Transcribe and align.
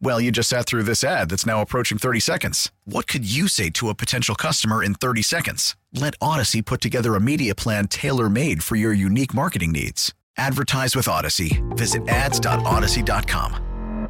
Well, 0.00 0.20
you 0.20 0.30
just 0.30 0.48
sat 0.48 0.66
through 0.66 0.82
this 0.82 1.02
ad 1.02 1.30
that's 1.30 1.46
now 1.46 1.62
approaching 1.62 1.98
30 1.98 2.20
seconds. 2.20 2.70
What 2.84 3.06
could 3.06 3.30
you 3.30 3.48
say 3.48 3.70
to 3.70 3.88
a 3.88 3.94
potential 3.94 4.34
customer 4.34 4.82
in 4.82 4.94
30 4.94 5.22
seconds? 5.22 5.76
Let 5.92 6.18
Audacy 6.18 6.64
put 6.64 6.80
together 6.80 7.14
a 7.14 7.20
media 7.20 7.54
plan 7.54 7.88
tailor 7.88 8.28
made 8.28 8.62
for 8.62 8.76
your 8.76 8.92
unique 8.92 9.32
marketing 9.32 9.72
needs. 9.72 10.12
Advertise 10.36 10.96
with 10.96 11.06
Audacy. 11.06 11.62
Visit 11.76 12.06
ads.audacy.com. 12.08 14.08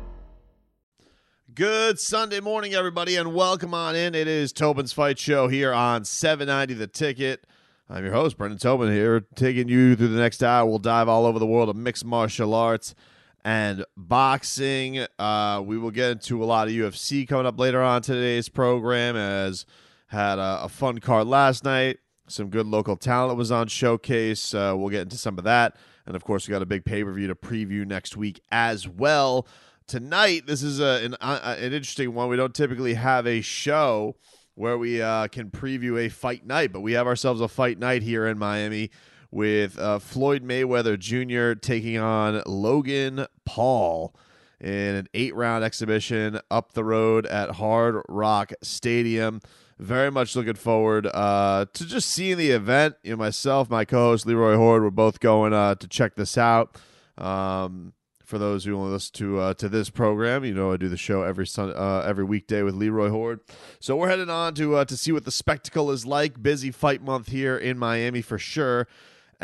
Good 1.55 2.01
Sunday 2.01 2.41
morning, 2.41 2.75
everybody, 2.75 3.15
and 3.15 3.33
welcome 3.33 3.75
on 3.75 3.95
in. 3.95 4.17
It 4.17 4.27
is 4.27 4.53
Tobin's 4.53 4.93
Fight 4.93 5.21
Show 5.21 5.47
here 5.47 5.73
on 5.73 6.05
790 6.05 6.75
The 6.75 6.89
Ticket. 6.89 7.47
I'm 7.89 8.03
your 8.03 8.15
host, 8.15 8.37
Brendan 8.37 8.59
Tobin, 8.59 8.91
here, 8.91 9.25
taking 9.37 9.69
you 9.69 9.95
through 9.95 10.09
the 10.09 10.19
next 10.19 10.43
hour. 10.43 10.67
We'll 10.67 10.81
dive 10.81 11.09
all 11.09 11.27
over 11.27 11.39
the 11.39 11.47
world 11.47 11.69
of 11.69 11.77
mixed 11.77 12.05
martial 12.05 12.55
arts 12.55 12.97
and 13.45 13.85
boxing. 13.97 15.07
Uh, 15.19 15.63
we 15.65 15.79
will 15.79 15.91
get 15.91 16.11
into 16.11 16.43
a 16.43 16.47
lot 16.47 16.69
of 16.69 16.73
UFC 16.73 17.29
coming 17.29 17.47
up 17.47 17.59
later 17.59 17.83
on 17.83 18.03
today's 18.03 18.49
program. 18.49 19.17
As 19.17 19.67
had 20.15 20.39
a, 20.39 20.65
a 20.65 20.69
fun 20.69 20.99
card 20.99 21.27
last 21.27 21.65
night. 21.65 21.99
Some 22.27 22.49
good 22.49 22.67
local 22.67 22.97
talent 22.97 23.37
was 23.37 23.53
on 23.53 23.67
showcase. 23.67 24.55
Uh, 24.55 24.75
we'll 24.77 24.89
get 24.89 25.03
into 25.03 25.19
some 25.19 25.37
of 25.37 25.45
that, 25.45 25.77
and 26.07 26.17
of 26.17 26.25
course, 26.25 26.49
we 26.49 26.53
got 26.53 26.63
a 26.63 26.67
big 26.67 26.85
pay 26.85 27.05
per 27.05 27.13
view 27.13 27.27
to 27.27 27.35
preview 27.35 27.87
next 27.87 28.17
week 28.17 28.41
as 28.51 28.89
well. 28.89 29.47
Tonight, 29.87 30.47
this 30.47 30.63
is 30.63 30.81
a, 30.81 31.05
an, 31.05 31.17
uh, 31.21 31.57
an 31.59 31.75
interesting 31.75 32.15
one. 32.15 32.31
We 32.31 32.37
don't 32.37 32.55
typically 32.55 32.95
have 32.95 33.27
a 33.27 33.43
show 33.43 34.17
where 34.55 34.79
we 34.79 35.03
uh, 35.03 35.29
can 35.29 35.51
preview 35.51 36.01
a 36.01 36.09
fight 36.09 36.47
night, 36.47 36.73
but 36.73 36.81
we 36.81 36.93
have 36.93 37.07
ourselves 37.07 37.43
a 37.43 37.49
fight 37.49 37.79
night 37.79 38.03
here 38.03 38.27
in 38.27 38.39
Miami 38.39 38.91
with 39.35 39.77
uh, 39.81 39.99
Floyd 39.99 40.45
Mayweather 40.45 40.97
Jr. 40.97 41.59
taking 41.59 41.99
on 41.99 42.41
Logan 42.47 43.27
Paul 43.45 44.15
in 44.61 44.95
an 44.95 45.09
eight 45.13 45.35
round 45.35 45.65
exhibition 45.65 46.39
up 46.53 46.73
the 46.75 46.85
road 46.85 47.27
at 47.27 47.51
Hard 47.51 48.01
Rock 48.09 48.53
Stadium. 48.63 49.41
Very 49.81 50.13
much 50.13 50.37
looking 50.37 50.55
forward 50.55 51.09
uh, 51.09 51.67
to 51.73 51.85
just 51.85 52.11
seeing 52.11 52.39
the 52.39 52.53
event. 52.53 52.95
You 53.03 53.11
know, 53.11 53.17
myself, 53.17 53.69
my 53.69 53.85
co-host 53.85 54.25
Leroy 54.25 54.55
Hoard, 54.55 54.85
we're 54.85 54.91
both 54.91 55.19
going 55.19 55.53
uh, 55.53 55.75
to 55.75 55.89
check 55.89 56.15
this 56.15 56.39
out. 56.39 56.77
Um, 57.19 57.93
for 58.25 58.39
those 58.39 58.65
who 58.65 58.77
only 58.77 58.93
listen 58.93 59.15
to 59.15 59.39
uh, 59.41 59.55
to 59.55 59.69
this 59.69 59.91
program, 59.91 60.45
you 60.45 60.55
know 60.55 60.73
I 60.73 60.77
do 60.77 60.89
the 60.89 60.97
show 60.97 61.23
every 61.23 61.47
sun 61.47 61.73
uh, 61.75 62.05
every 62.07 62.25
weekday 62.25 62.63
with 62.63 62.75
Leroy 62.77 63.11
Hoard. 63.11 63.41
So 63.81 63.97
we're 63.97 64.09
heading 64.09 64.31
on 64.31 64.55
to 64.55 64.77
uh, 64.77 64.85
to 64.85 64.97
see 64.97 65.11
what 65.11 65.25
the 65.25 65.33
spectacle 65.33 65.91
is 65.91 66.07
like. 66.07 66.41
Busy 66.41 66.71
fight 66.71 67.03
month 67.03 67.29
here 67.29 67.57
in 67.57 67.77
Miami 67.77 68.23
for 68.23 68.39
sure. 68.39 68.87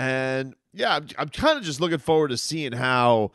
And 0.00 0.54
yeah, 0.72 0.96
I'm, 0.96 1.08
I'm 1.18 1.28
kind 1.28 1.58
of 1.58 1.64
just 1.64 1.78
looking 1.78 1.98
forward 1.98 2.28
to 2.28 2.38
seeing 2.38 2.72
how 2.72 3.32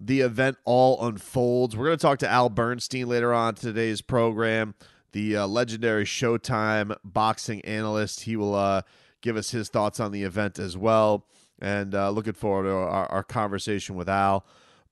the 0.00 0.22
event 0.22 0.56
all 0.64 1.06
unfolds. 1.06 1.76
We're 1.76 1.84
going 1.86 1.96
to 1.96 2.02
talk 2.02 2.18
to 2.18 2.28
Al 2.28 2.48
Bernstein 2.48 3.06
later 3.06 3.32
on 3.32 3.54
today's 3.54 4.00
program, 4.00 4.74
the 5.12 5.36
uh, 5.36 5.46
legendary 5.46 6.04
Showtime 6.04 6.96
boxing 7.04 7.60
analyst. 7.60 8.22
He 8.22 8.34
will 8.34 8.56
uh, 8.56 8.82
give 9.20 9.36
us 9.36 9.52
his 9.52 9.68
thoughts 9.68 10.00
on 10.00 10.10
the 10.10 10.24
event 10.24 10.58
as 10.58 10.76
well. 10.76 11.24
And 11.60 11.94
uh, 11.94 12.10
looking 12.10 12.32
forward 12.32 12.64
to 12.64 12.72
our, 12.72 13.06
our 13.06 13.22
conversation 13.22 13.94
with 13.94 14.08
Al. 14.08 14.44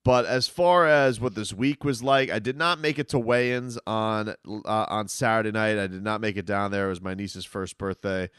But 0.05 0.25
as 0.25 0.47
far 0.47 0.87
as 0.87 1.19
what 1.19 1.35
this 1.35 1.51
week 1.51 1.83
was 1.83 2.01
like, 2.01 2.31
I 2.31 2.39
did 2.39 2.55
not 2.55 2.79
make 2.79 2.99
it 2.99 3.09
to 3.09 3.19
weigh-ins 3.19 3.77
on 3.85 4.29
uh, 4.29 4.85
on 4.87 5.09
Saturday 5.09 5.51
night. 5.51 5.77
I 5.77 5.87
did 5.87 6.03
not 6.03 6.21
make 6.21 6.37
it 6.37 6.45
down 6.45 6.71
there. 6.71 6.85
It 6.85 6.89
was 6.89 7.01
my 7.01 7.15
niece's 7.15 7.43
first 7.43 7.77
birthday. 7.77 8.29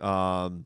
Um, 0.00 0.64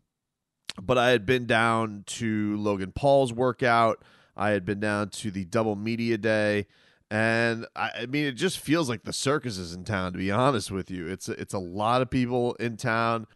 but 0.80 0.98
I 0.98 1.10
had 1.10 1.26
been 1.26 1.46
down 1.46 2.04
to 2.06 2.56
Logan 2.56 2.92
Paul's 2.92 3.32
workout. 3.32 4.02
I 4.36 4.50
had 4.50 4.64
been 4.64 4.80
down 4.80 5.08
to 5.10 5.30
the 5.30 5.44
double 5.44 5.76
media 5.76 6.18
day. 6.18 6.66
And 7.10 7.66
I, 7.76 7.90
I, 8.00 8.06
mean, 8.06 8.26
it 8.26 8.32
just 8.32 8.58
feels 8.58 8.88
like 8.88 9.04
the 9.04 9.12
circus 9.12 9.58
is 9.58 9.72
in 9.72 9.84
town. 9.84 10.12
To 10.12 10.18
be 10.18 10.30
honest 10.30 10.70
with 10.70 10.90
you, 10.90 11.06
it's 11.06 11.28
it's 11.28 11.54
a 11.54 11.58
lot 11.58 12.02
of 12.02 12.10
people 12.10 12.54
in 12.54 12.76
town. 12.76 13.28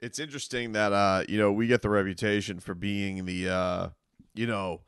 It's 0.00 0.18
interesting 0.18 0.72
that 0.72 0.92
uh, 0.92 1.24
you 1.28 1.38
know 1.38 1.52
we 1.52 1.66
get 1.66 1.82
the 1.82 1.90
reputation 1.90 2.60
for 2.60 2.74
being 2.74 3.26
the 3.26 3.48
uh, 3.50 3.88
you 4.34 4.46
know 4.46 4.80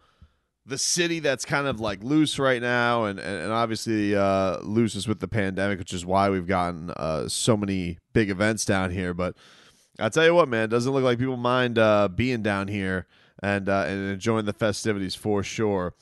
the 0.64 0.78
city 0.78 1.18
that's 1.18 1.44
kind 1.44 1.66
of 1.66 1.78
like 1.78 2.02
loose 2.02 2.38
right 2.38 2.62
now, 2.62 3.04
and 3.04 3.18
and, 3.18 3.42
and 3.42 3.52
obviously 3.52 4.16
uh, 4.16 4.60
loose 4.60 4.94
is 4.94 5.06
with 5.06 5.20
the 5.20 5.28
pandemic, 5.28 5.78
which 5.78 5.92
is 5.92 6.06
why 6.06 6.30
we've 6.30 6.46
gotten 6.46 6.90
uh, 6.96 7.28
so 7.28 7.54
many 7.54 7.98
big 8.14 8.30
events 8.30 8.64
down 8.64 8.92
here. 8.92 9.12
But 9.12 9.36
I 9.98 10.08
tell 10.08 10.24
you 10.24 10.34
what, 10.34 10.48
man, 10.48 10.68
doesn't 10.68 10.92
look 10.92 11.04
like 11.04 11.18
people 11.18 11.36
mind 11.36 11.78
uh, 11.78 12.08
being 12.08 12.42
down 12.42 12.68
here 12.68 13.06
and 13.42 13.68
uh, 13.68 13.84
and 13.86 14.10
enjoying 14.10 14.46
the 14.46 14.52
festivities 14.52 15.14
for 15.14 15.42
sure. 15.42 15.94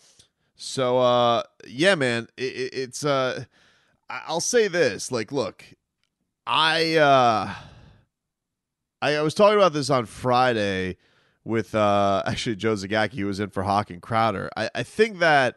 So 0.56 0.98
uh, 0.98 1.42
yeah, 1.66 1.94
man, 1.94 2.28
it, 2.36 2.72
it's 2.72 3.04
uh, 3.04 3.44
I'll 4.08 4.40
say 4.40 4.68
this, 4.68 5.10
like, 5.10 5.32
look, 5.32 5.64
I 6.46 6.96
uh, 6.96 7.54
I, 9.02 9.16
I 9.16 9.22
was 9.22 9.34
talking 9.34 9.58
about 9.58 9.72
this 9.72 9.90
on 9.90 10.06
Friday 10.06 10.96
with 11.44 11.74
uh, 11.74 12.22
actually 12.26 12.56
Joe 12.56 12.74
Zagacki, 12.74 13.18
who 13.18 13.26
was 13.26 13.40
in 13.40 13.50
for 13.50 13.62
Hoch 13.62 13.90
and 13.90 14.02
Crowder. 14.02 14.50
I, 14.56 14.70
I 14.74 14.82
think 14.82 15.18
that 15.18 15.56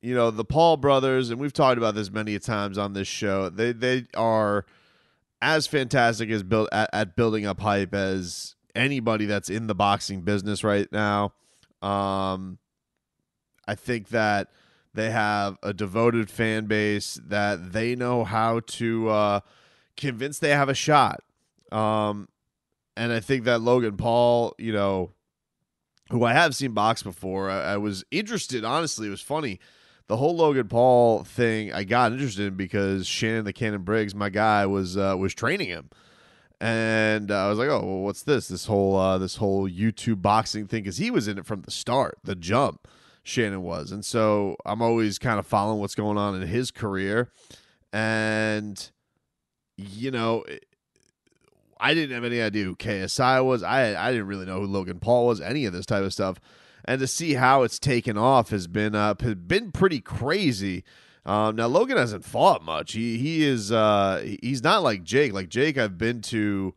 you 0.00 0.14
know 0.14 0.30
the 0.30 0.44
Paul 0.44 0.76
brothers, 0.76 1.30
and 1.30 1.40
we've 1.40 1.52
talked 1.52 1.78
about 1.78 1.94
this 1.94 2.10
many 2.10 2.38
times 2.38 2.78
on 2.78 2.92
this 2.92 3.08
show. 3.08 3.48
They 3.48 3.72
they 3.72 4.06
are 4.14 4.66
as 5.42 5.66
fantastic 5.66 6.30
as 6.30 6.44
built 6.44 6.68
at, 6.72 6.88
at, 6.92 7.16
building 7.16 7.44
up 7.44 7.60
hype 7.60 7.92
as 7.92 8.54
anybody 8.74 9.26
that's 9.26 9.50
in 9.50 9.66
the 9.66 9.74
boxing 9.74 10.22
business 10.22 10.62
right 10.62 10.90
now. 10.92 11.34
Um, 11.82 12.58
I 13.66 13.74
think 13.74 14.10
that 14.10 14.48
they 14.94 15.10
have 15.10 15.58
a 15.62 15.74
devoted 15.74 16.30
fan 16.30 16.66
base 16.66 17.20
that 17.26 17.72
they 17.72 17.96
know 17.96 18.22
how 18.22 18.60
to 18.60 19.08
uh, 19.08 19.40
convince 19.96 20.38
they 20.38 20.50
have 20.50 20.68
a 20.68 20.74
shot. 20.74 21.22
Um, 21.72 22.28
and 22.96 23.12
I 23.12 23.18
think 23.18 23.44
that 23.44 23.60
Logan 23.60 23.96
Paul, 23.96 24.54
you 24.58 24.72
know, 24.72 25.12
who 26.10 26.24
I 26.24 26.34
have 26.34 26.54
seen 26.54 26.72
box 26.72 27.02
before, 27.02 27.50
I, 27.50 27.72
I 27.72 27.76
was 27.78 28.04
interested. 28.12 28.64
Honestly, 28.64 29.08
it 29.08 29.10
was 29.10 29.22
funny 29.22 29.58
the 30.12 30.18
whole 30.18 30.36
Logan 30.36 30.68
Paul 30.68 31.24
thing 31.24 31.72
I 31.72 31.84
got 31.84 32.12
interested 32.12 32.48
in 32.48 32.54
because 32.54 33.06
Shannon 33.06 33.46
the 33.46 33.52
Cannon 33.54 33.80
Briggs, 33.80 34.14
my 34.14 34.28
guy, 34.28 34.66
was 34.66 34.98
uh, 34.98 35.16
was 35.18 35.32
training 35.32 35.68
him, 35.68 35.88
and 36.60 37.30
uh, 37.30 37.46
I 37.46 37.48
was 37.48 37.58
like, 37.58 37.70
oh, 37.70 37.80
well, 37.80 38.00
what's 38.00 38.22
this? 38.22 38.48
This 38.48 38.66
whole 38.66 38.94
uh, 38.94 39.16
this 39.16 39.36
whole 39.36 39.66
YouTube 39.66 40.20
boxing 40.20 40.66
thing 40.66 40.82
because 40.82 40.98
he 40.98 41.10
was 41.10 41.28
in 41.28 41.38
it 41.38 41.46
from 41.46 41.62
the 41.62 41.70
start, 41.70 42.18
the 42.24 42.34
jump. 42.34 42.86
Shannon 43.22 43.62
was, 43.62 43.90
and 43.90 44.04
so 44.04 44.56
I'm 44.66 44.82
always 44.82 45.18
kind 45.18 45.38
of 45.38 45.46
following 45.46 45.80
what's 45.80 45.94
going 45.94 46.18
on 46.18 46.34
in 46.34 46.46
his 46.46 46.70
career, 46.70 47.30
and 47.90 48.90
you 49.78 50.10
know. 50.10 50.44
I 51.84 51.94
didn't 51.94 52.14
have 52.14 52.22
any 52.22 52.40
idea 52.40 52.62
who 52.64 52.76
KSI 52.76 53.44
was. 53.44 53.64
I 53.64 53.96
I 54.00 54.12
didn't 54.12 54.28
really 54.28 54.46
know 54.46 54.60
who 54.60 54.66
Logan 54.66 55.00
Paul 55.00 55.26
was. 55.26 55.40
Any 55.40 55.64
of 55.64 55.72
this 55.72 55.84
type 55.84 56.04
of 56.04 56.12
stuff 56.12 56.38
and 56.84 57.00
to 57.00 57.06
see 57.06 57.34
how 57.34 57.62
it's 57.62 57.78
taken 57.78 58.18
off 58.18 58.50
has 58.50 58.66
been 58.66 58.94
uh, 58.94 59.14
has 59.20 59.34
been 59.34 59.72
pretty 59.72 60.00
crazy. 60.00 60.84
Um, 61.24 61.56
now 61.56 61.66
Logan 61.66 61.96
hasn't 61.96 62.24
fought 62.24 62.64
much. 62.64 62.92
He 62.92 63.18
he 63.18 63.44
is 63.44 63.70
uh, 63.70 64.24
he's 64.42 64.62
not 64.62 64.82
like 64.82 65.04
Jake. 65.04 65.32
Like 65.32 65.48
Jake, 65.48 65.78
I've 65.78 65.98
been 65.98 66.20
to. 66.22 66.74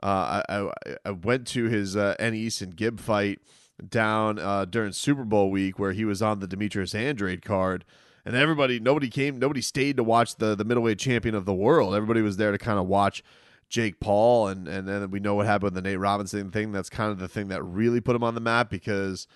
Uh, 0.00 0.42
I, 0.48 0.70
I 1.04 1.10
went 1.10 1.48
to 1.48 1.64
his 1.64 1.96
uh, 1.96 2.14
AnEsonGib 2.20 3.00
fight 3.00 3.40
down 3.86 4.38
uh, 4.38 4.64
during 4.64 4.92
Super 4.92 5.24
Bowl 5.24 5.50
week 5.50 5.78
where 5.78 5.90
he 5.92 6.04
was 6.04 6.22
on 6.22 6.38
the 6.38 6.46
Demetrius 6.46 6.94
Andrade 6.94 7.44
card, 7.44 7.84
and 8.24 8.36
everybody 8.36 8.78
nobody 8.78 9.08
came 9.08 9.40
nobody 9.40 9.60
stayed 9.60 9.96
to 9.96 10.04
watch 10.04 10.36
the 10.36 10.54
the 10.54 10.64
middleweight 10.64 11.00
champion 11.00 11.34
of 11.34 11.46
the 11.46 11.54
world. 11.54 11.96
Everybody 11.96 12.22
was 12.22 12.36
there 12.36 12.52
to 12.52 12.58
kind 12.58 12.78
of 12.78 12.86
watch 12.86 13.24
Jake 13.68 14.00
Paul, 14.00 14.48
and 14.48 14.66
and 14.66 14.88
then 14.88 15.10
we 15.10 15.20
know 15.20 15.34
what 15.34 15.46
happened 15.46 15.64
with 15.64 15.74
the 15.74 15.82
Nate 15.82 15.98
Robinson 15.98 16.50
thing. 16.50 16.72
That's 16.72 16.88
kind 16.90 17.10
of 17.10 17.18
the 17.18 17.28
thing 17.28 17.48
that 17.48 17.62
really 17.62 18.00
put 18.00 18.16
him 18.16 18.24
on 18.24 18.34
the 18.34 18.40
map 18.40 18.70
because 18.70 19.26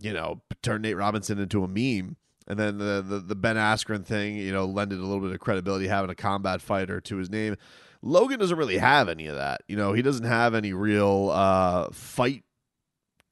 you 0.00 0.12
know 0.12 0.40
turned 0.62 0.82
Nate 0.82 0.96
Robinson 0.96 1.38
into 1.38 1.64
a 1.64 1.68
meme. 1.68 2.16
And 2.46 2.58
then 2.58 2.78
the, 2.78 3.04
the 3.06 3.18
the 3.18 3.36
Ben 3.36 3.56
Askren 3.56 4.06
thing, 4.06 4.36
you 4.36 4.52
know, 4.52 4.64
lended 4.64 4.98
a 4.98 5.04
little 5.04 5.20
bit 5.20 5.32
of 5.32 5.40
credibility 5.40 5.86
having 5.86 6.10
a 6.10 6.14
combat 6.14 6.62
fighter 6.62 7.00
to 7.02 7.16
his 7.16 7.28
name. 7.28 7.56
Logan 8.00 8.38
doesn't 8.38 8.56
really 8.56 8.78
have 8.78 9.08
any 9.08 9.26
of 9.26 9.36
that. 9.36 9.62
You 9.68 9.76
know, 9.76 9.92
he 9.92 10.02
doesn't 10.02 10.24
have 10.24 10.54
any 10.54 10.72
real 10.72 11.30
uh, 11.30 11.88
fight 11.92 12.44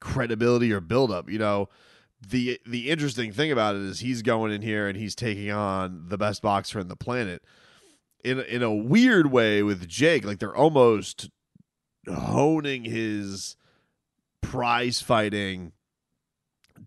credibility 0.00 0.72
or 0.72 0.80
buildup. 0.80 1.30
You 1.30 1.38
know, 1.38 1.70
the 2.28 2.60
the 2.66 2.90
interesting 2.90 3.32
thing 3.32 3.52
about 3.52 3.76
it 3.76 3.82
is 3.82 4.00
he's 4.00 4.20
going 4.20 4.52
in 4.52 4.60
here 4.60 4.86
and 4.86 4.98
he's 4.98 5.14
taking 5.14 5.50
on 5.50 6.08
the 6.08 6.18
best 6.18 6.42
boxer 6.42 6.78
in 6.78 6.88
the 6.88 6.96
planet 6.96 7.42
in 8.24 8.40
in 8.40 8.62
a 8.62 8.74
weird 8.74 9.30
way 9.30 9.62
with 9.62 9.88
Jake. 9.88 10.24
Like 10.24 10.38
they're 10.38 10.54
almost 10.54 11.30
honing 12.08 12.84
his 12.84 13.56
prize 14.40 15.00
fighting 15.00 15.72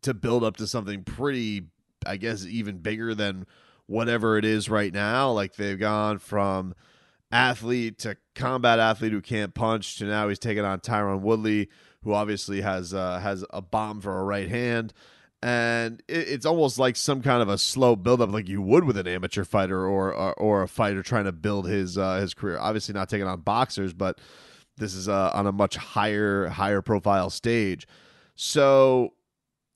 to 0.01 0.13
build 0.13 0.43
up 0.43 0.57
to 0.57 0.67
something 0.67 1.03
pretty, 1.03 1.63
I 2.05 2.17
guess, 2.17 2.45
even 2.45 2.77
bigger 2.77 3.13
than 3.13 3.45
whatever 3.85 4.37
it 4.37 4.45
is 4.45 4.69
right 4.69 4.93
now. 4.93 5.31
Like 5.31 5.55
they've 5.55 5.79
gone 5.79 6.19
from 6.19 6.75
athlete 7.31 7.99
to 7.99 8.17
combat 8.35 8.79
athlete 8.79 9.11
who 9.11 9.21
can't 9.21 9.53
punch 9.53 9.97
to 9.97 10.05
now 10.05 10.27
he's 10.29 10.39
taking 10.39 10.65
on 10.65 10.79
Tyron 10.79 11.21
Woodley, 11.21 11.69
who 12.03 12.13
obviously 12.13 12.61
has 12.61 12.93
uh, 12.93 13.19
has 13.19 13.43
a 13.51 13.61
bomb 13.61 14.01
for 14.01 14.19
a 14.19 14.23
right 14.23 14.49
hand. 14.49 14.93
And 15.41 16.03
it, 16.07 16.27
it's 16.27 16.45
almost 16.45 16.77
like 16.77 16.95
some 16.95 17.21
kind 17.21 17.41
of 17.41 17.49
a 17.49 17.57
slow 17.57 17.95
buildup, 17.95 18.31
like 18.31 18.49
you 18.49 18.61
would 18.61 18.83
with 18.83 18.97
an 18.97 19.07
amateur 19.07 19.43
fighter 19.43 19.85
or 19.85 20.13
or, 20.13 20.33
or 20.33 20.61
a 20.63 20.67
fighter 20.67 21.01
trying 21.01 21.25
to 21.25 21.31
build 21.31 21.67
his 21.67 21.97
uh, 21.97 22.17
his 22.19 22.33
career. 22.33 22.59
Obviously, 22.59 22.93
not 22.93 23.09
taking 23.09 23.27
on 23.27 23.41
boxers, 23.41 23.93
but 23.93 24.19
this 24.77 24.93
is 24.93 25.07
uh, 25.07 25.31
on 25.33 25.47
a 25.47 25.51
much 25.51 25.77
higher 25.77 26.47
higher 26.47 26.81
profile 26.81 27.29
stage. 27.29 27.87
So 28.35 29.13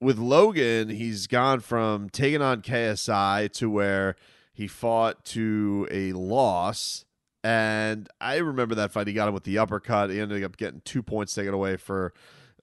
with 0.01 0.17
Logan, 0.17 0.89
he's 0.89 1.27
gone 1.27 1.61
from 1.61 2.09
taking 2.09 2.41
on 2.41 2.61
KSI 2.61 3.51
to 3.53 3.69
where 3.69 4.15
he 4.53 4.67
fought 4.67 5.23
to 5.25 5.87
a 5.89 6.11
loss 6.13 7.05
and 7.43 8.07
I 8.21 8.37
remember 8.37 8.75
that 8.75 8.91
fight. 8.91 9.07
He 9.07 9.13
got 9.13 9.27
him 9.27 9.33
with 9.33 9.43
the 9.43 9.57
uppercut. 9.57 10.09
He 10.09 10.19
ended 10.19 10.43
up 10.43 10.55
getting 10.55 10.81
two 10.85 11.03
points 11.03 11.33
taken 11.33 11.53
away 11.53 11.75
for 11.75 12.13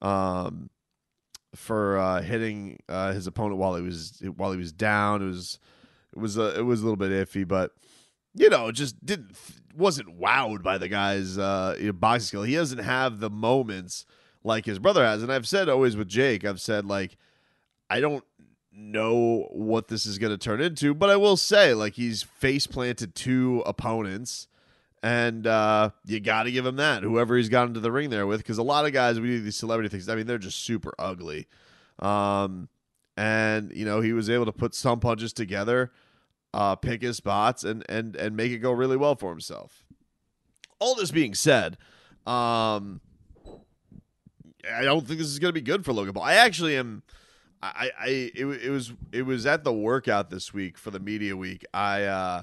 um, 0.01 0.71
for 1.55 1.99
uh, 1.99 2.23
hitting 2.23 2.79
uh, 2.89 3.13
his 3.13 3.27
opponent 3.27 3.59
while 3.59 3.75
he 3.77 3.83
was 3.83 4.23
while 4.37 4.53
he 4.53 4.59
was 4.59 4.73
down. 4.73 5.23
It 5.23 5.27
was 5.27 5.59
it 6.13 6.19
was 6.19 6.37
a, 6.37 6.59
it 6.59 6.63
was 6.63 6.81
a 6.81 6.85
little 6.85 6.97
bit 6.97 7.11
iffy, 7.11 7.47
but 7.47 7.73
you 8.35 8.49
know, 8.49 8.71
just 8.71 9.05
didn't 9.05 9.37
wasn't 9.75 10.19
wowed 10.19 10.63
by 10.63 10.79
the 10.79 10.89
guy's 10.89 11.39
uh, 11.39 11.77
you 11.79 11.87
know, 11.87 11.93
boxing 11.93 12.27
skill. 12.27 12.43
He 12.43 12.55
doesn't 12.55 12.79
have 12.79 13.21
the 13.21 13.31
moments 13.31 14.07
like 14.43 14.67
his 14.67 14.79
brother 14.79 15.05
has, 15.05 15.23
and 15.23 15.33
I've 15.33 15.49
said 15.49 15.69
always 15.69 15.97
with 15.97 16.09
Jake, 16.09 16.45
I've 16.45 16.61
said 16.61 16.87
like 16.87 17.17
I 17.89 18.01
don't 18.01 18.25
know 18.73 19.49
what 19.51 19.89
this 19.89 20.07
is 20.07 20.19
going 20.19 20.33
to 20.33 20.39
turn 20.39 20.61
into, 20.61 20.95
but 20.95 21.11
I 21.11 21.17
will 21.17 21.37
say 21.37 21.75
like 21.75 21.95
he's 21.95 22.23
face 22.23 22.67
planted 22.67 23.15
two 23.15 23.63
opponents 23.67 24.47
and 25.03 25.47
uh, 25.47 25.91
you 26.05 26.21
got 26.21 26.45
to 26.45 26.53
give 26.53 26.67
him 26.67 26.77
that. 26.77 27.03
Whoever 27.03 27.37
he's 27.37 27.49
got 27.49 27.69
into 27.69 27.81
the 27.81 27.93
ring 27.93 28.11
there 28.11 28.27
with, 28.27 28.41
because 28.41 28.59
a 28.59 28.63
lot 28.63 28.87
of 28.87 28.93
guys 28.93 29.19
we 29.19 29.29
do 29.29 29.41
these 29.41 29.57
celebrity 29.57 29.89
things. 29.89 30.09
I 30.09 30.15
mean, 30.15 30.27
they're 30.27 30.39
just 30.39 30.63
super 30.63 30.95
ugly. 30.99 31.47
Um, 31.99 32.69
and 33.17 33.73
you 33.75 33.85
know, 33.85 34.01
he 34.01 34.13
was 34.13 34.29
able 34.29 34.47
to 34.47 34.53
put 34.53 34.75
some 34.75 35.01
punches 35.01 35.33
together, 35.33 35.93
uh, 36.53 36.77
pick 36.77 37.03
his 37.03 37.17
spots, 37.17 37.65
and 37.65 37.85
and 37.89 38.17
and 38.17 38.37
make 38.37 38.53
it 38.53 38.59
go 38.59 38.73
really 38.73 38.97
well 38.97 39.15
for 39.15 39.31
himself. 39.31 39.85
All 40.79 40.95
this 40.95 41.11
being 41.11 41.35
said, 41.35 41.77
um, 42.27 43.01
I 44.73 44.83
don't 44.83 45.07
think 45.07 45.19
this 45.19 45.29
is 45.29 45.39
going 45.39 45.51
to 45.51 45.55
be 45.55 45.61
good 45.61 45.85
for 45.85 45.93
Logan 45.93 46.15
Paul. 46.15 46.23
I 46.23 46.35
actually 46.35 46.77
am. 46.77 47.03
I, 47.63 47.91
I 47.99 48.09
it, 48.09 48.47
it 48.65 48.71
was 48.71 48.93
it 49.13 49.23
was 49.23 49.45
at 49.45 49.65
the 49.65 49.73
workout 49.73 50.31
this 50.31 50.55
week 50.55 50.79
for 50.79 50.91
the 50.91 51.01
media 51.01 51.37
week. 51.37 51.65
I 51.75 52.05
uh 52.05 52.43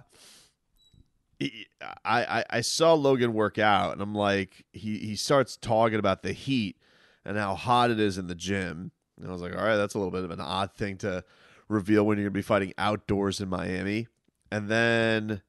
I, 2.04 2.44
I 2.50 2.62
saw 2.62 2.94
Logan 2.94 3.34
work 3.34 3.60
out, 3.60 3.94
and 3.94 4.01
I'm 4.01 4.16
like, 4.16 4.66
he 4.74 4.98
he 4.98 5.16
starts 5.16 5.56
talking 5.56 6.00
about 6.00 6.24
the 6.24 6.34
heat 6.34 6.78
and 7.25 7.38
how 7.38 7.56
hot 7.56 7.92
it 7.92 8.00
is 8.00 8.18
in 8.18 8.28
the 8.28 8.36
gym, 8.36 8.92
and 9.19 9.30
I 9.30 9.31
was 9.31 9.42
like, 9.42 9.56
all 9.56 9.63
right, 9.63 9.75
that's 9.75 9.94
a 9.94 10.00
little 10.00 10.12
bit 10.12 10.24
of 10.24 10.31
an 10.31 10.39
odd 10.39 10.74
thing 10.74 10.98
to 11.00 11.24
reveal 11.69 12.06
when 12.06 12.18
you're 12.18 12.25
gonna 12.25 12.34
be 12.34 12.42
fighting 12.42 12.74
outdoors 12.78 13.39
in 13.39 13.50
Miami, 13.50 14.07
and 14.51 14.68
then 14.68 15.42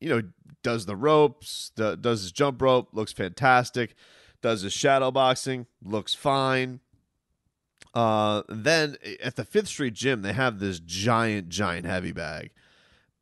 you 0.00 0.08
know 0.08 0.22
does 0.62 0.86
the 0.86 0.96
ropes, 0.96 1.70
does 1.76 2.22
his 2.22 2.32
jump 2.32 2.62
rope, 2.62 2.88
looks 2.92 3.12
fantastic, 3.12 3.94
does 4.40 4.62
his 4.62 4.72
shadow 4.72 5.10
boxing, 5.10 5.66
looks 5.82 6.14
fine. 6.14 6.80
Uh, 7.92 8.42
then 8.48 8.96
at 9.22 9.36
the 9.36 9.44
Fifth 9.44 9.68
Street 9.68 9.94
Gym, 9.94 10.22
they 10.22 10.32
have 10.32 10.58
this 10.58 10.80
giant, 10.80 11.48
giant 11.48 11.86
heavy 11.86 12.12
bag 12.12 12.50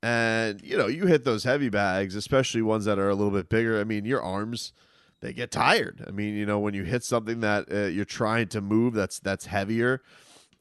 and, 0.02 0.60
you 0.62 0.76
know, 0.76 0.88
you 0.88 1.06
hit 1.06 1.24
those 1.24 1.44
heavy 1.44 1.68
bags, 1.68 2.16
especially 2.16 2.60
ones 2.62 2.84
that 2.86 2.98
are 2.98 3.08
a 3.08 3.14
little 3.14 3.32
bit 3.32 3.48
bigger. 3.48 3.80
I 3.80 3.84
mean, 3.84 4.04
your 4.04 4.20
arms, 4.20 4.72
they 5.20 5.32
get 5.32 5.52
tired. 5.52 6.04
I 6.06 6.10
mean, 6.10 6.34
you 6.34 6.44
know, 6.44 6.58
when 6.58 6.74
you 6.74 6.82
hit 6.82 7.04
something 7.04 7.40
that 7.40 7.72
uh, 7.72 7.84
you're 7.84 8.04
trying 8.04 8.48
to 8.48 8.60
move 8.60 8.94
that's 8.94 9.20
that's 9.20 9.46
heavier 9.46 10.02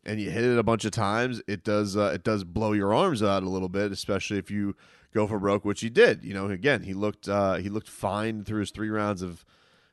and 0.05 0.21
you 0.21 0.29
hit 0.29 0.43
it 0.43 0.57
a 0.57 0.63
bunch 0.63 0.85
of 0.85 0.91
times, 0.91 1.41
it 1.47 1.63
does 1.63 1.97
uh, 1.97 2.11
it 2.13 2.23
does 2.23 2.43
blow 2.43 2.73
your 2.73 2.93
arms 2.93 3.23
out 3.23 3.41
a 3.41 3.49
little 3.49 3.69
bit, 3.69 3.91
especially 3.91 4.37
if 4.37 4.51
you 4.51 4.75
go 5.11 5.25
for 5.25 5.39
broke, 5.39 5.65
which 5.65 5.81
he 5.81 5.89
did. 5.89 6.23
You 6.23 6.35
know, 6.35 6.47
again, 6.47 6.83
he 6.83 6.93
looked 6.93 7.27
uh, 7.27 7.55
he 7.55 7.69
looked 7.69 7.89
fine 7.89 8.43
through 8.43 8.59
his 8.59 8.71
3 8.71 8.89
rounds 8.89 9.23
of 9.23 9.43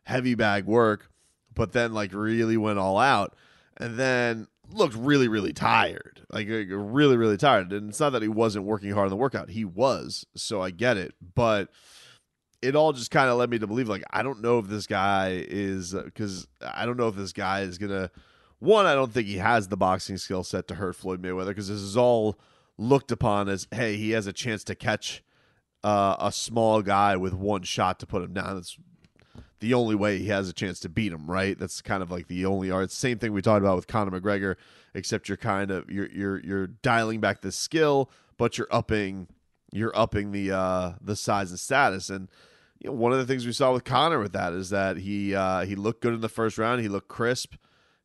heavy 0.05 0.35
bag 0.35 0.67
work, 0.67 1.11
but 1.55 1.73
then 1.73 1.95
like 1.95 2.13
really 2.13 2.59
went 2.59 2.79
all 2.79 2.99
out. 2.99 3.35
And 3.79 3.97
then 3.97 4.49
looked 4.71 4.95
really, 4.95 5.29
really 5.29 5.53
tired. 5.53 6.23
Like 6.31 6.49
really, 6.49 7.17
really 7.17 7.37
tired. 7.37 7.73
And 7.73 7.91
it's 7.91 8.01
not 8.01 8.11
that 8.11 8.23
he 8.23 8.29
wasn't 8.29 8.65
working 8.65 8.93
hard 8.93 9.07
on 9.07 9.11
the 9.11 9.17
workout. 9.17 9.51
He 9.51 9.65
was. 9.65 10.27
So 10.37 10.61
I 10.61 10.71
get 10.71 10.97
it. 10.97 11.15
But 11.35 11.69
it 12.61 12.75
all 12.75 12.93
just 12.93 13.11
kind 13.11 13.31
of 13.31 13.39
led 13.39 13.51
me 13.51 13.59
to 13.59 13.67
believe 13.67 13.89
like 13.89 14.03
I 14.11 14.23
don't 14.23 14.41
know 14.41 14.59
if 14.59 14.67
this 14.67 14.87
guy 14.87 15.45
is 15.49 15.95
because 15.95 16.47
uh, 16.61 16.73
I 16.75 16.87
don't 16.87 16.97
know 16.97 17.09
if 17.09 17.17
this 17.17 17.33
guy 17.33 17.61
is 17.63 17.79
gonna. 17.79 18.11
One, 18.59 18.87
I 18.87 18.95
don't 18.95 19.13
think 19.13 19.29
he 19.29 19.37
has 19.37 19.69
the 19.69 19.77
boxing 19.77 20.17
skill 20.17 20.43
set 20.43 20.67
to 20.69 20.75
hurt 20.75 20.97
Floyd 20.97 21.23
Mayweather 21.23 21.49
because 21.49 21.69
this 21.69 21.81
is 21.81 21.97
all 21.97 22.39
looked 22.77 23.13
upon 23.13 23.49
as 23.49 23.69
hey 23.73 23.97
he 23.97 24.11
has 24.11 24.27
a 24.27 24.33
chance 24.33 24.65
to 24.65 24.75
catch 24.75 25.23
uh, 25.85 26.17
a 26.19 26.33
small 26.33 26.83
guy 26.83 27.17
with 27.17 27.33
one 27.35 27.63
shot 27.63 28.01
to 28.01 28.07
put 28.07 28.23
him 28.23 28.33
down. 28.33 28.57
That's 28.57 28.77
the 29.61 29.75
only 29.75 29.95
way 29.95 30.19
he 30.19 30.29
has 30.29 30.49
a 30.49 30.53
chance 30.53 30.81
to 30.81 30.89
beat 30.89 31.13
him, 31.13 31.31
right? 31.31 31.59
That's 31.59 31.83
kind 31.83 32.03
of 32.03 32.11
like 32.11 32.29
the 32.29 32.47
only 32.47 32.71
art. 32.71 32.91
Same 32.91 33.19
thing 33.19 33.33
we 33.33 33.43
talked 33.43 33.63
about 33.63 33.77
with 33.77 33.87
Conor 33.87 34.21
McGregor, 34.21 34.57
except 34.95 35.29
you're 35.29 35.37
kind 35.37 35.71
of 35.71 35.91
you're 35.91 36.11
you're 36.11 36.41
you're 36.41 36.67
dialing 36.67 37.21
back 37.21 37.41
the 37.41 37.53
skill, 37.53 38.11
but 38.37 38.59
you're 38.59 38.69
upping 38.71 39.29
you're 39.73 39.97
upping 39.97 40.33
the 40.33 40.53
uh 40.53 40.93
the 41.01 41.17
size 41.17 41.51
and 41.51 41.61
status. 41.61 42.11
And 42.11 42.29
you 42.79 42.91
know, 42.91 42.97
one 42.97 43.13
of 43.13 43.19
the 43.19 43.27
things 43.27 43.45
we 43.45 43.53
saw 43.53 43.73
with 43.73 43.85
Conor 43.85 44.21
with 44.21 44.33
that 44.33 44.53
is 44.53 44.71
that 44.71 44.99
he 44.99 45.35
uh 45.35 45.65
he 45.65 45.75
looked 45.75 46.03
good 46.03 46.15
in 46.15 46.21
the 46.21 46.29
first 46.29 46.59
round, 46.59 46.81
he 46.81 46.89
looked 46.89 47.09
crisp, 47.09 47.55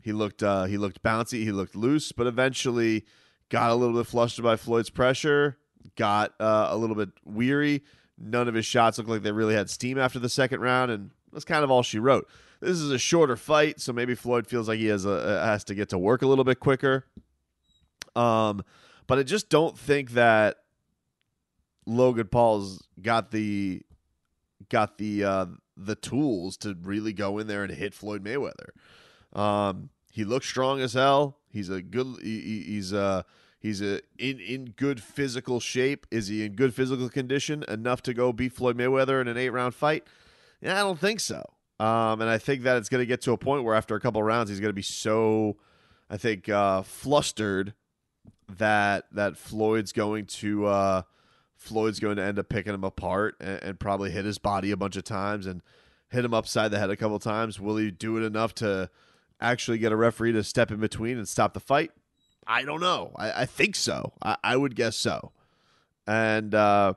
he 0.01 0.12
looked 0.12 0.41
uh 0.43 0.65
he 0.65 0.77
looked 0.77 1.03
bouncy, 1.03 1.43
he 1.43 1.51
looked 1.51 1.75
loose, 1.75 2.12
but 2.12 2.27
eventually 2.27 3.05
got 3.50 3.69
a 3.69 3.75
little 3.75 3.95
bit 3.95 4.07
flustered 4.07 4.43
by 4.43 4.55
Floyd's 4.55 4.89
pressure, 4.89 5.57
got 5.95 6.33
uh, 6.39 6.67
a 6.72 6.77
little 6.77 6.95
bit 6.95 7.10
weary. 7.24 7.83
None 8.17 8.48
of 8.48 8.55
his 8.55 8.65
shots 8.65 8.98
looked 8.98 9.10
like 9.10 9.22
they 9.22 9.31
really 9.31 9.53
had 9.53 9.69
steam 9.69 9.98
after 9.98 10.17
the 10.17 10.29
second 10.29 10.62
round, 10.62 10.91
and 10.91 11.12
that's 11.33 11.45
kind 11.45 11.63
of 11.63 11.71
all 11.71 11.83
she 11.83 11.99
wrote. 11.99 12.27
This 12.59 12.79
is 12.79 12.91
a 12.91 12.97
shorter 12.97 13.35
fight, 13.35 13.81
so 13.81 13.91
maybe 13.91 14.15
Floyd 14.15 14.47
feels 14.47 14.67
like 14.67 14.79
he 14.79 14.85
has 14.87 15.05
a 15.05 15.43
has 15.43 15.63
to 15.65 15.75
get 15.75 15.89
to 15.89 15.97
work 15.97 16.21
a 16.21 16.27
little 16.27 16.45
bit 16.45 16.59
quicker. 16.59 17.05
Um, 18.15 18.63
but 19.07 19.19
I 19.19 19.23
just 19.23 19.49
don't 19.49 19.77
think 19.77 20.11
that 20.11 20.57
Logan 21.85 22.27
Paul's 22.27 22.87
got 23.01 23.31
the 23.31 23.81
got 24.69 24.97
the 24.97 25.23
uh, 25.23 25.45
the 25.75 25.95
tools 25.95 26.57
to 26.57 26.77
really 26.81 27.13
go 27.13 27.37
in 27.37 27.47
there 27.47 27.63
and 27.63 27.73
hit 27.73 27.93
Floyd 27.93 28.23
Mayweather. 28.23 28.69
Um, 29.37 29.89
he 30.11 30.23
looks 30.23 30.47
strong 30.47 30.79
as 30.79 30.93
hell. 30.93 31.39
He's 31.49 31.69
a 31.69 31.81
good. 31.81 32.17
He, 32.21 32.63
he's 32.67 32.93
a 32.93 33.25
he's 33.59 33.81
a 33.81 34.01
in 34.17 34.39
in 34.39 34.73
good 34.77 35.01
physical 35.01 35.59
shape. 35.59 36.05
Is 36.11 36.27
he 36.27 36.45
in 36.45 36.53
good 36.53 36.73
physical 36.73 37.09
condition 37.09 37.63
enough 37.67 38.01
to 38.03 38.13
go 38.13 38.31
beat 38.31 38.53
Floyd 38.53 38.77
Mayweather 38.77 39.19
in 39.19 39.27
an 39.27 39.37
eight 39.37 39.49
round 39.49 39.75
fight? 39.75 40.05
Yeah, 40.63 40.79
I 40.79 40.84
don't 40.84 41.00
think 41.00 41.20
so. 41.20 41.43
Um, 41.79 42.22
and 42.22 42.29
I 42.29 42.38
think 42.38 42.63
that 42.63 42.77
it's 42.77 42.88
going 42.88 43.01
to 43.01 43.05
get 43.05 43.22
to 43.24 43.34
a 43.34 43.38
point 43.38 43.65
where 43.65 43.75
after 43.75 43.96
a 43.96 44.00
couple 44.00 44.24
rounds, 44.24 44.50
he's 44.50 44.62
going 44.62 44.70
to 44.70 44.74
be 44.74 44.82
so, 44.82 45.58
I 46.10 46.15
think, 46.15 46.48
uh, 46.48 46.84
flustered 46.84 47.74
that 48.58 49.05
that 49.12 49.36
Floyd's 49.36 49.91
going 49.91 50.25
to 50.25 50.65
uh, 50.67 51.01
Floyd's 51.58 52.00
going 52.00 52.15
to 52.15 52.24
end 52.24 52.39
up 52.39 52.48
picking 52.48 52.74
him 52.74 52.84
apart 52.84 53.36
and, 53.41 53.62
and, 53.62 53.79
probably 53.79 54.12
hit 54.12 54.25
his 54.25 54.38
body 54.38 54.72
a 54.72 54.77
bunch 54.77 54.96
of 54.96 55.03
times 55.03 55.48
and 55.48 55.62
hit 56.10 56.24
him 56.24 56.34
upside 56.34 56.72
the 56.72 56.79
head 56.79 56.89
a 56.89 56.96
couple 56.96 57.20
times. 57.20 57.60
Will 57.60 57.77
he 57.77 57.91
do 57.91 58.17
it 58.17 58.24
enough 58.24 58.53
to 58.55 58.89
actually 59.41 59.79
get 59.79 59.91
a 59.91 59.96
referee 59.96 60.34
to 60.34 60.43
step 60.43 60.72
in 60.72 60.79
between 60.79 61.17
and 61.17 61.27
stop 61.27 61.53
the 61.53 61.60
fight? 61.60 61.91
I 62.46 62.63
don't 62.63 62.82
know. 62.82 63.13
I, 63.15 63.41
I 63.41 63.46
think 63.46 63.75
so. 63.75 64.13
I, 64.22 64.38
I, 64.43 64.58
would 64.58 64.75
guess 64.75 64.96
so. 64.96 65.32
And 66.05 66.53
uh, 66.53 66.93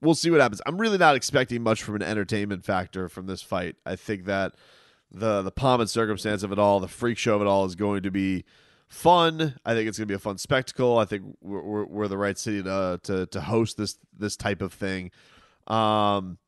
we'll 0.00 0.14
see 0.14 0.30
what 0.30 0.40
happens. 0.40 0.60
I'm 0.66 0.78
really 0.78 0.98
not 0.98 1.16
expecting 1.16 1.62
much 1.62 1.82
from 1.82 1.96
an 1.96 2.02
entertainment 2.02 2.64
factor 2.64 3.08
from 3.08 3.26
this 3.26 3.42
fight. 3.42 3.76
I 3.84 3.96
think 3.96 4.24
that 4.24 4.54
the 5.10 5.42
the 5.42 5.50
pomp 5.50 5.80
and 5.80 5.90
circumstance 5.90 6.42
of 6.42 6.52
it 6.52 6.58
all, 6.58 6.80
the 6.80 6.88
freak 6.88 7.18
show 7.18 7.36
of 7.36 7.42
it 7.42 7.46
all, 7.46 7.64
is 7.64 7.74
going 7.74 8.02
to 8.02 8.10
be 8.10 8.44
fun. 8.88 9.54
I 9.64 9.74
think 9.74 9.88
it's 9.88 9.98
going 9.98 10.08
to 10.08 10.12
be 10.12 10.16
a 10.16 10.18
fun 10.18 10.38
spectacle. 10.38 10.98
I 10.98 11.04
think 11.04 11.36
we're, 11.40 11.62
we're, 11.62 11.84
we're 11.84 12.08
the 12.08 12.18
right 12.18 12.38
city 12.38 12.62
to, 12.62 13.00
to 13.02 13.26
to 13.26 13.40
host 13.40 13.76
this 13.76 13.98
this 14.16 14.36
type 14.36 14.62
of 14.62 14.72
thing. 14.72 15.10
Um, 15.66 16.38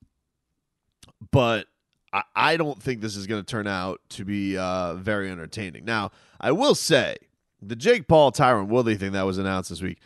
but 1.30 1.66
I, 2.12 2.22
I 2.34 2.56
don't 2.56 2.82
think 2.82 3.00
this 3.00 3.16
is 3.16 3.26
going 3.26 3.42
to 3.42 3.46
turn 3.46 3.66
out 3.66 4.00
to 4.10 4.24
be 4.24 4.56
uh, 4.56 4.94
very 4.94 5.30
entertaining. 5.30 5.84
Now, 5.84 6.10
I 6.40 6.52
will 6.52 6.74
say 6.74 7.16
the 7.60 7.76
Jake 7.76 8.08
Paul 8.08 8.32
Tyron 8.32 8.68
Woodley 8.68 8.96
thing 8.96 9.12
that 9.12 9.22
was 9.26 9.38
announced 9.38 9.70
this 9.70 9.82
week. 9.82 9.98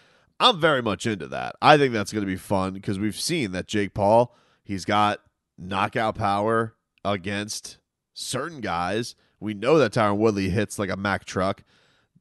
I'm 0.45 0.61
very 0.61 0.83
much 0.83 1.07
into 1.07 1.27
that. 1.29 1.57
I 1.63 1.79
think 1.79 1.95
that's 1.95 2.13
going 2.13 2.23
to 2.23 2.31
be 2.31 2.37
fun 2.37 2.75
because 2.75 2.99
we've 2.99 3.19
seen 3.19 3.53
that 3.53 3.67
Jake 3.67 3.95
Paul, 3.95 4.37
he's 4.63 4.85
got 4.85 5.21
knockout 5.57 6.17
power 6.17 6.75
against 7.03 7.79
certain 8.13 8.61
guys. 8.61 9.15
We 9.41 9.55
know 9.55 9.79
that 9.79 9.95
Tyron 9.95 10.19
Woodley 10.19 10.51
hits 10.51 10.79
like 10.79 10.91
a 10.91 10.99
Mack 10.99 11.25
truck. 11.25 11.65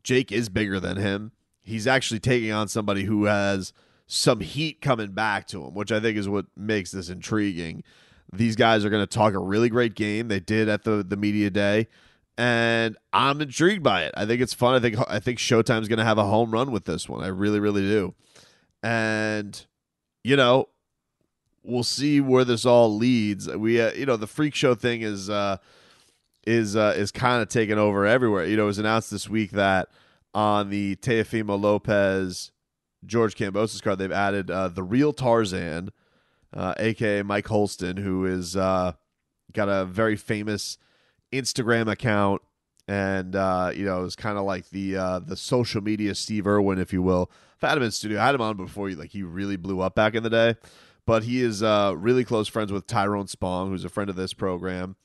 Jake 0.04 0.32
is 0.32 0.48
bigger 0.48 0.80
than 0.80 0.96
him. 0.96 1.34
He's 1.64 1.86
actually 1.86 2.22
taking 2.22 2.54
on 2.54 2.70
somebody 2.70 3.04
who 3.04 3.26
has 3.26 3.74
some 4.08 4.40
heat 4.40 4.80
coming 4.80 5.12
back 5.12 5.46
to 5.48 5.66
him, 5.66 5.74
which 5.74 5.92
I 5.92 6.00
think 6.00 6.18
is 6.18 6.30
what 6.30 6.46
makes 6.56 6.92
this 6.92 7.10
intriguing. 7.10 7.84
These 8.32 8.56
guys 8.56 8.86
are 8.86 8.90
going 8.90 9.04
to 9.04 9.18
talk 9.18 9.34
a 9.34 9.40
really 9.40 9.68
great 9.68 9.96
game. 9.96 10.30
They 10.30 10.40
did 10.40 10.70
at 10.70 10.86
the 10.86 11.04
the 11.04 11.18
media 11.18 11.50
day, 11.50 11.90
and 12.38 12.98
I'm 13.12 13.42
intrigued 13.42 13.84
by 13.84 14.04
it. 14.04 14.14
I 14.16 14.26
think 14.26 14.42
it's 14.42 14.54
fun. 14.54 14.76
I 14.76 14.80
think 14.80 14.98
I 15.08 15.20
think 15.20 15.40
Showtime's 15.40 15.88
going 15.88 16.00
to 16.00 16.06
have 16.06 16.18
a 16.18 16.26
home 16.26 16.52
run 16.52 16.72
with 16.72 16.86
this 16.86 17.08
one. 17.08 17.24
I 17.24 17.28
really, 17.28 17.60
really 17.60 17.84
do. 17.84 18.14
And 18.82 19.66
you 20.24 20.36
know, 20.36 20.70
we'll 21.64 21.84
see 21.84 22.22
where 22.22 22.46
this 22.46 22.66
all 22.66 22.96
leads. 22.96 23.48
We, 23.50 23.82
uh, 23.82 23.94
you 23.94 24.06
know, 24.06 24.18
the 24.18 24.28
freak 24.28 24.56
show 24.56 24.76
thing 24.76 25.02
is 25.02 25.30
uh, 25.30 25.58
is 26.46 26.76
uh, 26.76 26.94
is 26.96 27.12
kind 27.12 27.42
of 27.42 27.50
taken 27.50 27.78
over 27.78 28.06
everywhere. 28.06 28.46
You 28.46 28.58
know, 28.58 28.64
it 28.64 28.68
was 28.68 28.80
announced 28.80 29.12
this 29.12 29.30
week 29.30 29.52
that 29.52 29.90
on 30.34 30.70
the 30.70 30.96
Teofimo 30.98 31.60
Lopez 31.60 32.52
George 33.06 33.36
Kambosos 33.36 33.82
card, 33.82 34.00
they've 34.00 34.12
added 34.12 34.50
uh, 34.50 34.70
the 34.70 34.84
real 34.84 35.14
Tarzan, 35.14 35.92
uh, 36.54 36.74
aka 36.78 37.22
Mike 37.22 37.48
Holston, 37.48 37.98
who 37.98 38.26
is 38.26 38.56
uh, 38.56 38.94
got 39.52 39.70
a 39.70 39.86
very 39.86 40.16
famous 40.16 40.78
Instagram 41.34 41.92
account, 41.92 42.42
and 42.88 43.36
uh, 43.36 43.72
you 43.74 43.86
know 43.86 44.00
it 44.00 44.04
was 44.04 44.16
kind 44.16 44.38
of 44.38 44.46
like 44.46 44.70
the 44.70 44.98
uh, 44.98 45.20
the 45.20 45.36
social 45.36 45.82
media 45.82 46.16
Steve 46.16 46.48
Irwin, 46.48 46.80
if 46.80 46.94
you 46.94 47.02
will. 47.02 47.32
I've 47.62 47.70
had 47.70 47.78
him 47.78 47.84
in 47.84 47.92
studio. 47.92 48.20
I 48.20 48.26
had 48.26 48.36
him 48.36 48.42
on 48.42 48.58
before. 48.58 48.90
He, 48.90 48.96
like 48.96 49.12
he 49.12 49.24
really 49.24 49.58
blew 49.58 49.82
up 49.82 49.96
back 49.96 50.16
in 50.16 50.24
the 50.24 50.30
day, 50.30 50.56
but 51.06 51.24
he 51.24 51.42
is 51.42 51.64
uh, 51.64 51.94
really 51.98 52.24
close 52.24 52.48
friends 52.48 52.72
with 52.72 52.88
Tyrone 52.88 53.28
Spong, 53.28 53.70
who's 53.70 53.86
a 53.86 53.90
friend 53.90 54.10
of 54.10 54.16
this 54.16 54.34
program. 54.34 54.96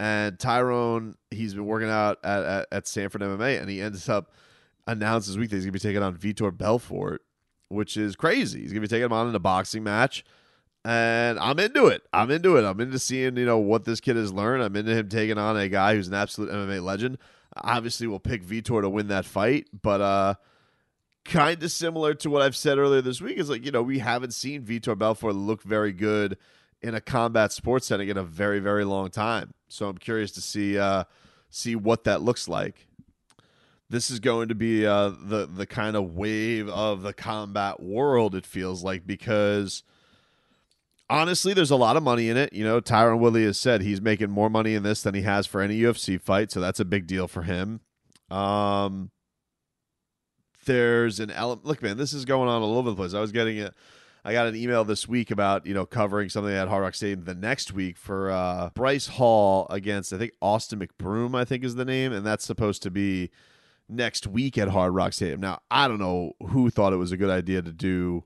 And 0.00 0.38
Tyrone, 0.38 1.16
he's 1.30 1.54
been 1.54 1.66
working 1.66 1.90
out 1.90 2.18
at, 2.22 2.44
at, 2.44 2.66
at 2.70 2.86
Sanford 2.86 3.20
MMA, 3.20 3.60
and 3.60 3.68
he 3.68 3.80
ends 3.80 4.08
up 4.08 4.32
announced 4.86 5.26
this 5.26 5.36
week 5.36 5.50
that 5.50 5.56
he's 5.56 5.64
going 5.64 5.72
to 5.72 5.78
be 5.78 5.82
taking 5.82 6.02
on 6.02 6.16
Vitor 6.16 6.56
Belfort, 6.56 7.22
which 7.68 7.96
is 7.96 8.14
crazy. 8.14 8.60
He's 8.60 8.72
going 8.72 8.82
to 8.82 8.88
be 8.88 8.90
taking 8.90 9.06
him 9.06 9.12
on 9.12 9.28
in 9.28 9.34
a 9.34 9.40
boxing 9.40 9.82
match 9.82 10.24
and 10.88 11.38
I'm 11.38 11.58
into 11.58 11.88
it. 11.88 12.02
I'm 12.14 12.30
into 12.30 12.56
it. 12.56 12.64
I'm 12.64 12.80
into 12.80 12.98
seeing 12.98 13.36
you 13.36 13.44
know 13.44 13.58
what 13.58 13.84
this 13.84 14.00
kid 14.00 14.16
has 14.16 14.32
learned. 14.32 14.62
I'm 14.62 14.74
into 14.74 14.94
him 14.94 15.10
taking 15.10 15.36
on 15.36 15.54
a 15.54 15.68
guy 15.68 15.94
who's 15.94 16.08
an 16.08 16.14
absolute 16.14 16.50
MMA 16.50 16.82
legend. 16.82 17.18
Obviously, 17.54 18.06
we'll 18.06 18.20
pick 18.20 18.42
Vitor 18.42 18.80
to 18.80 18.88
win 18.88 19.08
that 19.08 19.26
fight, 19.26 19.66
but 19.82 20.00
uh, 20.00 20.34
kind 21.26 21.62
of 21.62 21.70
similar 21.70 22.14
to 22.14 22.30
what 22.30 22.40
I've 22.40 22.56
said 22.56 22.78
earlier 22.78 23.02
this 23.02 23.20
week 23.20 23.36
is 23.36 23.50
like 23.50 23.66
you 23.66 23.70
know 23.70 23.82
we 23.82 23.98
haven't 23.98 24.32
seen 24.32 24.62
Vitor 24.62 24.96
Belfort 24.96 25.34
look 25.34 25.62
very 25.62 25.92
good 25.92 26.38
in 26.80 26.94
a 26.94 27.02
combat 27.02 27.52
sports 27.52 27.86
setting 27.86 28.08
in 28.08 28.16
a 28.16 28.24
very 28.24 28.58
very 28.58 28.86
long 28.86 29.10
time. 29.10 29.52
So 29.68 29.90
I'm 29.90 29.98
curious 29.98 30.32
to 30.32 30.40
see 30.40 30.78
uh, 30.78 31.04
see 31.50 31.76
what 31.76 32.04
that 32.04 32.22
looks 32.22 32.48
like. 32.48 32.86
This 33.90 34.10
is 34.10 34.20
going 34.20 34.48
to 34.48 34.54
be 34.54 34.86
uh, 34.86 35.10
the 35.20 35.44
the 35.44 35.66
kind 35.66 35.96
of 35.96 36.14
wave 36.14 36.66
of 36.70 37.02
the 37.02 37.12
combat 37.12 37.78
world. 37.78 38.34
It 38.34 38.46
feels 38.46 38.82
like 38.82 39.06
because 39.06 39.82
honestly, 41.10 41.52
there's 41.54 41.70
a 41.70 41.76
lot 41.76 41.96
of 41.96 42.02
money 42.02 42.28
in 42.28 42.36
it. 42.36 42.52
You 42.52 42.64
know, 42.64 42.80
Tyron 42.80 43.18
Woodley 43.18 43.44
has 43.44 43.58
said 43.58 43.82
he's 43.82 44.00
making 44.00 44.30
more 44.30 44.50
money 44.50 44.74
in 44.74 44.82
this 44.82 45.02
than 45.02 45.14
he 45.14 45.22
has 45.22 45.46
for 45.46 45.60
any 45.60 45.80
UFC 45.80 46.20
fight, 46.20 46.50
so 46.50 46.60
that's 46.60 46.80
a 46.80 46.84
big 46.84 47.06
deal 47.06 47.28
for 47.28 47.42
him. 47.42 47.80
Um, 48.30 49.10
there's 50.66 51.20
an 51.20 51.30
element. 51.30 51.66
Look, 51.66 51.82
man, 51.82 51.96
this 51.96 52.12
is 52.12 52.24
going 52.24 52.48
on 52.48 52.62
all 52.62 52.76
over 52.76 52.90
the 52.90 52.96
place. 52.96 53.14
I 53.14 53.20
was 53.20 53.32
getting 53.32 53.56
it. 53.58 53.74
I 54.24 54.32
got 54.32 54.46
an 54.46 54.56
email 54.56 54.84
this 54.84 55.08
week 55.08 55.30
about 55.30 55.64
you 55.64 55.72
know 55.72 55.86
covering 55.86 56.28
something 56.28 56.52
at 56.52 56.68
Hard 56.68 56.82
Rock 56.82 56.94
Stadium 56.94 57.24
the 57.24 57.34
next 57.34 57.72
week 57.72 57.96
for 57.96 58.30
uh, 58.30 58.70
Bryce 58.74 59.06
Hall 59.06 59.66
against 59.70 60.12
I 60.12 60.18
think 60.18 60.32
Austin 60.42 60.80
McBroom 60.80 61.34
I 61.34 61.44
think 61.44 61.64
is 61.64 61.76
the 61.76 61.84
name, 61.84 62.12
and 62.12 62.26
that's 62.26 62.44
supposed 62.44 62.82
to 62.82 62.90
be 62.90 63.30
next 63.88 64.26
week 64.26 64.58
at 64.58 64.68
Hard 64.68 64.94
Rock 64.94 65.14
Stadium. 65.14 65.40
Now 65.40 65.60
I 65.70 65.88
don't 65.88 65.98
know 66.00 66.32
who 66.48 66.68
thought 66.68 66.92
it 66.92 66.96
was 66.96 67.12
a 67.12 67.16
good 67.16 67.30
idea 67.30 67.62
to 67.62 67.72
do 67.72 68.24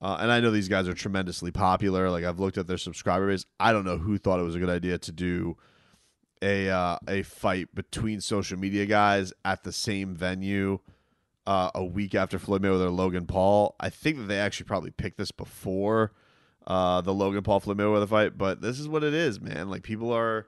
uh, 0.00 0.18
and 0.20 0.30
I 0.30 0.40
know 0.40 0.50
these 0.50 0.68
guys 0.68 0.88
are 0.88 0.94
tremendously 0.94 1.50
popular. 1.50 2.10
Like 2.10 2.24
I've 2.24 2.40
looked 2.40 2.58
at 2.58 2.66
their 2.66 2.78
subscriber 2.78 3.28
base. 3.28 3.46
I 3.58 3.72
don't 3.72 3.84
know 3.84 3.98
who 3.98 4.18
thought 4.18 4.40
it 4.40 4.44
was 4.44 4.54
a 4.54 4.58
good 4.58 4.70
idea 4.70 4.98
to 4.98 5.12
do 5.12 5.56
a 6.42 6.68
uh, 6.68 6.98
a 7.08 7.22
fight 7.22 7.74
between 7.74 8.20
social 8.20 8.58
media 8.58 8.86
guys 8.86 9.32
at 9.44 9.64
the 9.64 9.72
same 9.72 10.14
venue 10.14 10.78
uh, 11.46 11.70
a 11.74 11.84
week 11.84 12.14
after 12.14 12.38
Floyd 12.38 12.62
Mayweather 12.62 12.94
Logan 12.94 13.26
Paul. 13.26 13.74
I 13.80 13.90
think 13.90 14.18
that 14.18 14.24
they 14.24 14.38
actually 14.38 14.66
probably 14.66 14.90
picked 14.90 15.18
this 15.18 15.32
before 15.32 16.12
uh, 16.66 17.00
the 17.00 17.14
Logan 17.14 17.42
Paul 17.42 17.60
Floyd 17.60 17.78
Mayweather 17.78 18.08
fight, 18.08 18.36
but 18.38 18.60
this 18.60 18.78
is 18.78 18.88
what 18.88 19.04
it 19.04 19.14
is, 19.14 19.40
man. 19.40 19.70
Like 19.70 19.82
people 19.82 20.12
are 20.12 20.46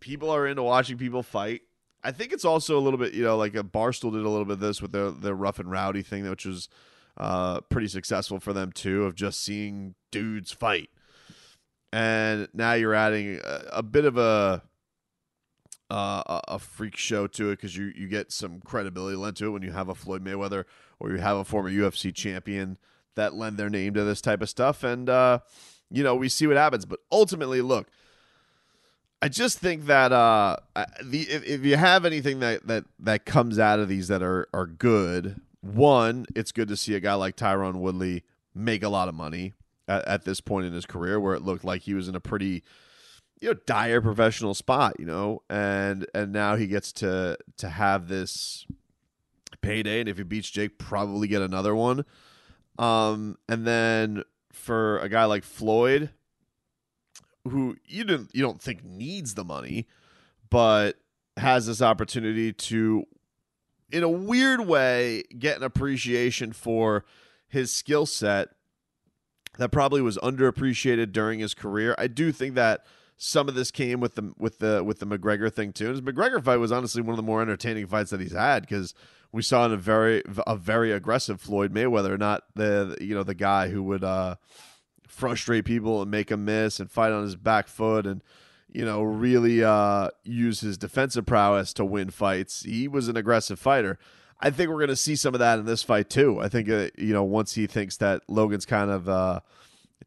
people 0.00 0.30
are 0.30 0.46
into 0.46 0.62
watching 0.62 0.98
people 0.98 1.22
fight. 1.22 1.62
I 2.04 2.10
think 2.10 2.32
it's 2.32 2.44
also 2.44 2.76
a 2.76 2.80
little 2.80 2.98
bit, 2.98 3.14
you 3.14 3.22
know, 3.22 3.36
like 3.36 3.54
a 3.54 3.62
Barstool 3.62 4.12
did 4.12 4.24
a 4.24 4.28
little 4.28 4.44
bit 4.44 4.54
of 4.54 4.60
this 4.60 4.82
with 4.82 4.92
their 4.92 5.10
their 5.10 5.34
rough 5.34 5.58
and 5.58 5.70
rowdy 5.70 6.02
thing, 6.02 6.28
which 6.28 6.44
was 6.44 6.68
uh, 7.16 7.60
pretty 7.62 7.88
successful 7.88 8.40
for 8.40 8.52
them 8.52 8.72
too 8.72 9.04
of 9.04 9.14
just 9.14 9.42
seeing 9.42 9.94
dudes 10.10 10.52
fight. 10.52 10.90
And 11.92 12.48
now 12.54 12.72
you're 12.72 12.94
adding 12.94 13.40
a, 13.44 13.62
a 13.72 13.82
bit 13.82 14.04
of 14.04 14.16
a 14.16 14.62
uh, 15.90 16.40
a 16.48 16.58
freak 16.58 16.96
show 16.96 17.26
to 17.26 17.50
it 17.50 17.56
because 17.56 17.76
you 17.76 17.92
you 17.94 18.08
get 18.08 18.32
some 18.32 18.60
credibility 18.60 19.14
lent 19.16 19.36
to 19.36 19.46
it 19.46 19.50
when 19.50 19.62
you 19.62 19.72
have 19.72 19.90
a 19.90 19.94
Floyd 19.94 20.24
Mayweather 20.24 20.64
or 20.98 21.10
you 21.10 21.18
have 21.18 21.36
a 21.36 21.44
former 21.44 21.70
UFC 21.70 22.14
champion 22.14 22.78
that 23.14 23.34
lend 23.34 23.58
their 23.58 23.68
name 23.68 23.92
to 23.92 24.04
this 24.04 24.22
type 24.22 24.40
of 24.40 24.48
stuff, 24.48 24.84
and 24.84 25.10
uh, 25.10 25.40
you 25.90 26.02
know 26.02 26.14
we 26.14 26.30
see 26.30 26.46
what 26.46 26.56
happens. 26.56 26.86
But 26.86 27.00
ultimately, 27.10 27.60
look, 27.60 27.88
I 29.20 29.28
just 29.28 29.58
think 29.58 29.84
that 29.84 30.12
uh, 30.12 30.56
the 31.02 31.22
if, 31.22 31.44
if 31.44 31.64
you 31.64 31.76
have 31.76 32.06
anything 32.06 32.40
that 32.40 32.66
that 32.68 32.84
that 33.00 33.26
comes 33.26 33.58
out 33.58 33.78
of 33.78 33.88
these 33.90 34.08
that 34.08 34.22
are 34.22 34.48
are 34.54 34.66
good, 34.66 35.42
one, 35.62 36.26
it's 36.34 36.52
good 36.52 36.68
to 36.68 36.76
see 36.76 36.94
a 36.94 37.00
guy 37.00 37.14
like 37.14 37.36
Tyron 37.36 37.76
Woodley 37.76 38.24
make 38.54 38.82
a 38.82 38.88
lot 38.88 39.08
of 39.08 39.14
money 39.14 39.54
at, 39.88 40.06
at, 40.06 40.24
this 40.24 40.40
point 40.40 40.66
in 40.66 40.72
his 40.72 40.84
career 40.84 41.18
where 41.18 41.34
it 41.34 41.42
looked 41.42 41.64
like 41.64 41.82
he 41.82 41.94
was 41.94 42.08
in 42.08 42.14
a 42.14 42.20
pretty 42.20 42.62
you 43.40 43.48
know 43.48 43.54
dire 43.66 44.00
professional 44.00 44.54
spot 44.54 44.94
you 44.98 45.06
know 45.06 45.42
and 45.48 46.06
and 46.14 46.32
now 46.32 46.54
he 46.54 46.66
gets 46.66 46.92
to 46.92 47.36
to 47.56 47.68
have 47.68 48.08
this 48.08 48.66
payday. 49.62 50.00
And 50.00 50.08
if 50.08 50.18
he 50.18 50.24
beats 50.24 50.50
jake 50.50 50.78
probably 50.78 51.28
get 51.28 51.42
another 51.42 51.74
one. 51.74 52.04
Um 52.78 53.38
and 53.48 53.66
then 53.66 54.24
for 54.52 54.98
a 54.98 55.08
guy 55.08 55.24
like 55.24 55.44
floyd 55.44 56.10
who 57.48 57.76
you 57.86 58.04
didn't 58.04 58.34
you 58.34 58.42
don't 58.42 58.60
think 58.60 58.84
needs 58.84 59.34
the 59.34 59.44
money 59.44 59.86
but 60.50 60.98
has 61.36 61.66
this 61.66 61.80
opportunity 61.80 62.52
to 62.52 63.06
in 63.92 64.02
a 64.02 64.08
weird 64.08 64.66
way, 64.66 65.22
get 65.38 65.58
an 65.58 65.62
appreciation 65.62 66.52
for 66.52 67.04
his 67.48 67.72
skill 67.72 68.06
set 68.06 68.48
that 69.58 69.70
probably 69.70 70.00
was 70.00 70.16
underappreciated 70.18 71.12
during 71.12 71.38
his 71.40 71.54
career. 71.54 71.94
I 71.98 72.06
do 72.06 72.32
think 72.32 72.54
that 72.54 72.86
some 73.18 73.48
of 73.48 73.54
this 73.54 73.70
came 73.70 74.00
with 74.00 74.14
the 74.14 74.32
with 74.38 74.58
the 74.58 74.82
with 74.82 74.98
the 74.98 75.06
McGregor 75.06 75.52
thing 75.52 75.72
too. 75.72 75.90
His 75.90 76.00
McGregor 76.00 76.42
fight 76.42 76.56
was 76.56 76.72
honestly 76.72 77.02
one 77.02 77.12
of 77.12 77.18
the 77.18 77.22
more 77.22 77.42
entertaining 77.42 77.86
fights 77.86 78.10
that 78.10 78.20
he's 78.20 78.32
had 78.32 78.62
because 78.62 78.94
we 79.30 79.42
saw 79.42 79.66
in 79.66 79.72
a 79.72 79.76
very 79.76 80.22
a 80.46 80.56
very 80.56 80.90
aggressive 80.90 81.40
Floyd 81.40 81.72
Mayweather, 81.72 82.18
not 82.18 82.44
the 82.54 82.96
you 83.00 83.14
know 83.14 83.22
the 83.22 83.34
guy 83.34 83.68
who 83.68 83.82
would 83.82 84.02
uh, 84.02 84.36
frustrate 85.06 85.66
people 85.66 86.02
and 86.02 86.10
make 86.10 86.30
him 86.30 86.44
miss 86.44 86.80
and 86.80 86.90
fight 86.90 87.12
on 87.12 87.22
his 87.22 87.36
back 87.36 87.68
foot 87.68 88.06
and 88.06 88.22
you 88.72 88.84
know, 88.84 89.02
really 89.02 89.62
uh, 89.62 90.08
use 90.24 90.60
his 90.60 90.78
defensive 90.78 91.26
prowess 91.26 91.72
to 91.74 91.84
win 91.84 92.10
fights. 92.10 92.62
He 92.62 92.88
was 92.88 93.08
an 93.08 93.16
aggressive 93.16 93.58
fighter. 93.58 93.98
I 94.40 94.50
think 94.50 94.70
we're 94.70 94.78
going 94.78 94.88
to 94.88 94.96
see 94.96 95.14
some 95.14 95.34
of 95.34 95.40
that 95.40 95.58
in 95.58 95.66
this 95.66 95.82
fight 95.82 96.10
too. 96.10 96.40
I 96.40 96.48
think 96.48 96.68
uh, 96.68 96.88
you 96.96 97.12
know 97.12 97.22
once 97.22 97.54
he 97.54 97.66
thinks 97.66 97.98
that 97.98 98.22
Logan's 98.28 98.66
kind 98.66 98.90
of 98.90 99.08
uh, 99.08 99.40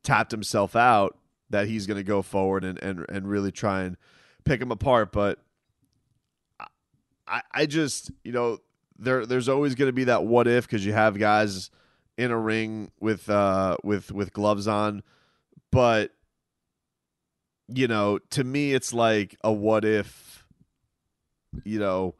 tapped 0.03 0.31
himself 0.31 0.75
out, 0.75 1.17
that 1.51 1.67
he's 1.67 1.87
going 1.87 1.97
to 1.97 2.03
go 2.03 2.21
forward 2.21 2.63
and, 2.63 2.77
and 2.79 3.05
and 3.07 3.29
really 3.29 3.51
try 3.51 3.83
and 3.83 3.95
pick 4.43 4.61
him 4.61 4.71
apart. 4.71 5.11
But 5.11 5.39
I 7.27 7.41
I 7.51 7.65
just 7.65 8.11
you 8.23 8.31
know 8.31 8.59
there 8.97 9.25
there's 9.25 9.47
always 9.47 9.75
going 9.75 9.89
to 9.89 9.93
be 9.93 10.05
that 10.05 10.25
what 10.25 10.47
if 10.47 10.67
because 10.67 10.85
you 10.85 10.93
have 10.93 11.17
guys 11.17 11.69
in 12.17 12.31
a 12.31 12.37
ring 12.37 12.91
with 12.99 13.29
uh 13.29 13.77
with 13.83 14.11
with 14.11 14.33
gloves 14.33 14.67
on, 14.67 15.03
but 15.71 16.11
you 17.67 17.87
know, 17.87 18.19
to 18.31 18.43
me 18.43 18.73
it's 18.73 18.93
like 18.93 19.35
a 19.43 19.51
what 19.51 19.85
if 19.85 20.45
you 21.63 21.79
know 21.79 22.15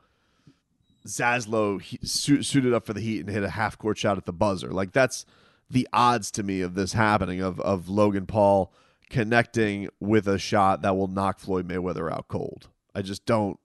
Zaslow 1.06 1.82
su- 2.08 2.44
suited 2.44 2.74
up 2.74 2.86
for 2.86 2.94
the 2.94 3.02
Heat 3.02 3.20
and 3.22 3.30
hit 3.30 3.44
a 3.44 3.50
half 3.50 3.78
court 3.78 3.98
shot 3.98 4.18
at 4.18 4.26
the 4.26 4.34
buzzer. 4.34 4.72
Like 4.72 4.92
that's 4.92 5.26
the 5.70 5.88
odds 5.94 6.32
to 6.32 6.44
me 6.44 6.62
of 6.62 6.76
this 6.76 6.94
happening 6.94 7.42
of 7.42 7.60
of 7.60 7.90
Logan 7.90 8.26
Paul 8.26 8.74
connecting 9.10 9.90
with 10.00 10.28
a 10.28 10.40
shot 10.40 10.82
that 10.82 10.96
will 10.96 11.08
knock 11.08 11.40
Floyd 11.40 11.68
Mayweather 11.68 12.12
out 12.12 12.28
cold. 12.28 12.70
I 12.94 13.02
just 13.02 13.26
don't 13.26 13.60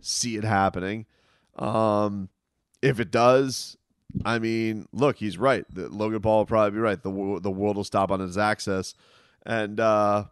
see 0.00 0.36
it 0.36 0.44
happening. 0.44 1.06
Um, 1.56 2.28
if 2.80 3.00
it 3.00 3.10
does, 3.10 3.76
I 4.24 4.38
mean, 4.38 4.86
look, 4.92 5.16
he's 5.16 5.36
right. 5.36 5.64
The, 5.72 5.88
Logan 5.88 6.20
Paul 6.20 6.38
will 6.38 6.46
probably 6.46 6.72
be 6.72 6.78
right. 6.78 7.02
The 7.02 7.40
the 7.42 7.50
world 7.50 7.76
will 7.76 7.84
stop 7.84 8.10
on 8.10 8.20
his 8.20 8.38
access, 8.38 8.94
and 9.44 9.80
uh, 9.80 10.24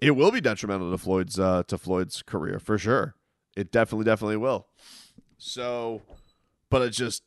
it 0.00 0.12
will 0.12 0.30
be 0.30 0.40
detrimental 0.40 0.90
to 0.90 0.98
Floyd's 0.98 1.38
uh, 1.38 1.62
to 1.64 1.78
Floyd's 1.78 2.22
career 2.22 2.58
for 2.58 2.78
sure. 2.78 3.14
It 3.56 3.72
definitely, 3.72 4.04
definitely 4.04 4.36
will. 4.36 4.66
So, 5.38 6.02
but 6.70 6.82
it 6.82 6.90
just, 6.90 7.22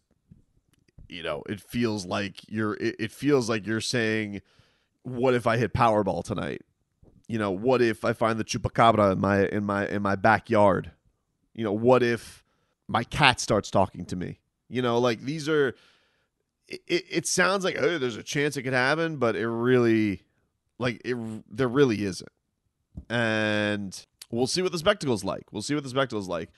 you 1.08 1.24
know, 1.24 1.44
it 1.50 1.60
feels 1.60 2.06
like 2.06 2.42
you're. 2.48 2.76
It, 2.76 2.96
it 3.00 3.12
feels 3.12 3.50
like 3.50 3.66
you're 3.66 3.82
saying, 3.82 4.42
"What 5.04 5.34
if 5.34 5.48
I 5.48 5.58
hit 5.58 5.74
Powerball 5.74 6.24
tonight?" 6.24 6.62
You 7.28 7.40
know, 7.40 7.52
what 7.52 7.82
if 7.82 8.06
I 8.06 8.14
find 8.14 8.40
the 8.40 8.44
chupacabra 8.44 9.14
in 9.14 9.20
my 9.20 9.46
in 9.48 9.64
my 9.64 9.88
in 9.88 10.02
my 10.02 10.16
backyard? 10.16 10.92
You 11.54 11.64
know, 11.64 11.74
what 11.74 12.04
if 12.04 12.44
my 12.88 13.04
cat 13.04 13.40
starts 13.40 13.72
talking 13.72 14.06
to 14.06 14.16
me? 14.16 14.40
You 14.68 14.82
know, 14.82 15.00
like 15.00 15.22
these 15.22 15.50
are. 15.50 15.76
It, 16.68 17.06
it 17.10 17.26
sounds 17.26 17.66
like 17.66 17.78
oh, 17.80 17.98
there's 17.98 18.16
a 18.16 18.22
chance 18.22 18.56
it 18.56 18.62
could 18.62 18.74
happen, 18.74 19.18
but 19.18 19.36
it 19.36 19.48
really, 19.50 20.22
like 20.78 21.02
it, 21.04 21.18
there 21.50 21.68
really 21.68 22.04
isn't. 22.04 22.30
And 23.10 24.06
we'll 24.32 24.48
see 24.48 24.62
what 24.62 24.72
the 24.72 24.78
spectacle's 24.78 25.24
like. 25.24 25.52
We'll 25.52 25.62
see 25.62 25.76
what 25.76 25.84
the 25.84 25.90
spectacle's 25.90 26.28
like. 26.28 26.50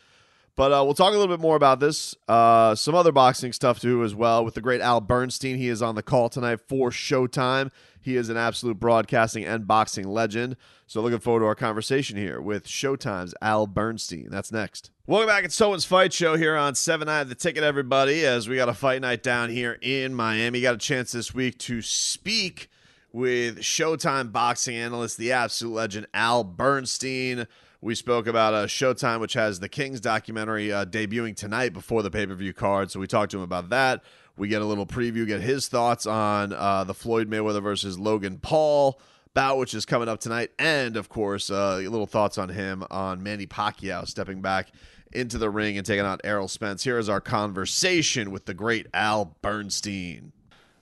But 0.55 0.73
uh, 0.73 0.83
we'll 0.83 0.93
talk 0.93 1.13
a 1.13 1.17
little 1.17 1.33
bit 1.33 1.41
more 1.41 1.55
about 1.55 1.79
this. 1.79 2.13
Uh, 2.27 2.75
some 2.75 2.93
other 2.93 3.11
boxing 3.11 3.53
stuff 3.53 3.79
too, 3.79 4.03
as 4.03 4.13
well, 4.13 4.43
with 4.43 4.53
the 4.53 4.61
great 4.61 4.81
Al 4.81 4.99
Bernstein. 4.99 5.57
He 5.57 5.69
is 5.69 5.81
on 5.81 5.95
the 5.95 6.03
call 6.03 6.29
tonight 6.29 6.59
for 6.67 6.89
Showtime. 6.89 7.71
He 8.01 8.15
is 8.15 8.29
an 8.29 8.37
absolute 8.37 8.79
broadcasting 8.79 9.45
and 9.45 9.65
boxing 9.65 10.07
legend. 10.07 10.57
So 10.87 11.01
looking 11.01 11.19
forward 11.19 11.41
to 11.41 11.45
our 11.45 11.55
conversation 11.55 12.17
here 12.17 12.41
with 12.41 12.67
Showtime's 12.67 13.33
Al 13.41 13.65
Bernstein. 13.65 14.27
That's 14.29 14.51
next. 14.51 14.91
Welcome 15.07 15.27
back. 15.27 15.45
It's 15.45 15.55
Someone's 15.55 15.85
Fight 15.85 16.11
Show 16.11 16.35
here 16.35 16.57
on 16.57 16.75
7 16.75 17.05
Night 17.05 17.25
the 17.25 17.35
Ticket, 17.35 17.63
everybody, 17.63 18.25
as 18.25 18.49
we 18.49 18.57
got 18.57 18.69
a 18.69 18.73
fight 18.73 19.01
night 19.01 19.23
down 19.23 19.49
here 19.49 19.77
in 19.81 20.13
Miami. 20.13 20.61
Got 20.61 20.75
a 20.75 20.79
chance 20.79 21.11
this 21.11 21.33
week 21.33 21.57
to 21.59 21.81
speak 21.81 22.69
with 23.11 23.59
Showtime 23.59 24.31
boxing 24.31 24.75
analyst, 24.75 25.17
the 25.17 25.31
absolute 25.31 25.73
legend 25.73 26.07
Al 26.13 26.43
Bernstein. 26.43 27.47
We 27.81 27.95
spoke 27.95 28.27
about 28.27 28.53
uh, 28.53 28.67
Showtime, 28.67 29.19
which 29.19 29.33
has 29.33 29.59
the 29.59 29.69
Kings 29.69 29.99
documentary 29.99 30.71
uh, 30.71 30.85
debuting 30.85 31.35
tonight 31.35 31.73
before 31.73 32.03
the 32.03 32.11
pay 32.11 32.25
per 32.25 32.35
view 32.35 32.53
card. 32.53 32.91
So 32.91 32.99
we 32.99 33.07
talked 33.07 33.31
to 33.31 33.37
him 33.37 33.43
about 33.43 33.69
that. 33.69 34.03
We 34.37 34.47
get 34.47 34.61
a 34.61 34.65
little 34.65 34.85
preview, 34.85 35.27
get 35.27 35.41
his 35.41 35.67
thoughts 35.67 36.05
on 36.05 36.53
uh, 36.53 36.83
the 36.83 36.93
Floyd 36.93 37.29
Mayweather 37.29 37.61
versus 37.61 37.99
Logan 37.99 38.39
Paul 38.39 38.99
bout, 39.33 39.57
which 39.57 39.73
is 39.73 39.85
coming 39.85 40.09
up 40.09 40.19
tonight. 40.19 40.51
And, 40.59 40.97
of 40.97 41.09
course, 41.09 41.49
uh, 41.49 41.79
a 41.81 41.87
little 41.87 42.07
thoughts 42.07 42.37
on 42.37 42.49
him 42.49 42.83
on 42.91 43.23
Manny 43.23 43.47
Pacquiao 43.47 44.07
stepping 44.07 44.41
back 44.41 44.71
into 45.11 45.37
the 45.37 45.49
ring 45.49 45.77
and 45.77 45.85
taking 45.85 46.05
on 46.05 46.19
Errol 46.23 46.47
Spence. 46.47 46.83
Here 46.83 46.97
is 46.97 47.09
our 47.09 47.21
conversation 47.21 48.31
with 48.31 48.45
the 48.45 48.53
great 48.53 48.87
Al 48.93 49.37
Bernstein. 49.41 50.31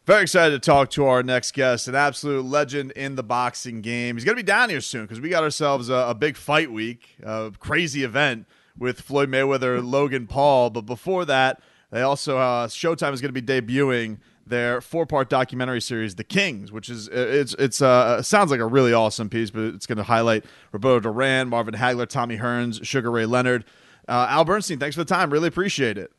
Very 0.10 0.24
excited 0.24 0.60
to 0.60 0.66
talk 0.68 0.90
to 0.90 1.06
our 1.06 1.22
next 1.22 1.54
guest, 1.54 1.88
an 1.88 1.94
absolute 1.94 2.44
legend 2.44 2.90
in 2.94 3.14
the 3.14 3.22
boxing 3.22 3.82
game. 3.82 4.16
He's 4.16 4.26
going 4.26 4.36
to 4.36 4.44
be 4.44 4.48
down 4.48 4.72
here 4.72 4.82
soon 4.82 5.04
because 5.04 5.22
we 5.22 5.30
got 5.30 5.44
ourselves 5.44 5.88
a, 5.88 5.94
a, 5.94 6.16
big 6.16 6.36
fight 6.36 6.72
week, 6.72 7.16
a 7.22 7.52
crazy 7.60 8.04
event 8.04 8.48
with 8.76 9.02
Floyd 9.02 9.30
Mayweather, 9.30 9.80
Logan 9.88 10.26
Paul. 10.26 10.72
But 10.72 10.88
before 10.88 11.26
that, 11.26 11.62
they 11.92 12.02
also 12.02 12.40
uh, 12.40 12.66
Showtime 12.66 13.14
is 13.14 13.22
going 13.22 13.32
to 13.32 13.40
be 13.40 13.44
debuting 13.44 14.18
their 14.48 14.82
four-part 14.82 15.30
documentary 15.30 15.80
series, 15.80 16.16
The 16.16 16.24
Kings, 16.24 16.72
which 16.72 16.90
is 16.90 17.08
it's 17.14 17.54
it's 17.60 17.80
uh, 17.80 18.24
sounds 18.24 18.50
like 18.50 18.62
a 18.62 18.66
really 18.66 18.94
awesome 18.94 19.30
piece, 19.30 19.52
but 19.52 19.62
it's 19.76 19.86
going 19.86 20.00
to 20.00 20.04
highlight 20.04 20.44
Roberto 20.72 21.02
Duran, 21.02 21.50
Marvin 21.50 21.76
Hagler, 21.76 22.10
Tommy 22.10 22.40
Hearns, 22.40 22.84
Sugar 22.84 23.12
Ray 23.12 23.28
Leonard. 23.28 23.64
Uh, 24.08 24.26
Al 24.28 24.44
Bernstein, 24.44 24.80
thanks 24.80 24.96
for 24.96 25.04
the 25.04 25.14
time. 25.14 25.30
Really 25.30 25.50
appreciate 25.50 26.00
it. 26.00 26.12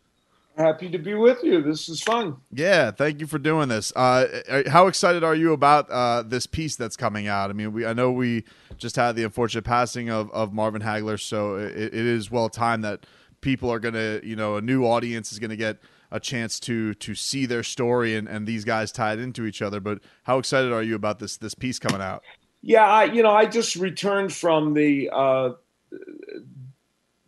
Happy 0.61 0.91
to 0.91 0.99
be 0.99 1.15
with 1.15 1.43
you. 1.43 1.63
This 1.63 1.89
is 1.89 2.03
fun. 2.03 2.37
Yeah, 2.53 2.91
thank 2.91 3.19
you 3.19 3.27
for 3.27 3.39
doing 3.39 3.69
this. 3.71 3.95
Uh, 3.97 4.63
how 4.69 4.89
excited 4.89 5.25
are 5.25 5.35
you 5.35 5.55
about 5.55 5.91
uh, 5.91 6.23
this 6.23 6.47
piece 6.47 6.77
that's 6.77 6.99
coming 6.99 7.29
out? 7.29 7.49
I 7.49 7.55
mean, 7.55 7.73
we 7.73 7.87
I 7.87 7.95
know 7.95 8.13
we 8.13 8.45
just 8.77 8.97
had 8.97 9.17
the 9.17 9.25
unfortunate 9.25 9.65
passing 9.65 10.11
of, 10.11 10.31
of 10.33 10.53
Marvin 10.53 10.83
Hagler, 10.83 11.19
so 11.19 11.55
it, 11.55 11.73
it 11.77 11.95
is 11.95 12.31
well 12.31 12.51
timed 12.51 12.85
that 12.85 13.07
people 13.41 13.73
are 13.73 13.79
going 13.79 13.95
to, 13.95 14.21
you 14.23 14.37
know, 14.37 14.57
a 14.57 14.61
new 14.61 14.85
audience 14.85 15.33
is 15.33 15.39
going 15.39 15.49
to 15.49 15.57
get 15.57 15.79
a 16.11 16.21
chance 16.21 16.61
to 16.61 16.93
to 16.93 17.15
see 17.15 17.47
their 17.47 17.63
story 17.63 18.15
and, 18.15 18.29
and 18.29 18.47
these 18.47 18.67
guys 18.67 18.93
tied 18.93 19.19
into 19.19 19.47
each 19.47 19.63
other. 19.63 19.81
But 19.81 20.01
how 20.25 20.37
excited 20.37 20.73
are 20.73 20.83
you 20.83 20.95
about 20.95 21.21
this 21.21 21.39
this 21.39 21.55
piece 21.55 21.79
coming 21.79 22.03
out? 22.03 22.23
Yeah, 22.61 22.85
I 22.85 23.05
you 23.05 23.23
know 23.23 23.33
I 23.33 23.47
just 23.47 23.77
returned 23.77 24.31
from 24.31 24.75
the 24.75 25.09
uh, 25.11 25.51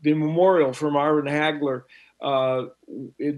the 0.02 0.12
memorial 0.12 0.74
for 0.74 0.90
Marvin 0.90 1.32
Hagler 1.32 1.84
uh, 2.22 2.66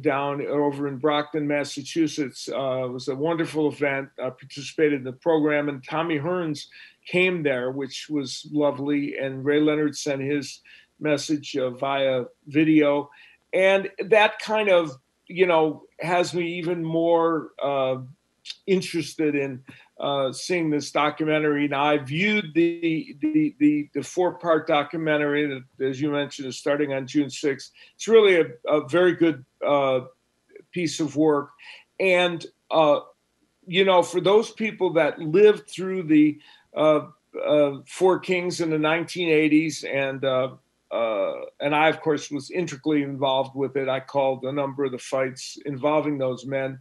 down 0.02 0.46
over 0.46 0.86
in 0.86 0.98
Brockton, 0.98 1.48
Massachusetts. 1.48 2.48
Uh, 2.48 2.84
it 2.84 2.92
was 2.92 3.08
a 3.08 3.14
wonderful 3.14 3.72
event. 3.72 4.10
I 4.18 4.28
participated 4.30 4.98
in 4.98 5.04
the 5.04 5.12
program, 5.12 5.68
and 5.68 5.82
Tommy 5.82 6.18
Hearns 6.18 6.66
came 7.06 7.42
there, 7.42 7.70
which 7.70 8.08
was 8.10 8.46
lovely. 8.52 9.16
And 9.16 9.44
Ray 9.44 9.60
Leonard 9.60 9.96
sent 9.96 10.20
his 10.20 10.60
message 11.00 11.56
uh, 11.56 11.70
via 11.70 12.24
video, 12.46 13.10
and 13.54 13.90
that 13.98 14.38
kind 14.38 14.68
of 14.68 14.92
you 15.28 15.46
know 15.46 15.84
has 16.00 16.34
me 16.34 16.58
even 16.58 16.84
more 16.84 17.52
uh, 17.62 17.96
interested 18.66 19.34
in 19.34 19.64
uh, 19.98 20.32
seeing 20.32 20.70
this 20.70 20.90
documentary. 20.90 21.68
Now, 21.68 21.84
I 21.84 21.98
viewed 21.98 22.52
the 22.54 23.16
the 23.20 23.54
the, 23.58 23.88
the 23.94 24.02
four 24.02 24.34
part 24.38 24.66
documentary 24.66 25.46
that, 25.46 25.86
as 25.86 26.00
you 26.00 26.10
mentioned, 26.10 26.48
is 26.48 26.58
starting 26.58 26.92
on 26.92 27.06
June 27.06 27.28
6th. 27.28 27.70
It's 27.94 28.08
really 28.08 28.40
a, 28.40 28.46
a 28.66 28.88
very 28.88 29.14
good 29.14 29.44
uh, 29.64 30.00
piece 30.72 30.98
of 30.98 31.16
work, 31.16 31.50
and 32.00 32.44
uh, 32.70 33.00
you 33.66 33.84
know, 33.84 34.02
for 34.02 34.20
those 34.20 34.50
people 34.50 34.94
that 34.94 35.20
lived 35.20 35.70
through 35.70 36.02
the 36.02 36.38
uh, 36.76 37.06
uh, 37.46 37.78
Four 37.86 38.18
Kings 38.18 38.60
in 38.60 38.70
the 38.70 38.76
1980s, 38.76 39.84
and 39.88 40.24
uh, 40.24 40.56
and 41.60 41.74
I, 41.74 41.88
of 41.88 42.00
course, 42.00 42.30
was 42.30 42.50
intricately 42.50 43.02
involved 43.02 43.54
with 43.54 43.76
it. 43.76 43.88
I 43.88 44.00
called 44.00 44.44
a 44.44 44.52
number 44.52 44.84
of 44.84 44.92
the 44.92 44.98
fights 44.98 45.56
involving 45.64 46.18
those 46.18 46.46
men. 46.46 46.80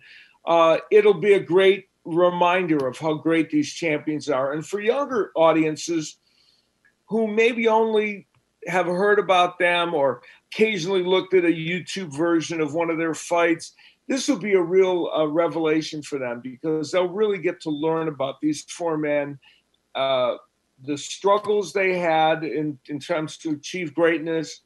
it'll 0.92 1.14
be 1.14 1.34
a 1.34 1.40
great 1.40 1.88
reminder 2.06 2.88
of 2.88 2.98
how 2.98 3.14
great 3.14 3.50
these 3.50 3.72
champions 3.72 4.30
are. 4.30 4.54
And 4.54 4.66
for 4.66 4.82
younger 4.82 5.32
audiences 5.36 6.18
who 7.08 7.28
maybe 7.28 7.68
only 7.68 8.28
have 8.68 8.86
heard 8.86 9.20
about 9.20 9.60
them 9.60 9.94
or 9.94 10.22
occasionally 10.52 11.04
looked 11.04 11.34
at 11.34 11.46
a 11.46 11.48
YouTube 11.48 12.16
version 12.16 12.62
of 12.62 12.74
one 12.74 12.90
of 12.90 12.98
their 12.98 13.14
fights, 13.14 13.74
this 14.08 14.28
will 14.28 14.40
be 14.40 14.54
a 14.54 14.62
real 14.62 15.10
uh, 15.16 15.26
revelation 15.26 16.02
for 16.02 16.20
them 16.20 16.42
because 16.42 16.92
they'll 16.92 17.08
really 17.08 17.38
get 17.38 17.62
to 17.62 17.70
learn 17.70 18.08
about 18.08 18.42
these 18.42 18.64
four 18.64 18.98
men, 18.98 19.40
uh, 19.96 20.36
the 20.84 20.98
struggles 20.98 21.72
they 21.72 21.98
had 21.98 22.44
in, 22.44 22.78
in 22.90 23.00
terms 23.00 23.38
to 23.38 23.52
achieve 23.52 23.94
greatness, 23.94 24.62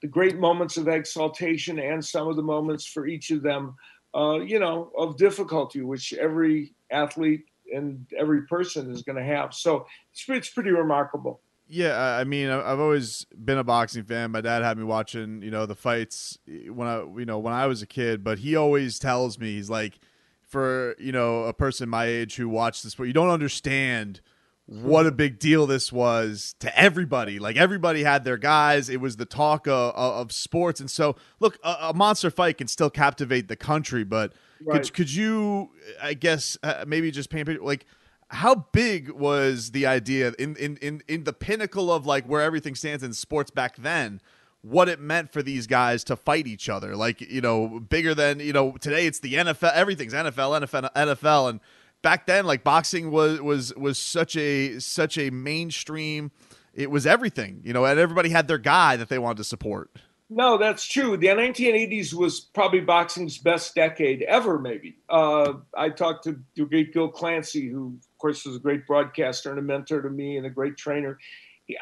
the 0.00 0.08
great 0.08 0.38
moments 0.38 0.76
of 0.76 0.86
exaltation, 0.86 1.80
and 1.80 2.04
some 2.04 2.28
of 2.28 2.36
the 2.36 2.42
moments 2.42 2.86
for 2.86 3.06
each 3.06 3.32
of 3.32 3.42
them 3.42 3.74
uh, 4.14 4.40
you 4.40 4.58
know, 4.58 4.90
of 4.96 5.16
difficulty, 5.16 5.80
which 5.82 6.12
every 6.14 6.74
athlete 6.90 7.44
and 7.74 8.06
every 8.18 8.42
person 8.42 8.90
is 8.90 9.02
going 9.02 9.16
to 9.16 9.24
have. 9.24 9.54
So 9.54 9.86
it's, 10.12 10.24
it's 10.28 10.50
pretty 10.50 10.70
remarkable. 10.70 11.40
Yeah, 11.70 11.98
I 12.00 12.24
mean, 12.24 12.48
I've 12.48 12.80
always 12.80 13.26
been 13.44 13.58
a 13.58 13.64
boxing 13.64 14.04
fan. 14.04 14.30
My 14.30 14.40
dad 14.40 14.62
had 14.62 14.78
me 14.78 14.84
watching, 14.84 15.42
you 15.42 15.50
know, 15.50 15.66
the 15.66 15.74
fights 15.74 16.38
when 16.46 16.88
I, 16.88 17.00
you 17.18 17.26
know, 17.26 17.38
when 17.38 17.52
I 17.52 17.66
was 17.66 17.82
a 17.82 17.86
kid. 17.86 18.24
But 18.24 18.38
he 18.38 18.56
always 18.56 18.98
tells 18.98 19.38
me, 19.38 19.54
he's 19.56 19.68
like, 19.68 19.98
for 20.40 20.96
you 20.98 21.12
know, 21.12 21.44
a 21.44 21.52
person 21.52 21.90
my 21.90 22.06
age 22.06 22.36
who 22.36 22.48
watched 22.48 22.84
this, 22.84 22.94
but 22.94 23.04
you 23.04 23.12
don't 23.12 23.28
understand 23.28 24.22
what 24.68 25.06
a 25.06 25.10
big 25.10 25.38
deal 25.38 25.66
this 25.66 25.90
was 25.90 26.54
to 26.60 26.78
everybody. 26.78 27.38
Like 27.38 27.56
everybody 27.56 28.04
had 28.04 28.24
their 28.24 28.36
guys. 28.36 28.90
It 28.90 29.00
was 29.00 29.16
the 29.16 29.24
talk 29.24 29.66
of, 29.66 29.94
of 29.94 30.30
sports. 30.30 30.78
And 30.78 30.90
so, 30.90 31.16
look, 31.40 31.58
a, 31.64 31.76
a, 31.80 31.94
monster 31.94 32.30
fight 32.30 32.58
can 32.58 32.68
still 32.68 32.90
captivate 32.90 33.48
the 33.48 33.56
country. 33.56 34.04
But 34.04 34.34
right. 34.62 34.82
could 34.82 34.92
could 34.92 35.14
you, 35.14 35.70
I 36.02 36.12
guess, 36.12 36.58
uh, 36.62 36.84
maybe 36.86 37.10
just 37.10 37.30
paint 37.30 37.64
like 37.64 37.86
how 38.28 38.66
big 38.72 39.10
was 39.10 39.70
the 39.70 39.86
idea 39.86 40.34
in, 40.38 40.54
in 40.56 40.76
in 40.76 41.02
in 41.08 41.24
the 41.24 41.32
pinnacle 41.32 41.90
of 41.90 42.04
like 42.04 42.26
where 42.26 42.42
everything 42.42 42.74
stands 42.74 43.02
in 43.02 43.14
sports 43.14 43.50
back 43.50 43.76
then? 43.76 44.20
what 44.62 44.88
it 44.88 44.98
meant 44.98 45.32
for 45.32 45.40
these 45.40 45.68
guys 45.68 46.02
to 46.02 46.16
fight 46.16 46.46
each 46.46 46.68
other. 46.68 46.96
Like, 46.96 47.20
you 47.20 47.40
know, 47.40 47.78
bigger 47.80 48.12
than, 48.12 48.40
you 48.40 48.52
know, 48.52 48.72
today 48.72 49.06
it's 49.06 49.20
the 49.20 49.34
NFL, 49.34 49.72
everything's 49.72 50.12
NFL, 50.12 50.66
NFL, 50.66 50.92
NFL. 50.94 51.50
And 51.50 51.60
back 52.02 52.26
then, 52.26 52.46
like 52.46 52.64
boxing 52.64 53.10
was, 53.10 53.40
was, 53.40 53.74
was 53.74 53.98
such 53.98 54.36
a, 54.36 54.78
such 54.78 55.18
a 55.18 55.30
mainstream, 55.30 56.30
it 56.74 56.90
was 56.90 57.06
everything, 57.06 57.60
you 57.64 57.72
know, 57.72 57.84
and 57.84 57.98
everybody 57.98 58.28
had 58.28 58.48
their 58.48 58.58
guy 58.58 58.96
that 58.96 59.08
they 59.08 59.18
wanted 59.18 59.38
to 59.38 59.44
support. 59.44 59.90
No, 60.30 60.58
that's 60.58 60.84
true. 60.84 61.16
The 61.16 61.28
1980s 61.28 62.12
was 62.12 62.40
probably 62.40 62.80
boxing's 62.80 63.38
best 63.38 63.74
decade 63.74 64.22
ever, 64.22 64.58
maybe. 64.58 64.96
Uh, 65.08 65.54
I 65.74 65.88
talked 65.88 66.24
to 66.24 66.38
the 66.54 66.66
great 66.66 66.92
Gil 66.92 67.08
Clancy, 67.08 67.68
who, 67.68 67.96
of 67.96 68.18
course, 68.18 68.44
was 68.44 68.56
a 68.56 68.60
great 68.60 68.86
broadcaster 68.86 69.48
and 69.50 69.58
a 69.58 69.62
mentor 69.62 70.02
to 70.02 70.10
me 70.10 70.36
and 70.36 70.46
a 70.46 70.50
great 70.50 70.76
trainer. 70.76 71.18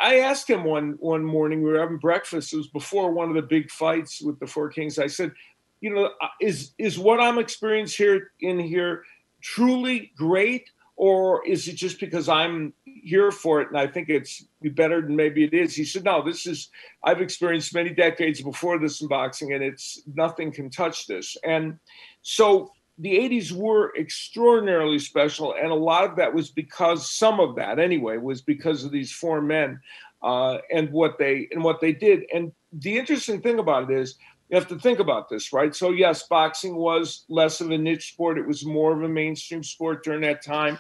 I 0.01 0.21
asked 0.21 0.49
him 0.49 0.65
one 0.65 0.97
one 0.99 1.25
morning 1.25 1.63
we 1.63 1.71
were 1.71 1.81
having 1.81 1.99
breakfast. 1.99 2.53
It 2.53 2.57
was 2.57 2.69
before 2.69 3.13
one 3.13 3.29
of 3.29 3.37
the 3.37 3.43
big 3.43 3.71
fights 3.71 4.21
with 4.21 4.39
the 4.41 4.47
Four 4.47 4.69
Kings. 4.69 4.99
I 4.99 5.07
said, 5.07 5.33
"You 5.81 5.95
know, 5.95 6.11
is 6.41 6.73
is 6.77 6.99
what 6.99 7.21
I'm 7.21 7.39
experiencing 7.39 8.05
here 8.05 8.31
in 8.41 8.59
here 8.59 9.05
truly 9.43 10.13
great, 10.17 10.71
or 10.97 11.47
is 11.47 11.69
it 11.69 11.77
just 11.77 12.01
because 12.01 12.29
I'm 12.29 12.73
here 12.85 13.31
for 13.31 13.61
it 13.61 13.69
and 13.69 13.79
I 13.79 13.87
think 13.87 14.09
it's 14.09 14.45
better 14.63 15.03
than 15.03 15.17
maybe 15.17 15.45
it 15.45 15.55
is?" 15.55 15.75
He 15.75 15.85
said, 15.85 16.05
"No, 16.05 16.23
this 16.23 16.47
is 16.47 16.71
I've 17.03 17.21
experienced 17.21 17.75
many 17.75 17.91
decades 17.91 18.41
before 18.41 18.79
this 18.79 19.01
in 19.01 19.09
boxing, 19.09 19.53
and 19.53 19.63
it's 19.63 20.03
nothing 20.15 20.53
can 20.53 20.71
touch 20.71 21.07
this." 21.07 21.37
And 21.45 21.79
so 22.23 22.71
the 22.99 23.17
80s 23.17 23.53
were 23.53 23.95
extraordinarily 23.97 24.99
special 24.99 25.55
and 25.55 25.71
a 25.71 25.75
lot 25.75 26.05
of 26.05 26.17
that 26.17 26.33
was 26.33 26.51
because 26.51 27.11
some 27.11 27.41
of 27.41 27.57
that 27.57 27.79
anyway 27.79 28.17
was 28.17 28.41
because 28.41 28.85
of 28.85 28.91
these 28.91 29.13
four 29.13 29.43
men 29.43 29.81
uh, 30.23 30.59
and 30.73 30.91
what 30.91 31.19
they 31.19 31.49
and 31.51 31.63
what 31.63 31.81
they 31.81 31.93
did 31.93 32.25
and 32.33 32.53
the 32.73 32.97
interesting 32.97 33.41
thing 33.41 33.59
about 33.59 33.91
it 33.91 33.99
is 33.99 34.17
you 34.49 34.55
have 34.55 34.69
to 34.69 34.79
think 34.79 34.99
about 34.99 35.29
this 35.29 35.53
right? 35.53 35.75
So 35.75 35.91
yes 35.91 36.23
boxing 36.25 36.77
was 36.77 37.25
less 37.29 37.61
of 37.61 37.71
a 37.71 37.79
niche 37.79 38.13
sport. 38.13 38.39
It 38.39 38.47
was 38.47 38.65
more 38.65 38.93
of 38.93 39.03
a 39.03 39.09
mainstream 39.09 39.63
sport 39.63 40.05
during 40.05 40.23
that 40.23 40.43
time. 40.43 40.79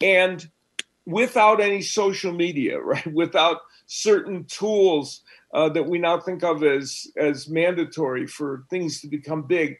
And 0.00 0.48
without 1.04 1.60
any 1.60 1.82
social 1.82 2.32
media 2.32 2.78
right 2.80 3.12
without 3.12 3.60
certain 3.86 4.44
tools 4.44 5.22
uh, 5.54 5.68
that 5.68 5.86
we 5.86 5.98
now 5.98 6.18
think 6.18 6.42
of 6.42 6.62
as 6.64 7.06
as 7.16 7.48
mandatory 7.48 8.26
for 8.26 8.64
things 8.68 9.00
to 9.00 9.08
become 9.08 9.42
big 9.42 9.78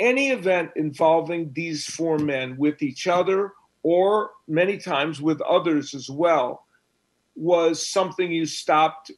any 0.00 0.30
event 0.30 0.70
involving 0.76 1.52
these 1.52 1.86
four 1.86 2.18
men 2.18 2.56
with 2.56 2.82
each 2.82 3.06
other 3.06 3.52
or 3.82 4.30
many 4.48 4.76
times 4.78 5.20
with 5.20 5.40
others 5.42 5.94
as 5.94 6.08
well 6.10 6.66
was 7.36 7.90
something 7.90 8.32
you 8.32 8.46
stopped 8.46 9.10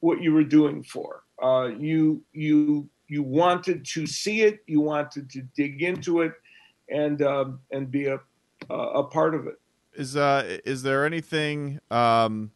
what 0.00 0.20
you 0.20 0.32
were 0.32 0.44
doing 0.44 0.82
for. 0.82 1.23
Uh, 1.42 1.70
you 1.78 2.22
you 2.32 2.88
you 3.08 3.22
wanted 3.22 3.84
to 3.84 4.06
see 4.06 4.42
it, 4.42 4.60
you 4.66 4.80
wanted 4.80 5.28
to 5.30 5.42
dig 5.56 5.82
into 5.82 6.22
it, 6.22 6.32
and 6.88 7.22
um, 7.22 7.60
and 7.70 7.90
be 7.90 8.06
a 8.06 8.18
a 8.70 9.04
part 9.04 9.34
of 9.34 9.46
it. 9.46 9.60
Is 9.94 10.16
uh 10.16 10.58
is 10.64 10.82
there 10.82 11.04
anything 11.04 11.80
um, 11.90 12.50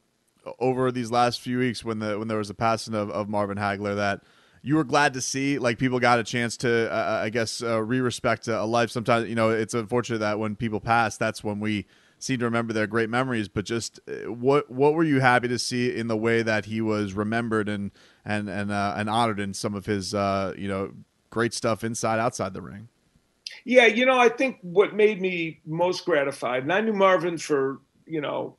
over 0.59 0.91
these 0.91 1.11
last 1.11 1.41
few 1.41 1.59
weeks 1.59 1.85
when 1.85 1.99
the 1.99 2.19
when 2.19 2.29
there 2.29 2.39
was 2.39 2.51
a 2.51 2.55
passing 2.55 2.95
of, 2.95 3.11
of 3.11 3.29
Marvin 3.29 3.59
Hagler 3.59 3.97
that 3.97 4.23
you 4.63 4.77
were 4.77 4.85
glad 4.85 5.15
to 5.15 5.21
see 5.21 5.59
like 5.59 5.79
people 5.79 6.01
got 6.01 6.19
a 6.19 6.25
chance 6.25 6.57
to 6.57 6.93
uh, 6.93 6.95
uh 6.95 7.21
i 7.25 7.31
guess 7.31 7.63
uh, 7.63 7.81
re-respect 7.81 8.49
a, 8.49 8.65
life 8.65 8.91
sometimes 8.91 9.29
you 9.29 9.35
know 9.35 9.51
it's 9.51 9.75
unfortunate 9.75 10.19
that 10.19 10.39
when 10.39 10.57
people 10.57 10.81
pass 10.81 11.17
that's 11.17 11.45
when 11.45 11.61
we 11.61 11.87
seem 12.19 12.39
to 12.39 12.45
remember 12.45 12.73
their 12.73 12.87
great 12.87 13.09
memories 13.09 13.49
but 13.49 13.65
just 13.65 14.01
uh, 14.09 14.31
what 14.33 14.71
what 14.71 14.95
were 14.95 15.05
you 15.05 15.21
happy 15.21 15.49
to 15.49 15.59
see 15.59 15.95
in 15.95 16.09
the 16.09 16.17
way 16.17 16.43
that 16.43 16.65
he 16.65 16.81
was 16.81 17.15
remembered 17.15 17.69
and 17.69 17.93
and 18.25 18.49
and 18.49 18.71
uh, 18.71 18.95
and 18.97 19.09
honored 19.09 19.41
in 19.41 19.55
some 19.55 19.75
of 19.75 19.87
his 19.87 20.15
uh, 20.15 20.55
you 20.57 20.69
know 20.69 20.93
great 21.31 21.53
stuff 21.53 21.85
inside 21.85 22.19
outside 22.19 22.55
the 22.55 22.63
ring 22.63 22.89
yeah 23.65 23.87
you 23.87 24.07
know 24.07 24.19
i 24.19 24.29
think 24.29 24.59
what 24.63 24.95
made 24.95 25.21
me 25.21 25.61
most 25.67 26.05
gratified 26.05 26.63
and 26.63 26.73
i 26.73 26.81
knew 26.81 26.93
marvin 26.93 27.37
for 27.37 27.81
you 28.07 28.21
know 28.21 28.57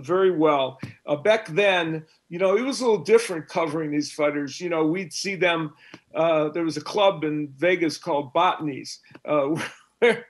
very 0.00 0.30
well. 0.30 0.78
Uh, 1.06 1.16
back 1.16 1.48
then, 1.48 2.04
you 2.28 2.38
know, 2.38 2.56
it 2.56 2.62
was 2.62 2.80
a 2.80 2.84
little 2.84 3.04
different 3.04 3.48
covering 3.48 3.90
these 3.90 4.12
fighters. 4.12 4.60
You 4.60 4.68
know, 4.68 4.86
we'd 4.86 5.12
see 5.12 5.34
them. 5.34 5.72
Uh, 6.14 6.48
there 6.50 6.64
was 6.64 6.76
a 6.76 6.82
club 6.82 7.24
in 7.24 7.48
Vegas 7.56 7.98
called 7.98 8.32
Botany's. 8.32 9.00
Uh, 9.24 9.60
where 9.98 10.26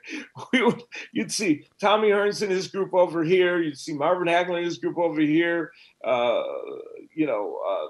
we 0.53 0.63
would, 0.63 0.83
you'd 1.13 1.33
see 1.33 1.67
Tommy 1.79 2.09
Hearns 2.09 2.41
and 2.41 2.51
his 2.51 2.69
group 2.69 2.95
over 2.95 3.23
here. 3.23 3.61
You'd 3.61 3.79
see 3.79 3.93
Marvin 3.93 4.29
Hagler 4.29 4.57
and 4.57 4.65
his 4.65 4.79
group 4.79 4.97
over 4.97 5.21
here. 5.21 5.73
Uh, 6.03 6.43
you 7.15 7.27
know, 7.27 7.59
uh, 7.69 7.85
uh, 7.85 7.89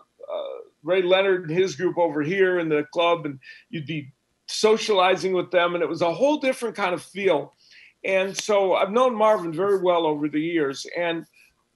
Ray 0.83 1.03
Leonard 1.03 1.49
and 1.49 1.59
his 1.59 1.77
group 1.77 1.99
over 1.99 2.23
here 2.23 2.59
in 2.59 2.69
the 2.69 2.85
club, 2.93 3.27
and 3.27 3.39
you'd 3.71 3.87
be 3.87 4.13
socializing 4.47 5.33
with 5.33 5.51
them, 5.51 5.75
and 5.75 5.83
it 5.83 5.89
was 5.89 6.03
a 6.03 6.13
whole 6.13 6.39
different 6.39 6.77
kind 6.77 6.95
of 6.95 7.03
feel. 7.03 7.55
And 8.05 8.37
so 8.37 8.75
I've 8.75 8.91
known 8.91 9.15
Marvin 9.15 9.53
very 9.53 9.83
well 9.83 10.07
over 10.07 10.29
the 10.29 10.41
years, 10.41 10.87
and 10.97 11.27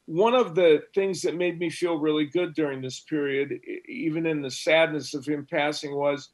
one 0.07 0.35
of 0.35 0.55
the 0.55 0.83
things 0.95 1.23
that 1.23 1.37
made 1.37 1.59
me 1.59 1.71
feel 1.71 1.99
really 1.99 2.27
good 2.27 2.55
during 2.55 2.81
this 2.81 3.01
period, 3.01 3.61
even 3.89 4.27
in 4.27 4.43
the 4.43 4.51
sadness 4.51 5.15
of 5.15 5.27
him 5.27 5.47
passing, 5.49 5.95
was 5.95 6.29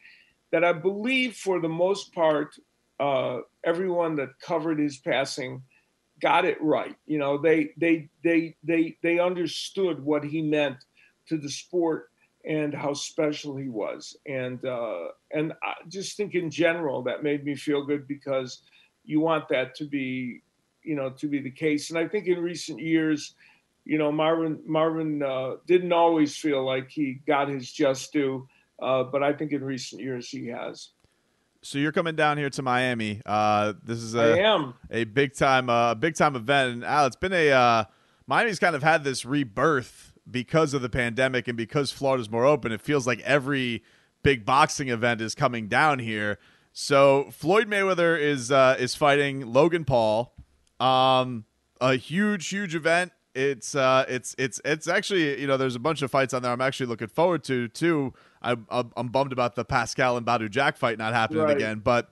that 0.52 0.64
I 0.64 0.72
believe 0.72 1.36
for 1.36 1.60
the 1.60 1.68
most 1.68 2.14
part, 2.14 2.54
uh, 2.98 3.38
everyone 3.64 4.16
that 4.16 4.40
covered 4.40 4.78
his 4.78 4.98
passing 4.98 5.62
got 6.20 6.44
it 6.44 6.60
right. 6.60 6.96
You 7.06 7.18
know, 7.18 7.38
they 7.38 7.70
they 7.76 8.08
they 8.24 8.56
they 8.64 8.96
they 9.02 9.18
understood 9.18 10.02
what 10.02 10.24
he 10.24 10.42
meant 10.42 10.78
to 11.28 11.36
the 11.36 11.50
sport 11.50 12.10
and 12.44 12.72
how 12.72 12.94
special 12.94 13.56
he 13.56 13.68
was. 13.68 14.16
And 14.26 14.64
uh, 14.64 15.08
and 15.32 15.52
I 15.62 15.74
just 15.88 16.16
think 16.16 16.34
in 16.34 16.50
general 16.50 17.02
that 17.02 17.22
made 17.22 17.44
me 17.44 17.54
feel 17.54 17.84
good 17.84 18.06
because 18.06 18.62
you 19.04 19.20
want 19.20 19.48
that 19.48 19.74
to 19.76 19.84
be, 19.84 20.42
you 20.82 20.96
know, 20.96 21.10
to 21.10 21.26
be 21.26 21.40
the 21.40 21.50
case. 21.50 21.90
And 21.90 21.98
I 21.98 22.06
think 22.06 22.26
in 22.26 22.38
recent 22.40 22.80
years 22.80 23.34
you 23.88 23.96
know, 23.96 24.12
Marvin 24.12 24.60
Marvin 24.66 25.22
uh, 25.22 25.54
didn't 25.66 25.94
always 25.94 26.36
feel 26.36 26.62
like 26.64 26.90
he 26.90 27.20
got 27.26 27.48
his 27.48 27.72
just 27.72 28.12
due, 28.12 28.46
uh, 28.82 29.02
but 29.04 29.22
I 29.22 29.32
think 29.32 29.50
in 29.52 29.64
recent 29.64 30.02
years 30.02 30.28
he 30.28 30.48
has. 30.48 30.90
So 31.62 31.78
you're 31.78 31.90
coming 31.90 32.14
down 32.14 32.36
here 32.36 32.50
to 32.50 32.62
Miami. 32.62 33.22
Uh, 33.24 33.72
this 33.82 33.98
is 33.98 34.14
a 34.14 34.36
a 34.90 35.04
big 35.04 35.34
time 35.34 35.70
uh, 35.70 35.94
big 35.94 36.16
time 36.16 36.36
event, 36.36 36.74
and 36.74 36.84
Al, 36.84 37.06
it's 37.06 37.16
been 37.16 37.32
a 37.32 37.50
uh, 37.50 37.84
Miami's 38.26 38.58
kind 38.58 38.76
of 38.76 38.82
had 38.82 39.04
this 39.04 39.24
rebirth 39.24 40.12
because 40.30 40.74
of 40.74 40.82
the 40.82 40.88
pandemic 40.88 41.48
and 41.48 41.56
because 41.56 41.90
Florida's 41.90 42.30
more 42.30 42.44
open. 42.44 42.72
It 42.72 42.80
feels 42.80 43.06
like 43.06 43.20
every 43.20 43.82
big 44.22 44.44
boxing 44.44 44.88
event 44.88 45.20
is 45.20 45.34
coming 45.34 45.68
down 45.68 45.98
here. 45.98 46.38
So 46.72 47.28
Floyd 47.30 47.68
Mayweather 47.68 48.18
is 48.20 48.52
uh, 48.52 48.76
is 48.78 48.94
fighting 48.94 49.52
Logan 49.52 49.84
Paul. 49.84 50.34
Um, 50.78 51.44
a 51.80 51.96
huge, 51.96 52.48
huge 52.48 52.74
event 52.74 53.12
it's 53.38 53.76
uh, 53.76 54.04
it's 54.08 54.34
it's 54.36 54.60
it's 54.64 54.88
actually 54.88 55.40
you 55.40 55.46
know 55.46 55.56
there's 55.56 55.76
a 55.76 55.80
bunch 55.80 56.02
of 56.02 56.10
fights 56.10 56.34
on 56.34 56.42
there 56.42 56.50
I'm 56.50 56.60
actually 56.60 56.86
looking 56.86 57.06
forward 57.06 57.44
to 57.44 57.68
too. 57.68 58.12
I'm 58.42 58.66
I'm 58.70 59.08
bummed 59.08 59.32
about 59.32 59.54
the 59.54 59.64
Pascal 59.64 60.16
and 60.16 60.26
Badou 60.26 60.50
Jack 60.50 60.76
fight 60.76 60.98
not 60.98 61.14
happening 61.14 61.44
right. 61.44 61.56
again, 61.56 61.78
but 61.78 62.10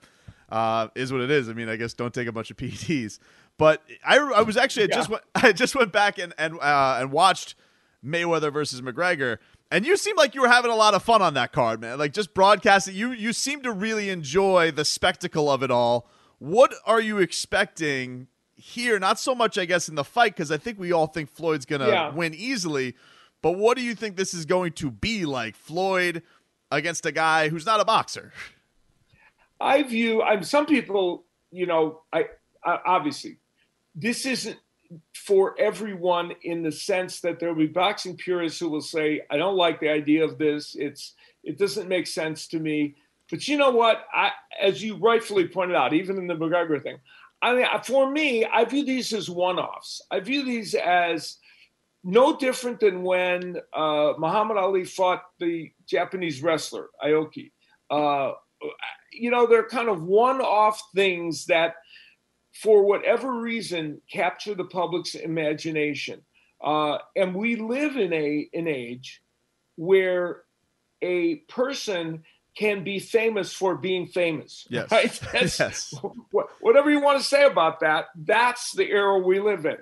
uh, 0.49 0.87
is 0.95 1.11
what 1.11 1.21
it 1.21 1.29
is. 1.29 1.49
I 1.49 1.53
mean, 1.53 1.67
I 1.67 1.75
guess 1.75 1.93
don't 1.93 2.13
take 2.13 2.27
a 2.27 2.31
bunch 2.31 2.49
of 2.49 2.57
PEDs. 2.57 3.19
But 3.57 3.83
I, 4.05 4.19
I 4.19 4.41
was 4.43 4.55
actually 4.55 4.85
I 4.85 4.95
just 4.95 5.09
went 5.09 5.23
I 5.35 5.51
just 5.51 5.75
went 5.75 5.91
back 5.91 6.17
and 6.17 6.33
and 6.37 6.59
uh, 6.59 6.97
and 7.01 7.11
watched 7.11 7.55
Mayweather 8.07 8.51
versus 8.51 8.81
McGregor, 8.81 9.37
and 9.69 9.85
you 9.85 9.97
seem 9.97 10.15
like 10.15 10.33
you 10.33 10.41
were 10.41 10.47
having 10.47 10.71
a 10.71 10.75
lot 10.75 10.93
of 10.93 11.03
fun 11.03 11.21
on 11.21 11.33
that 11.33 11.51
card, 11.51 11.81
man. 11.81 11.99
Like 11.99 12.13
just 12.13 12.33
broadcasting, 12.33 12.95
you 12.95 13.11
you 13.11 13.33
seem 13.33 13.61
to 13.63 13.71
really 13.71 14.09
enjoy 14.09 14.71
the 14.71 14.85
spectacle 14.85 15.51
of 15.51 15.61
it 15.61 15.71
all. 15.71 16.07
What 16.39 16.73
are 16.85 17.01
you 17.01 17.17
expecting 17.17 18.27
here, 18.57 18.97
not 18.99 19.19
so 19.19 19.35
much, 19.35 19.57
I 19.57 19.65
guess, 19.65 19.87
in 19.87 19.95
the 19.95 20.03
fight, 20.03 20.35
because 20.35 20.51
I 20.51 20.57
think 20.57 20.79
we 20.79 20.91
all 20.91 21.07
think 21.07 21.29
Floyd's 21.29 21.65
going 21.65 21.81
to 21.81 21.87
yeah. 21.87 22.09
win 22.09 22.33
easily. 22.33 22.95
But 23.41 23.51
what 23.51 23.77
do 23.77 23.83
you 23.83 23.95
think 23.95 24.17
this 24.17 24.33
is 24.33 24.45
going 24.45 24.73
to 24.73 24.89
be 24.89 25.25
like? 25.25 25.55
Floyd 25.55 26.23
against 26.71 27.05
a 27.05 27.11
guy 27.11 27.49
who's 27.49 27.65
not 27.65 27.79
a 27.79 27.85
boxer? 27.85 28.33
I 29.59 29.83
view, 29.83 30.21
I'm 30.21 30.43
some 30.43 30.65
people, 30.65 31.25
you 31.51 31.65
know, 31.65 32.01
I, 32.11 32.25
I 32.63 32.79
obviously, 32.85 33.37
this 33.95 34.25
isn't 34.25 34.57
for 35.13 35.59
everyone 35.59 36.33
in 36.43 36.63
the 36.63 36.71
sense 36.71 37.19
that 37.21 37.39
there 37.39 37.49
will 37.49 37.67
be 37.67 37.67
boxing 37.67 38.15
purists 38.15 38.59
who 38.59 38.69
will 38.69 38.81
say, 38.81 39.21
I 39.29 39.37
don't 39.37 39.57
like 39.57 39.79
the 39.79 39.89
idea 39.89 40.23
of 40.23 40.37
this. 40.37 40.75
It's, 40.79 41.13
it 41.43 41.57
doesn't 41.57 41.89
make 41.89 42.07
sense 42.07 42.47
to 42.49 42.59
me. 42.59 42.95
But 43.29 43.47
you 43.47 43.57
know 43.57 43.71
what? 43.71 44.05
I, 44.13 44.31
as 44.61 44.81
you 44.81 44.95
rightfully 44.95 45.47
pointed 45.47 45.75
out, 45.75 45.93
even 45.93 46.17
in 46.17 46.27
the 46.27 46.35
McGregor 46.35 46.81
thing, 46.81 46.97
I 47.41 47.53
mean, 47.53 47.65
for 47.83 48.09
me, 48.09 48.45
I 48.45 48.65
view 48.65 48.85
these 48.85 49.13
as 49.13 49.29
one-offs. 49.29 50.01
I 50.09 50.21
view 50.21 50.43
these 50.43 50.73
as 50.73 51.37
no 52.03 52.37
different 52.37 52.79
than 52.79 53.03
when 53.03 53.57
uh, 53.73 54.13
Muhammad 54.17 54.57
Ali 54.57 54.85
fought 54.85 55.23
the 55.39 55.71
Japanese 55.85 56.41
wrestler 56.41 56.87
Inoki. 57.03 57.51
Uh, 57.89 58.31
you 59.11 59.29
know, 59.29 59.45
they're 59.45 59.67
kind 59.67 59.89
of 59.89 60.03
one-off 60.03 60.81
things 60.95 61.45
that, 61.45 61.75
for 62.61 62.83
whatever 62.83 63.39
reason, 63.39 64.01
capture 64.11 64.55
the 64.55 64.65
public's 64.65 65.15
imagination. 65.15 66.21
Uh, 66.63 66.97
and 67.15 67.35
we 67.35 67.55
live 67.55 67.97
in 67.97 68.11
a 68.13 68.49
an 68.53 68.67
age 68.67 69.21
where 69.75 70.41
a 71.01 71.35
person 71.47 72.23
can 72.57 72.83
be 72.83 72.97
famous 72.97 73.53
for 73.53 73.75
being 73.75 74.07
famous. 74.07 74.65
Yes. 74.69 74.87
Right? 74.91 75.19
That's, 75.31 75.59
yes. 75.59 75.93
Whatever 76.59 76.89
you 76.89 76.99
want 76.99 77.19
to 77.19 77.23
say 77.23 77.45
about 77.45 77.81
that, 77.81 78.05
that's 78.15 78.71
the 78.71 78.89
era 78.89 79.19
we 79.19 79.39
live 79.39 79.65
in. 79.65 79.77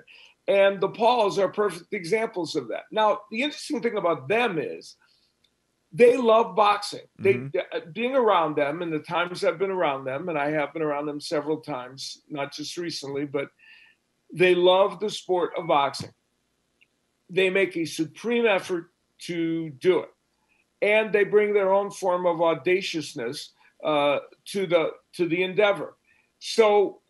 And 0.46 0.80
the 0.80 0.88
Pauls 0.88 1.38
are 1.38 1.48
perfect 1.48 1.94
examples 1.94 2.54
of 2.54 2.68
that. 2.68 2.84
Now, 2.92 3.20
the 3.30 3.42
interesting 3.42 3.80
thing 3.80 3.96
about 3.96 4.28
them 4.28 4.58
is 4.58 4.96
they 5.96 6.16
love 6.18 6.54
boxing. 6.54 7.06
They 7.18 7.34
Mhm. 7.34 7.92
being 7.94 8.14
around 8.14 8.56
them 8.56 8.82
and 8.82 8.92
the 8.92 8.98
times 8.98 9.42
I've 9.42 9.58
been 9.58 9.70
around 9.70 10.04
them, 10.04 10.28
and 10.28 10.38
I 10.38 10.50
have 10.50 10.72
been 10.74 10.82
around 10.82 11.06
them 11.06 11.20
several 11.20 11.60
times, 11.60 12.22
not 12.28 12.52
just 12.52 12.76
recently, 12.76 13.24
but 13.24 13.48
they 14.32 14.54
love 14.54 15.00
the 15.00 15.08
sport 15.08 15.52
of 15.56 15.66
boxing. 15.66 16.12
They 17.30 17.48
make 17.48 17.76
a 17.76 17.86
supreme 17.86 18.46
effort 18.46 18.92
to 19.20 19.70
do 19.70 20.00
it, 20.00 20.10
and 20.82 21.12
they 21.12 21.24
bring 21.24 21.54
their 21.54 21.72
own 21.72 21.90
form 21.90 22.26
of 22.26 22.42
audaciousness 22.42 23.54
uh, 23.82 24.20
to 24.46 24.66
the 24.66 24.92
to 25.14 25.26
the 25.28 25.42
endeavor. 25.42 25.96
So, 26.40 27.00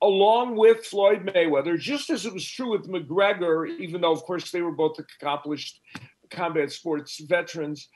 along 0.00 0.56
with 0.56 0.86
Floyd 0.86 1.26
Mayweather, 1.26 1.78
just 1.78 2.08
as 2.08 2.24
it 2.24 2.32
was 2.32 2.48
true 2.48 2.70
with 2.70 2.88
McGregor, 2.88 3.68
even 3.78 4.00
though 4.00 4.12
of 4.12 4.22
course 4.22 4.50
they 4.50 4.62
were 4.62 4.72
both 4.72 4.98
accomplished 4.98 5.80
combat 6.30 6.72
sports 6.72 7.20
veterans, 7.20 7.88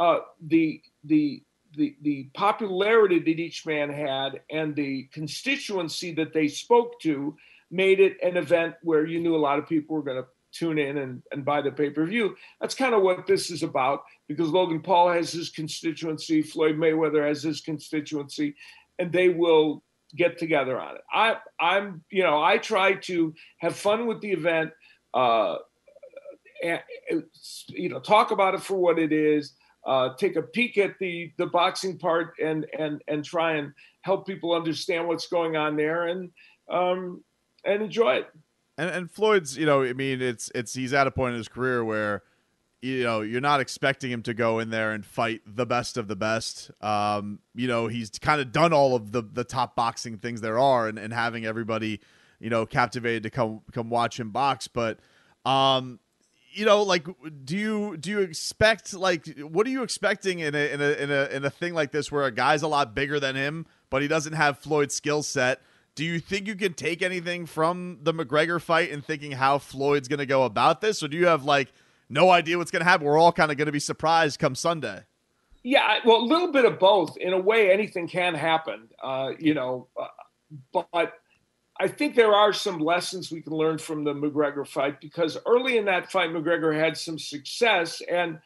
uh, 0.00 0.18
the 0.46 0.80
the 1.04 1.42
the 1.76 1.96
the 2.02 2.30
popularity 2.34 3.18
that 3.18 3.40
each 3.40 3.66
man 3.66 3.90
had 3.90 4.40
and 4.50 4.74
the 4.74 5.04
constituency 5.12 6.12
that 6.14 6.32
they 6.32 6.48
spoke 6.48 7.00
to 7.00 7.36
made 7.70 8.00
it 8.00 8.16
an 8.22 8.36
event 8.36 8.74
where 8.82 9.06
you 9.06 9.20
knew 9.20 9.34
a 9.34 9.38
lot 9.38 9.58
of 9.58 9.68
people 9.68 9.96
were 9.96 10.02
going 10.02 10.22
to 10.22 10.28
tune 10.52 10.78
in 10.78 10.98
and, 10.98 11.22
and 11.32 11.46
buy 11.46 11.62
the 11.62 11.72
pay-per-view. 11.72 12.36
That's 12.60 12.74
kind 12.74 12.94
of 12.94 13.00
what 13.00 13.26
this 13.26 13.50
is 13.50 13.62
about 13.62 14.02
because 14.28 14.50
Logan 14.50 14.82
Paul 14.82 15.08
has 15.08 15.32
his 15.32 15.48
constituency, 15.48 16.42
Floyd 16.42 16.76
Mayweather 16.76 17.26
has 17.26 17.42
his 17.42 17.62
constituency, 17.62 18.54
and 18.98 19.10
they 19.10 19.30
will 19.30 19.82
get 20.14 20.38
together 20.38 20.78
on 20.78 20.96
it. 20.96 21.02
I 21.10 21.36
I'm 21.58 22.04
you 22.10 22.22
know 22.22 22.42
I 22.42 22.58
try 22.58 22.94
to 22.94 23.34
have 23.58 23.76
fun 23.76 24.06
with 24.06 24.20
the 24.20 24.32
event. 24.32 24.70
Uh, 25.14 25.56
and, 26.62 26.80
you 27.68 27.88
know, 27.88 28.00
talk 28.00 28.30
about 28.30 28.54
it 28.54 28.62
for 28.62 28.76
what 28.76 28.98
it 28.98 29.12
is. 29.12 29.54
Uh, 29.84 30.14
take 30.14 30.36
a 30.36 30.42
peek 30.42 30.78
at 30.78 30.96
the 31.00 31.32
the 31.38 31.46
boxing 31.46 31.98
part 31.98 32.34
and 32.40 32.66
and 32.78 33.02
and 33.08 33.24
try 33.24 33.54
and 33.54 33.72
help 34.02 34.26
people 34.26 34.54
understand 34.54 35.08
what's 35.08 35.26
going 35.26 35.56
on 35.56 35.76
there 35.76 36.06
and 36.06 36.30
um, 36.70 37.24
and 37.64 37.82
enjoy 37.82 38.14
it. 38.14 38.28
And, 38.78 38.88
and 38.90 39.10
Floyd's, 39.10 39.58
you 39.58 39.66
know, 39.66 39.82
I 39.82 39.92
mean, 39.92 40.22
it's 40.22 40.52
it's 40.54 40.72
he's 40.72 40.92
at 40.92 41.08
a 41.08 41.10
point 41.10 41.32
in 41.32 41.38
his 41.38 41.48
career 41.48 41.84
where, 41.84 42.22
you 42.80 43.02
know, 43.02 43.22
you're 43.22 43.40
not 43.40 43.58
expecting 43.58 44.12
him 44.12 44.22
to 44.22 44.34
go 44.34 44.60
in 44.60 44.70
there 44.70 44.92
and 44.92 45.04
fight 45.04 45.40
the 45.46 45.66
best 45.66 45.96
of 45.96 46.06
the 46.06 46.16
best. 46.16 46.70
Um, 46.80 47.40
you 47.54 47.66
know, 47.66 47.88
he's 47.88 48.08
kind 48.10 48.40
of 48.40 48.52
done 48.52 48.72
all 48.72 48.94
of 48.94 49.10
the 49.10 49.22
the 49.22 49.44
top 49.44 49.74
boxing 49.74 50.16
things 50.16 50.40
there 50.40 50.60
are, 50.60 50.86
and, 50.86 50.96
and 50.96 51.12
having 51.12 51.44
everybody, 51.44 52.00
you 52.38 52.50
know, 52.50 52.66
captivated 52.66 53.24
to 53.24 53.30
come 53.30 53.62
come 53.72 53.90
watch 53.90 54.20
him 54.20 54.30
box. 54.30 54.68
But, 54.68 55.00
um, 55.44 55.98
you 56.52 56.64
know, 56.64 56.82
like, 56.82 57.06
do 57.44 57.56
you 57.56 57.96
do 57.96 58.10
you 58.10 58.20
expect 58.20 58.94
like 58.94 59.26
what 59.40 59.66
are 59.66 59.70
you 59.70 59.82
expecting 59.82 60.40
in 60.40 60.54
a 60.54 60.72
in 60.72 60.80
a 60.80 60.90
in 60.92 61.10
a 61.10 61.24
in 61.26 61.44
a 61.44 61.50
thing 61.50 61.74
like 61.74 61.92
this 61.92 62.12
where 62.12 62.24
a 62.24 62.30
guy's 62.30 62.62
a 62.62 62.68
lot 62.68 62.94
bigger 62.94 63.18
than 63.18 63.36
him, 63.36 63.66
but 63.90 64.02
he 64.02 64.08
doesn't 64.08 64.34
have 64.34 64.58
Floyd's 64.58 64.94
skill 64.94 65.22
set? 65.22 65.60
Do 65.94 66.04
you 66.04 66.20
think 66.20 66.46
you 66.46 66.54
can 66.54 66.74
take 66.74 67.02
anything 67.02 67.44
from 67.44 67.98
the 68.02 68.14
McGregor 68.14 68.60
fight 68.60 68.90
and 68.90 69.04
thinking 69.04 69.32
how 69.32 69.58
Floyd's 69.58 70.08
going 70.08 70.20
to 70.20 70.26
go 70.26 70.44
about 70.44 70.80
this, 70.80 71.02
or 71.02 71.08
do 71.08 71.16
you 71.16 71.26
have 71.26 71.44
like 71.44 71.72
no 72.08 72.30
idea 72.30 72.58
what's 72.58 72.70
going 72.70 72.80
to 72.80 72.88
happen? 72.88 73.06
We're 73.06 73.18
all 73.18 73.32
kind 73.32 73.50
of 73.50 73.56
going 73.56 73.66
to 73.66 73.72
be 73.72 73.80
surprised 73.80 74.38
come 74.38 74.54
Sunday. 74.54 75.02
Yeah, 75.62 75.98
well, 76.04 76.16
a 76.16 76.24
little 76.26 76.50
bit 76.50 76.64
of 76.64 76.78
both. 76.78 77.16
In 77.18 77.32
a 77.32 77.38
way, 77.38 77.70
anything 77.70 78.08
can 78.08 78.34
happen, 78.34 78.88
uh, 79.02 79.30
you 79.38 79.54
know. 79.54 79.88
Uh, 80.00 80.06
but 80.72 81.14
I 81.80 81.88
think 81.88 82.14
there 82.14 82.34
are 82.34 82.52
some 82.52 82.78
lessons 82.78 83.30
we 83.30 83.40
can 83.40 83.54
learn 83.54 83.78
from 83.78 84.04
the 84.04 84.12
McGregor 84.12 84.66
fight 84.66 85.00
because 85.00 85.38
early 85.46 85.78
in 85.78 85.86
that 85.86 86.12
fight, 86.12 86.30
McGregor 86.30 86.78
had 86.78 86.96
some 86.96 87.18
success, 87.18 88.02
and 88.10 88.38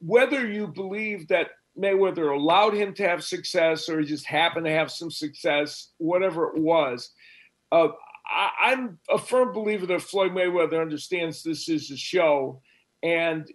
whether 0.00 0.46
you 0.46 0.66
believe 0.66 1.28
that 1.28 1.50
Mayweather 1.78 2.34
allowed 2.34 2.74
him 2.74 2.94
to 2.94 3.08
have 3.08 3.22
success 3.22 3.88
or 3.88 4.00
he 4.00 4.06
just 4.06 4.26
happened 4.26 4.66
to 4.66 4.72
have 4.72 4.90
some 4.90 5.10
success, 5.10 5.88
whatever 5.98 6.48
it 6.48 6.60
was. 6.60 7.10
Uh, 7.70 7.88
I, 8.28 8.72
am 8.72 8.98
a 9.10 9.18
firm 9.18 9.52
believer 9.52 9.86
that 9.86 10.02
Floyd 10.02 10.32
Mayweather 10.32 10.80
understands 10.80 11.42
this 11.42 11.68
is 11.68 11.90
a 11.90 11.96
show. 11.96 12.60
And 13.02 13.50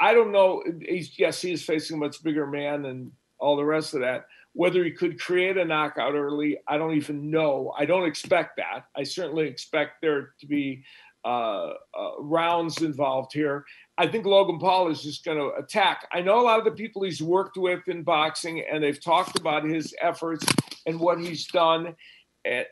I 0.00 0.12
don't 0.12 0.32
know, 0.32 0.62
he's, 0.80 1.18
yes, 1.18 1.40
he 1.40 1.52
is 1.52 1.62
facing 1.62 1.96
a 1.96 2.00
much 2.00 2.22
bigger 2.22 2.46
man 2.46 2.84
and 2.86 3.12
all 3.38 3.56
the 3.56 3.64
rest 3.64 3.94
of 3.94 4.00
that. 4.00 4.26
Whether 4.52 4.82
he 4.84 4.90
could 4.90 5.20
create 5.20 5.56
a 5.56 5.64
knockout 5.64 6.14
early, 6.14 6.58
I 6.66 6.76
don't 6.76 6.96
even 6.96 7.30
know. 7.30 7.72
I 7.78 7.84
don't 7.84 8.06
expect 8.06 8.56
that. 8.56 8.86
I 8.96 9.04
certainly 9.04 9.46
expect 9.46 10.02
there 10.02 10.34
to 10.40 10.46
be 10.46 10.84
uh, 11.24 11.72
uh, 11.96 12.10
rounds 12.18 12.82
involved 12.82 13.32
here. 13.32 13.64
I 13.98 14.06
think 14.06 14.24
Logan 14.24 14.58
Paul 14.58 14.90
is 14.90 15.02
just 15.02 15.24
going 15.24 15.38
to 15.38 15.54
attack. 15.54 16.08
I 16.12 16.22
know 16.22 16.40
a 16.40 16.42
lot 16.42 16.58
of 16.58 16.64
the 16.64 16.70
people 16.70 17.02
he's 17.02 17.22
worked 17.22 17.58
with 17.58 17.86
in 17.88 18.02
boxing, 18.02 18.64
and 18.72 18.82
they've 18.82 19.02
talked 19.02 19.38
about 19.38 19.64
his 19.64 19.94
efforts 20.00 20.46
and 20.86 20.98
what 20.98 21.20
he's 21.20 21.46
done. 21.46 21.94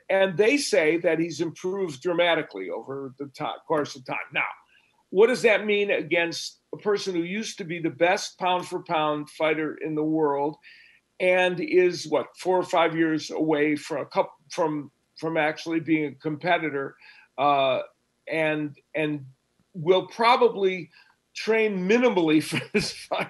And, 0.09 0.37
they 0.39 0.57
say 0.57 0.97
that 0.99 1.19
he's 1.19 1.43
improved 1.43 2.01
dramatically 2.01 2.71
over 2.71 3.13
the 3.19 3.27
top, 3.27 3.67
course 3.67 3.95
of 3.97 4.07
time. 4.07 4.17
Now, 4.33 4.41
what 5.11 5.27
does 5.27 5.43
that 5.43 5.67
mean 5.67 5.91
against 5.91 6.61
a 6.73 6.79
person 6.79 7.15
who 7.15 7.23
used 7.23 7.59
to 7.59 7.65
be 7.65 7.79
the 7.79 7.91
best 7.91 8.39
pound 8.39 8.67
for 8.67 8.83
pound 8.83 9.29
fighter 9.29 9.77
in 9.85 9.95
the 9.95 10.03
world 10.03 10.57
and 11.21 11.61
is 11.61 12.07
what 12.07 12.27
four 12.37 12.59
or 12.59 12.63
five 12.65 12.97
years 12.97 13.31
away 13.31 13.77
from 13.77 14.03
a 14.03 14.07
couple, 14.07 14.33
from 14.51 14.91
from 15.17 15.37
actually 15.37 15.81
being 15.81 16.05
a 16.07 16.13
competitor 16.13 16.95
uh, 17.39 17.81
and 18.31 18.77
and 18.95 19.27
will 19.75 20.07
probably 20.07 20.91
train 21.35 21.89
minimally 21.89 22.43
for 22.43 22.61
this 22.73 22.93
fight. 22.93 23.29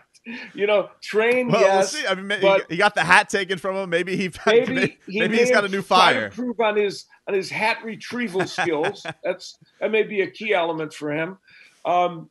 You 0.52 0.66
know, 0.66 0.90
train 1.00 1.48
Well, 1.48 1.60
yes. 1.62 1.94
we'll 1.94 2.02
see. 2.02 2.06
I 2.06 2.14
mean, 2.14 2.60
he 2.68 2.76
got 2.76 2.94
the 2.94 3.04
hat 3.04 3.30
taken 3.30 3.56
from 3.56 3.76
him. 3.76 3.88
Maybe 3.88 4.14
he 4.14 4.30
maybe, 4.46 4.74
maybe, 4.74 4.98
he 5.06 5.20
maybe 5.20 5.38
he's 5.38 5.50
got 5.50 5.64
a 5.64 5.68
new 5.68 5.80
fire. 5.80 6.26
Improve 6.26 6.60
on 6.60 6.76
his 6.76 7.06
on 7.26 7.34
his 7.34 7.48
hat 7.48 7.78
retrieval 7.82 8.46
skills. 8.46 9.06
That's 9.24 9.56
that 9.80 9.90
may 9.90 10.02
be 10.02 10.20
a 10.20 10.30
key 10.30 10.52
element 10.52 10.92
for 10.92 11.12
him. 11.12 11.38
Um, 11.84 12.28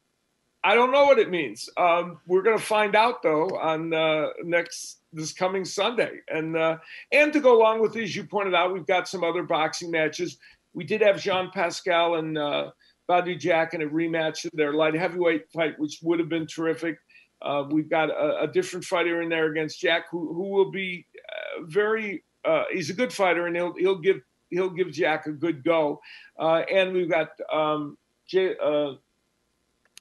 I 0.63 0.75
don't 0.75 0.91
know 0.91 1.05
what 1.05 1.17
it 1.17 1.31
means. 1.31 1.69
Um, 1.77 2.19
we're 2.27 2.43
going 2.43 2.57
to 2.57 2.63
find 2.63 2.95
out 2.95 3.23
though 3.23 3.57
on 3.57 3.93
uh, 3.93 4.27
next 4.43 4.96
this 5.13 5.33
coming 5.33 5.65
Sunday, 5.65 6.19
and 6.29 6.55
uh, 6.55 6.77
and 7.11 7.31
to 7.33 7.39
go 7.39 7.57
along 7.57 7.81
with 7.81 7.95
it, 7.95 8.03
as 8.03 8.15
you 8.15 8.25
pointed 8.25 8.53
out, 8.53 8.73
we've 8.73 8.85
got 8.85 9.07
some 9.07 9.23
other 9.23 9.43
boxing 9.43 9.91
matches. 9.91 10.37
We 10.73 10.83
did 10.83 11.01
have 11.01 11.19
Jean 11.19 11.49
Pascal 11.51 12.15
and 12.15 12.37
uh, 12.37 12.71
Badou 13.09 13.39
Jack 13.39 13.73
in 13.73 13.81
a 13.81 13.87
rematch 13.87 14.45
of 14.45 14.51
their 14.53 14.73
light 14.73 14.93
heavyweight 14.93 15.49
fight, 15.51 15.79
which 15.79 15.99
would 16.03 16.19
have 16.19 16.29
been 16.29 16.47
terrific. 16.47 16.97
Uh, 17.41 17.63
we've 17.69 17.89
got 17.89 18.09
a, 18.09 18.41
a, 18.41 18.47
different 18.47 18.83
fighter 18.83 19.21
in 19.21 19.29
there 19.29 19.51
against 19.51 19.79
Jack, 19.79 20.05
who 20.09 20.33
who 20.33 20.49
will 20.49 20.71
be 20.71 21.05
uh, 21.29 21.65
very. 21.65 22.23
Uh, 22.43 22.63
he's 22.71 22.89
a 22.89 22.93
good 22.93 23.13
fighter, 23.13 23.47
and 23.47 23.55
he'll 23.55 23.73
he'll 23.77 23.99
give 23.99 24.21
he'll 24.49 24.69
give 24.69 24.91
Jack 24.91 25.27
a 25.27 25.31
good 25.31 25.63
go. 25.63 26.01
Uh, 26.39 26.63
and 26.71 26.93
we've 26.93 27.09
got 27.09 27.29
um, 27.51 27.97
Jay, 28.27 28.55
uh, 28.63 28.93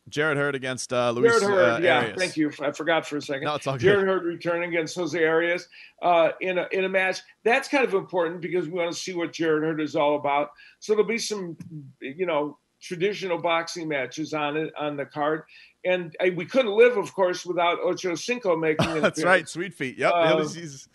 Jarrett 0.08 0.36
Hurd 0.38 0.54
against 0.54 0.92
uh, 0.92 1.10
Luis 1.10 1.32
Jarrett 1.40 1.42
Hurd. 1.56 1.68
uh, 1.68 1.78
yeah, 1.84 1.98
Arias. 1.98 2.18
thank 2.18 2.36
you. 2.36 2.52
I 2.60 2.70
forgot 2.72 3.06
for 3.06 3.16
a 3.16 3.22
second. 3.22 3.44
No, 3.44 3.54
it's 3.56 3.66
all 3.66 3.74
good. 3.74 3.80
Jarrett 3.82 4.06
Hurd 4.06 4.24
returning 4.24 4.68
against 4.68 4.94
Jose 4.96 5.24
Arias 5.24 5.68
uh, 6.02 6.30
in 6.40 6.58
a 6.58 6.66
in 6.72 6.84
a 6.84 6.88
match. 6.88 7.18
That's 7.44 7.68
kind 7.68 7.84
of 7.84 7.94
important 7.94 8.40
because 8.40 8.66
we 8.68 8.74
want 8.78 8.92
to 8.92 8.98
see 8.98 9.14
what 9.14 9.32
Jarrett 9.32 9.64
Hurd 9.64 9.80
is 9.80 9.96
all 9.96 10.16
about. 10.16 10.50
So 10.78 10.92
there'll 10.92 11.08
be 11.08 11.18
some, 11.18 11.56
you 12.00 12.26
know, 12.26 12.58
traditional 12.80 13.38
boxing 13.38 13.88
matches 13.88 14.32
on 14.32 14.56
it 14.56 14.72
on 14.78 14.96
the 14.96 15.06
card. 15.06 15.42
And 15.84 16.16
uh, 16.20 16.28
we 16.34 16.44
couldn't 16.46 16.72
live, 16.76 16.96
of 16.96 17.12
course, 17.14 17.44
without 17.46 17.78
Ocho 17.80 18.14
Cinco 18.14 18.56
making 18.56 18.94
That's 19.00 19.22
right, 19.24 19.48
Sweet 19.48 19.74
Feet. 19.74 19.98
Yep, 19.98 20.12
Uh, 20.14 20.38
he's 20.48 20.88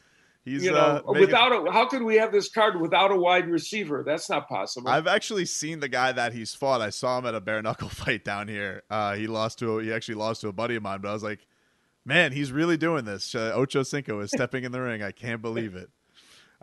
he's, 0.45 0.63
you 0.63 0.71
know, 0.71 1.01
uh, 1.07 1.13
without 1.13 1.51
a, 1.51 1.71
how 1.71 1.87
could 1.87 2.03
we 2.03 2.15
have 2.15 2.31
this 2.31 2.49
card 2.49 2.79
without 2.79 3.11
a 3.11 3.15
wide 3.15 3.47
receiver? 3.47 4.03
That's 4.05 4.29
not 4.29 4.47
possible. 4.47 4.89
I've 4.89 5.07
actually 5.07 5.45
seen 5.45 5.79
the 5.79 5.89
guy 5.89 6.11
that 6.11 6.33
he's 6.33 6.53
fought. 6.53 6.81
I 6.81 6.89
saw 6.89 7.19
him 7.19 7.25
at 7.25 7.35
a 7.35 7.41
bare 7.41 7.61
knuckle 7.61 7.89
fight 7.89 8.23
down 8.23 8.47
here. 8.47 8.83
Uh, 8.89 9.15
he 9.15 9.27
lost 9.27 9.59
to 9.59 9.79
a, 9.79 9.83
he 9.83 9.93
actually 9.93 10.15
lost 10.15 10.41
to 10.41 10.47
a 10.47 10.53
buddy 10.53 10.75
of 10.75 10.83
mine, 10.83 11.01
but 11.01 11.09
I 11.09 11.13
was 11.13 11.23
like, 11.23 11.45
man, 12.05 12.31
he's 12.31 12.51
really 12.51 12.77
doing 12.77 13.05
this. 13.05 13.35
Uh, 13.35 13.51
Ocho 13.55 13.83
Cinco 13.83 14.19
is 14.21 14.31
stepping 14.31 14.63
in 14.63 14.71
the 14.71 14.81
ring. 14.81 15.03
I 15.03 15.11
can't 15.11 15.41
believe 15.41 15.75
it. 15.75 15.89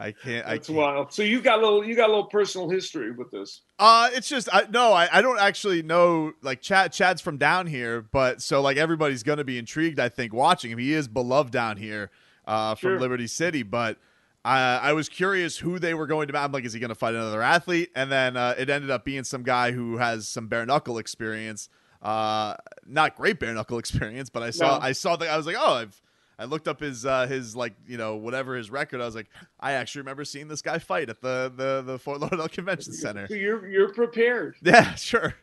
I 0.00 0.12
can't. 0.12 0.46
I 0.46 0.54
That's 0.54 0.68
can't. 0.68 0.78
wild. 0.78 1.12
So 1.12 1.22
you 1.22 1.40
got 1.40 1.58
a 1.58 1.62
little 1.62 1.84
you 1.84 1.96
got 1.96 2.08
a 2.08 2.12
little 2.12 2.28
personal 2.28 2.70
history 2.70 3.10
with 3.10 3.32
this. 3.32 3.62
Uh, 3.80 4.08
it's 4.12 4.28
just 4.28 4.48
I 4.52 4.66
no, 4.70 4.92
I, 4.92 5.08
I 5.12 5.22
don't 5.22 5.40
actually 5.40 5.82
know 5.82 6.32
like 6.40 6.60
Chad 6.60 6.92
Chad's 6.92 7.20
from 7.20 7.36
down 7.36 7.66
here, 7.66 8.00
but 8.00 8.40
so 8.40 8.60
like 8.60 8.76
everybody's 8.76 9.24
gonna 9.24 9.42
be 9.42 9.58
intrigued, 9.58 9.98
I 9.98 10.08
think, 10.08 10.32
watching 10.32 10.70
him. 10.70 10.78
He 10.78 10.92
is 10.92 11.08
beloved 11.08 11.52
down 11.52 11.78
here, 11.78 12.10
uh, 12.48 12.74
from 12.74 12.90
Sure. 12.92 13.00
Liberty 13.00 13.26
City, 13.28 13.62
but 13.62 13.98
uh, 14.44 14.80
I 14.82 14.92
was 14.94 15.08
curious 15.08 15.58
who 15.58 15.78
they 15.78 15.94
were 15.94 16.06
going 16.06 16.28
to 16.28 16.38
I'm 16.38 16.50
like, 16.52 16.64
is 16.64 16.72
he 16.72 16.80
gonna 16.80 16.94
fight 16.94 17.14
another 17.14 17.42
athlete? 17.42 17.90
And 17.94 18.10
then 18.10 18.36
uh, 18.36 18.54
it 18.58 18.70
ended 18.70 18.90
up 18.90 19.04
being 19.04 19.24
some 19.24 19.42
guy 19.42 19.72
who 19.72 19.98
has 19.98 20.26
some 20.26 20.48
bare 20.48 20.64
knuckle 20.66 20.98
experience. 20.98 21.68
Uh, 22.00 22.54
not 22.86 23.16
great 23.16 23.38
bare 23.40 23.52
knuckle 23.52 23.78
experience, 23.84 24.30
but 24.30 24.42
I 24.42 24.50
saw 24.50 24.78
No. 24.78 24.84
I 24.84 24.92
saw 24.92 25.16
that 25.16 25.28
I 25.28 25.36
was 25.36 25.46
like, 25.46 25.56
oh, 25.58 25.74
I've 25.74 26.00
I 26.40 26.44
looked 26.44 26.68
up 26.68 26.78
his 26.80 27.04
uh, 27.04 27.26
his 27.26 27.56
like 27.56 27.74
you 27.86 27.98
know 27.98 28.14
whatever 28.16 28.54
his 28.56 28.70
record. 28.70 29.00
I 29.00 29.04
was 29.06 29.14
like, 29.16 29.26
I 29.58 29.72
actually 29.72 30.02
remember 30.02 30.24
seeing 30.24 30.46
this 30.46 30.62
guy 30.62 30.78
fight 30.78 31.08
at 31.10 31.20
the 31.20 31.52
the 31.54 31.82
the 31.84 31.98
Fort 31.98 32.20
Lauderdale 32.20 32.48
Convention 32.48 32.92
Center. 32.94 33.26
So 33.26 33.34
you're 33.34 33.66
you're 33.68 33.92
prepared. 33.92 34.56
Yeah, 34.62 34.94
sure. 34.94 35.34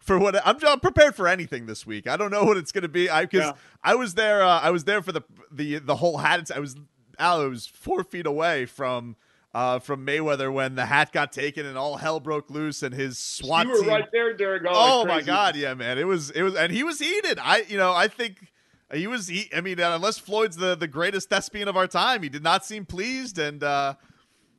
For 0.00 0.18
what 0.18 0.36
I'm, 0.46 0.56
I'm 0.64 0.78
prepared 0.80 1.16
for 1.16 1.26
anything 1.26 1.66
this 1.66 1.84
week. 1.84 2.06
I 2.06 2.16
don't 2.16 2.30
know 2.30 2.44
what 2.44 2.56
it's 2.56 2.70
going 2.70 2.82
to 2.82 2.88
be. 2.88 3.10
I 3.10 3.22
because 3.22 3.46
Yeah. 3.46 3.52
I 3.82 3.96
was 3.96 4.14
there. 4.14 4.42
Uh, 4.44 4.60
I 4.60 4.70
was 4.70 4.84
there 4.84 5.02
for 5.02 5.10
the 5.12 5.22
the 5.50 5.78
the 5.80 5.96
whole 5.96 6.18
hat. 6.18 6.50
I 6.54 6.60
was. 6.60 6.76
I 7.18 7.36
was 7.36 7.66
four 7.66 8.02
feet 8.04 8.26
away 8.26 8.66
from 8.66 9.16
uh 9.54 9.78
from 9.78 10.04
Mayweather 10.04 10.52
when 10.52 10.74
the 10.74 10.86
hat 10.86 11.12
got 11.12 11.32
taken 11.32 11.64
and 11.64 11.78
all 11.78 11.96
hell 11.96 12.18
broke 12.18 12.50
loose 12.50 12.82
and 12.82 12.92
his 12.92 13.18
SWAT 13.20 13.66
you 13.66 13.72
were 13.72 13.78
team. 13.80 13.88
right 13.88 14.08
there, 14.12 14.34
Derek. 14.36 14.64
oh 14.68 15.04
my 15.04 15.22
god, 15.22 15.54
yeah, 15.54 15.74
man. 15.74 15.96
It 15.96 16.08
was 16.08 16.30
it 16.30 16.42
was 16.42 16.56
and 16.56 16.72
he 16.72 16.82
was 16.82 16.98
heated. 16.98 17.38
I 17.40 17.64
you 17.68 17.76
know 17.76 17.92
I 17.92 18.08
think. 18.08 18.38
He 18.94 19.06
was. 19.06 19.28
He, 19.28 19.50
I 19.54 19.60
mean, 19.60 19.80
uh, 19.80 19.94
unless 19.94 20.18
Floyd's 20.18 20.56
the, 20.56 20.74
the 20.74 20.88
greatest 20.88 21.28
thespian 21.28 21.68
of 21.68 21.76
our 21.76 21.86
time, 21.86 22.22
he 22.22 22.28
did 22.28 22.42
not 22.42 22.64
seem 22.64 22.86
pleased, 22.86 23.38
and 23.38 23.62
uh, 23.62 23.94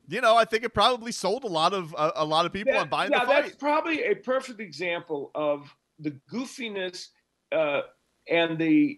you 0.07 0.21
know, 0.21 0.35
I 0.35 0.45
think 0.45 0.63
it 0.63 0.73
probably 0.73 1.11
sold 1.11 1.43
a 1.43 1.47
lot 1.47 1.73
of 1.73 1.93
a, 1.97 2.11
a 2.17 2.25
lot 2.25 2.45
of 2.45 2.53
people 2.53 2.73
That- 2.73 2.81
on 2.81 2.89
buying 2.89 3.11
yeah, 3.11 3.19
the 3.21 3.25
fight. 3.25 3.35
Yeah, 3.35 3.41
that's 3.43 3.55
probably 3.55 4.03
a 4.03 4.15
perfect 4.15 4.59
example 4.59 5.31
of 5.33 5.73
the 5.99 6.11
goofiness 6.31 7.07
uh, 7.51 7.81
and 8.29 8.57
the 8.57 8.97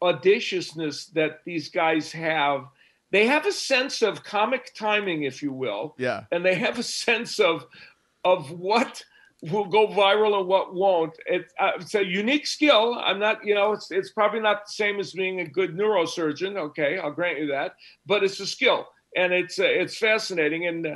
audaciousness 0.00 1.06
that 1.06 1.40
these 1.44 1.68
guys 1.68 2.12
have. 2.12 2.66
They 3.10 3.26
have 3.26 3.46
a 3.46 3.52
sense 3.52 4.00
of 4.02 4.24
comic 4.24 4.72
timing, 4.74 5.24
if 5.24 5.42
you 5.42 5.52
will, 5.52 5.94
Yeah, 5.98 6.24
and 6.32 6.44
they 6.44 6.54
have 6.54 6.78
a 6.78 6.82
sense 6.82 7.38
of 7.38 7.66
of 8.24 8.50
what 8.52 9.04
will 9.50 9.64
go 9.66 9.88
viral 9.88 10.38
and 10.38 10.46
what 10.46 10.74
won't. 10.74 11.18
It, 11.26 11.52
uh, 11.58 11.72
it's 11.76 11.94
a 11.94 12.04
unique 12.04 12.46
skill. 12.46 12.94
I'm 12.98 13.18
not, 13.18 13.44
you 13.44 13.54
know, 13.54 13.72
it's 13.72 13.90
it's 13.90 14.10
probably 14.12 14.40
not 14.40 14.66
the 14.66 14.72
same 14.72 15.00
as 15.00 15.12
being 15.12 15.40
a 15.40 15.46
good 15.46 15.76
neurosurgeon. 15.76 16.56
Okay, 16.56 16.98
I'll 16.98 17.10
grant 17.10 17.38
you 17.38 17.48
that, 17.48 17.74
but 18.06 18.22
it's 18.22 18.38
a 18.40 18.46
skill, 18.46 18.86
and 19.16 19.32
it's 19.32 19.58
uh, 19.58 19.64
it's 19.64 19.98
fascinating, 19.98 20.66
and 20.66 20.86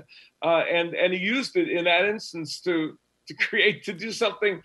uh, 0.42 0.58
and 0.70 0.94
and 0.94 1.12
he 1.12 1.18
used 1.18 1.56
it 1.56 1.68
in 1.68 1.84
that 1.84 2.04
instance 2.04 2.60
to 2.60 2.96
to 3.26 3.34
create 3.48 3.82
to 3.84 3.92
do 3.92 4.12
something 4.12 4.62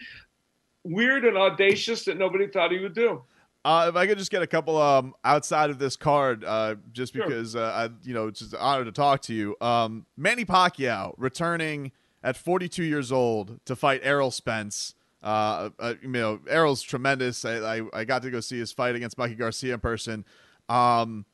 weird 0.83 1.25
and 1.25 1.37
audacious 1.37 2.05
that 2.05 2.17
nobody 2.17 2.47
thought 2.47 2.71
he 2.71 2.79
would 2.79 2.95
do. 2.95 3.23
Uh, 3.63 3.85
if 3.89 3.95
I 3.95 4.07
could 4.07 4.17
just 4.17 4.31
get 4.31 4.41
a 4.41 4.47
couple 4.47 4.77
um 4.79 5.13
outside 5.23 5.71
of 5.71 5.79
this 5.79 5.95
card, 5.95 6.43
uh, 6.43 6.75
just 6.91 7.13
Sure. 7.13 7.25
because 7.25 7.55
uh, 7.55 7.71
I 7.75 7.89
you 8.07 8.13
know 8.13 8.27
it's 8.27 8.39
just 8.41 8.53
an 8.53 8.59
honor 8.59 8.85
to 8.85 8.91
talk 8.91 9.21
to 9.23 9.33
you. 9.33 9.55
Um, 9.59 10.05
Manny 10.17 10.45
Pacquiao 10.45 11.15
returning 11.17 11.91
at 12.23 12.37
42 12.37 12.83
years 12.83 13.11
old 13.11 13.59
to 13.65 13.75
fight 13.75 14.01
Errol 14.03 14.31
Spence. 14.31 14.95
Uh, 15.23 15.69
uh, 15.77 15.93
you 16.01 16.09
know 16.09 16.39
Errol's 16.49 16.81
tremendous. 16.81 17.45
I, 17.45 17.77
I 17.77 17.81
I 17.93 18.05
got 18.05 18.23
to 18.23 18.31
go 18.31 18.39
see 18.39 18.57
his 18.57 18.71
fight 18.71 18.95
against 18.95 19.19
Mikey 19.19 19.35
Garcia 19.35 19.75
in 19.75 19.79
person. 19.79 20.25
Um, 20.67 21.25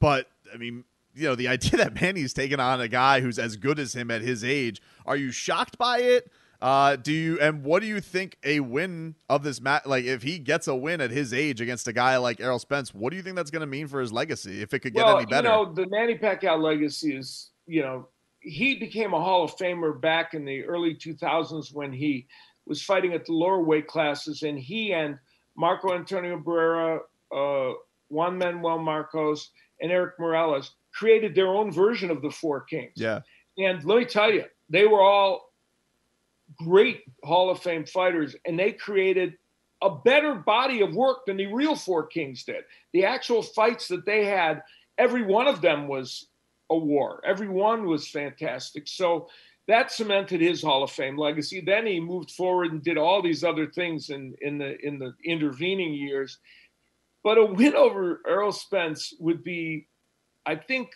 but 0.00 0.28
I 0.52 0.56
mean, 0.56 0.84
you 1.14 1.28
know, 1.28 1.34
the 1.34 1.48
idea 1.48 1.78
that 1.78 2.00
Manny's 2.00 2.32
taking 2.32 2.60
on 2.60 2.80
a 2.80 2.88
guy 2.88 3.20
who's 3.20 3.38
as 3.38 3.56
good 3.56 3.78
as 3.78 3.94
him 3.94 4.10
at 4.10 4.22
his 4.22 4.44
age. 4.44 4.80
Are 5.04 5.16
you 5.16 5.30
shocked 5.30 5.78
by 5.78 5.98
it? 5.98 6.30
Uh, 6.60 6.96
do 6.96 7.12
you 7.12 7.38
and 7.38 7.62
what 7.62 7.82
do 7.82 7.86
you 7.86 8.00
think 8.00 8.38
a 8.42 8.60
win 8.60 9.14
of 9.28 9.42
this 9.42 9.60
match? 9.60 9.84
Like, 9.84 10.04
if 10.04 10.22
he 10.22 10.38
gets 10.38 10.66
a 10.66 10.74
win 10.74 11.00
at 11.00 11.10
his 11.10 11.34
age 11.34 11.60
against 11.60 11.86
a 11.86 11.92
guy 11.92 12.16
like 12.16 12.40
Errol 12.40 12.58
Spence, 12.58 12.94
what 12.94 13.10
do 13.10 13.16
you 13.16 13.22
think 13.22 13.36
that's 13.36 13.50
going 13.50 13.60
to 13.60 13.66
mean 13.66 13.86
for 13.88 14.00
his 14.00 14.12
legacy? 14.12 14.62
If 14.62 14.72
it 14.72 14.78
could 14.78 14.94
get 14.94 15.04
well, 15.04 15.18
any 15.18 15.26
better? 15.26 15.48
you 15.48 15.54
know, 15.54 15.72
the 15.72 15.86
Manny 15.88 16.16
Pacquiao 16.16 16.60
legacy 16.60 17.14
is, 17.14 17.50
you 17.66 17.82
know, 17.82 18.08
he 18.46 18.76
became 18.76 19.12
a 19.12 19.20
Hall 19.20 19.42
of 19.42 19.56
Famer 19.56 20.00
back 20.00 20.32
in 20.32 20.44
the 20.44 20.64
early 20.64 20.94
2000s 20.94 21.74
when 21.74 21.92
he 21.92 22.28
was 22.64 22.80
fighting 22.80 23.12
at 23.12 23.26
the 23.26 23.32
lower 23.32 23.60
weight 23.60 23.88
classes, 23.88 24.42
and 24.42 24.58
he 24.58 24.92
and 24.92 25.18
Marco 25.56 25.92
Antonio 25.94 26.38
Barrera, 26.38 27.00
uh, 27.34 27.74
Juan 28.08 28.38
Manuel 28.38 28.78
Marquez, 28.78 29.50
and 29.80 29.90
Erik 29.90 30.18
Morales 30.20 30.74
created 30.92 31.34
their 31.34 31.48
own 31.48 31.72
version 31.72 32.10
of 32.10 32.22
the 32.22 32.30
Four 32.30 32.62
Kings. 32.62 32.92
yeah, 32.94 33.20
And 33.58 33.84
let 33.84 33.98
me 33.98 34.04
tell 34.04 34.32
you, 34.32 34.44
they 34.70 34.86
were 34.86 35.02
all 35.02 35.52
great 36.56 37.02
Hall 37.24 37.50
of 37.50 37.60
Fame 37.60 37.84
fighters, 37.84 38.36
and 38.44 38.58
they 38.58 38.72
created 38.72 39.34
a 39.82 39.90
better 39.90 40.36
body 40.36 40.82
of 40.82 40.94
work 40.94 41.26
than 41.26 41.36
the 41.36 41.52
real 41.52 41.74
Four 41.74 42.06
Kings 42.06 42.44
did. 42.44 42.62
The 42.92 43.04
actual 43.04 43.42
fights 43.42 43.88
that 43.88 44.06
they 44.06 44.24
had, 44.24 44.62
every 44.98 45.22
one 45.22 45.48
of 45.48 45.60
them 45.60 45.88
was 45.88 46.28
a 46.70 46.76
war. 46.76 47.20
Every 47.24 47.48
one 47.48 47.86
was 47.86 48.08
fantastic. 48.08 48.88
So 48.88 49.28
that 49.68 49.90
cemented 49.90 50.40
his 50.40 50.62
Hall 50.62 50.82
of 50.82 50.90
Fame 50.90 51.16
legacy. 51.16 51.60
Then 51.60 51.86
he 51.86 52.00
moved 52.00 52.30
forward 52.30 52.72
and 52.72 52.82
did 52.82 52.98
all 52.98 53.20
these 53.20 53.42
other 53.42 53.66
things 53.66 54.10
in, 54.10 54.34
in 54.40 54.58
the 54.58 54.78
in 54.86 54.98
the 54.98 55.14
intervening 55.24 55.92
years. 55.94 56.38
But 57.24 57.38
a 57.38 57.44
win 57.44 57.74
over 57.74 58.20
Errol 58.26 58.52
Spence 58.52 59.14
would 59.18 59.42
be, 59.42 59.88
I 60.44 60.54
think, 60.54 60.90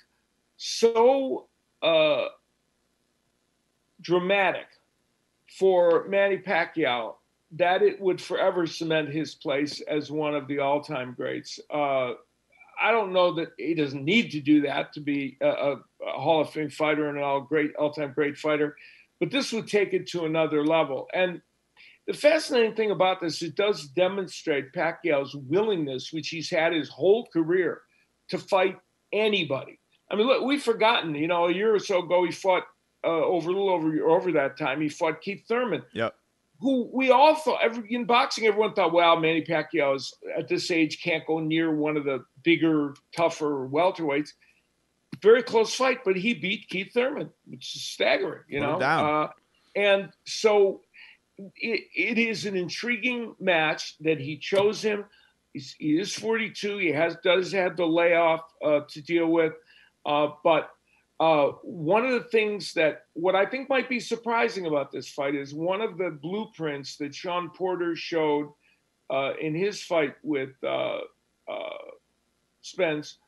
so 0.56 1.48
uh, 1.82 2.26
dramatic 4.00 4.66
for 5.58 6.06
Manny 6.08 6.38
Pacquiao 6.38 7.14
that 7.52 7.82
it 7.82 8.00
would 8.00 8.20
forever 8.20 8.66
cement 8.66 9.08
his 9.08 9.34
place 9.34 9.80
as 9.88 10.08
one 10.08 10.36
of 10.36 10.46
the 10.46 10.60
all-time 10.60 11.14
greats. 11.16 11.58
Uh, 11.68 12.12
I 12.80 12.92
don't 12.92 13.12
know 13.12 13.34
that 13.34 13.48
he 13.58 13.74
doesn't 13.74 14.04
need 14.04 14.30
to 14.32 14.40
do 14.40 14.62
that 14.62 14.92
to 14.94 15.00
be 15.00 15.36
a, 15.40 15.48
a, 15.48 15.76
Hall 16.00 16.40
of 16.40 16.50
Fame 16.50 16.70
fighter 16.70 17.08
and 17.08 17.18
an 17.18 17.24
all 17.24 17.40
great, 17.40 17.74
all-time 17.76 18.12
great 18.14 18.38
fighter, 18.38 18.76
but 19.18 19.30
this 19.30 19.52
would 19.52 19.68
take 19.68 19.92
it 19.92 20.06
to 20.08 20.24
another 20.24 20.64
level. 20.64 21.08
And 21.12 21.42
the 22.06 22.14
fascinating 22.14 22.74
thing 22.74 22.90
about 22.90 23.20
this, 23.20 23.42
it 23.42 23.54
does 23.54 23.86
demonstrate 23.88 24.72
Pacquiao's 24.72 25.34
willingness, 25.34 26.12
which 26.12 26.28
he's 26.28 26.50
had 26.50 26.72
his 26.72 26.88
whole 26.88 27.28
career, 27.32 27.82
to 28.28 28.38
fight 28.38 28.78
anybody. 29.12 29.78
I 30.10 30.16
mean, 30.16 30.26
look, 30.26 30.42
we've 30.42 30.62
forgotten. 30.62 31.14
You 31.14 31.28
know, 31.28 31.46
a 31.46 31.52
year 31.52 31.74
or 31.74 31.78
so 31.78 32.02
ago, 32.02 32.24
he 32.24 32.32
fought 32.32 32.64
uh, 33.04 33.08
over 33.08 33.50
a 33.50 33.52
little 33.52 33.70
over 33.70 34.08
over 34.08 34.32
that 34.32 34.58
time. 34.58 34.80
He 34.80 34.88
fought 34.88 35.20
Keith 35.20 35.44
Thurman, 35.46 35.82
yep. 35.92 36.14
Who 36.60 36.90
we 36.92 37.10
all 37.10 37.34
thought 37.34 37.60
every, 37.62 37.92
in 37.92 38.04
boxing, 38.04 38.46
everyone 38.46 38.74
thought, 38.74 38.92
well, 38.92 39.18
Manny 39.18 39.42
Pacquiao 39.42 39.96
is 39.96 40.14
at 40.36 40.46
this 40.48 40.70
age 40.70 41.02
can't 41.02 41.26
go 41.26 41.38
near 41.38 41.74
one 41.74 41.96
of 41.96 42.04
the 42.04 42.24
bigger, 42.42 42.94
tougher 43.16 43.68
welterweights. 43.68 44.32
Very 45.22 45.42
close 45.42 45.74
fight, 45.74 46.04
but 46.04 46.16
he 46.16 46.34
beat 46.34 46.68
Keith 46.68 46.92
Thurman, 46.92 47.30
which 47.46 47.74
is 47.74 47.82
staggering, 47.82 48.42
you 48.48 48.60
know. 48.60 48.78
Uh, 49.04 49.30
and 49.74 50.10
so 50.24 50.82
it, 51.38 51.84
it 51.94 52.18
is 52.18 52.46
an 52.46 52.56
intriguing 52.56 53.34
match 53.40 53.96
that 54.00 54.18
he 54.20 54.36
chose 54.36 54.82
him. 54.82 55.04
He's, 55.52 55.74
he 55.78 55.98
is 55.98 56.14
42. 56.14 56.78
He 56.78 56.92
has 56.92 57.16
does 57.24 57.52
have 57.52 57.76
the 57.76 57.86
layoff 57.86 58.42
uh, 58.64 58.80
to 58.88 59.02
deal 59.02 59.26
with, 59.26 59.54
uh, 60.06 60.28
but 60.44 60.70
uh, 61.20 61.52
one 61.62 62.06
of 62.06 62.12
the 62.12 62.28
things 62.30 62.72
that 62.72 63.04
what 63.12 63.36
I 63.36 63.44
think 63.44 63.68
might 63.68 63.90
be 63.90 64.00
surprising 64.00 64.64
about 64.64 64.90
this 64.90 65.06
fight 65.10 65.34
is 65.34 65.52
one 65.52 65.82
of 65.82 65.98
the 65.98 66.08
blueprints 66.10 66.96
that 66.96 67.14
Shawn 67.14 67.50
Porter 67.50 67.94
showed 67.94 68.50
uh, 69.10 69.32
in 69.38 69.54
his 69.54 69.82
fight 69.82 70.14
with 70.22 70.50
uh, 70.64 71.00
uh, 71.46 71.78
Spence 72.62 73.18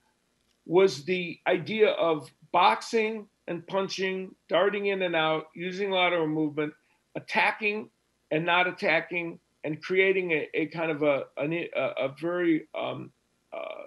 was 0.65 1.05
the 1.05 1.39
idea 1.47 1.91
of 1.91 2.31
boxing 2.51 3.27
and 3.47 3.67
punching, 3.67 4.35
darting 4.49 4.87
in 4.87 5.03
and 5.03 5.15
out, 5.15 5.49
using 5.55 5.91
lateral 5.91 6.27
movement, 6.27 6.73
attacking 7.15 7.91
and 8.31 8.47
not 8.47 8.67
attacking, 8.67 9.39
and 9.65 9.83
creating 9.83 10.31
a, 10.31 10.49
a 10.55 10.67
kind 10.67 10.91
of 10.91 11.03
a, 11.03 11.25
a, 11.37 11.69
a 11.77 12.15
very 12.19 12.69
um, 12.75 13.13
uh, 13.53 13.83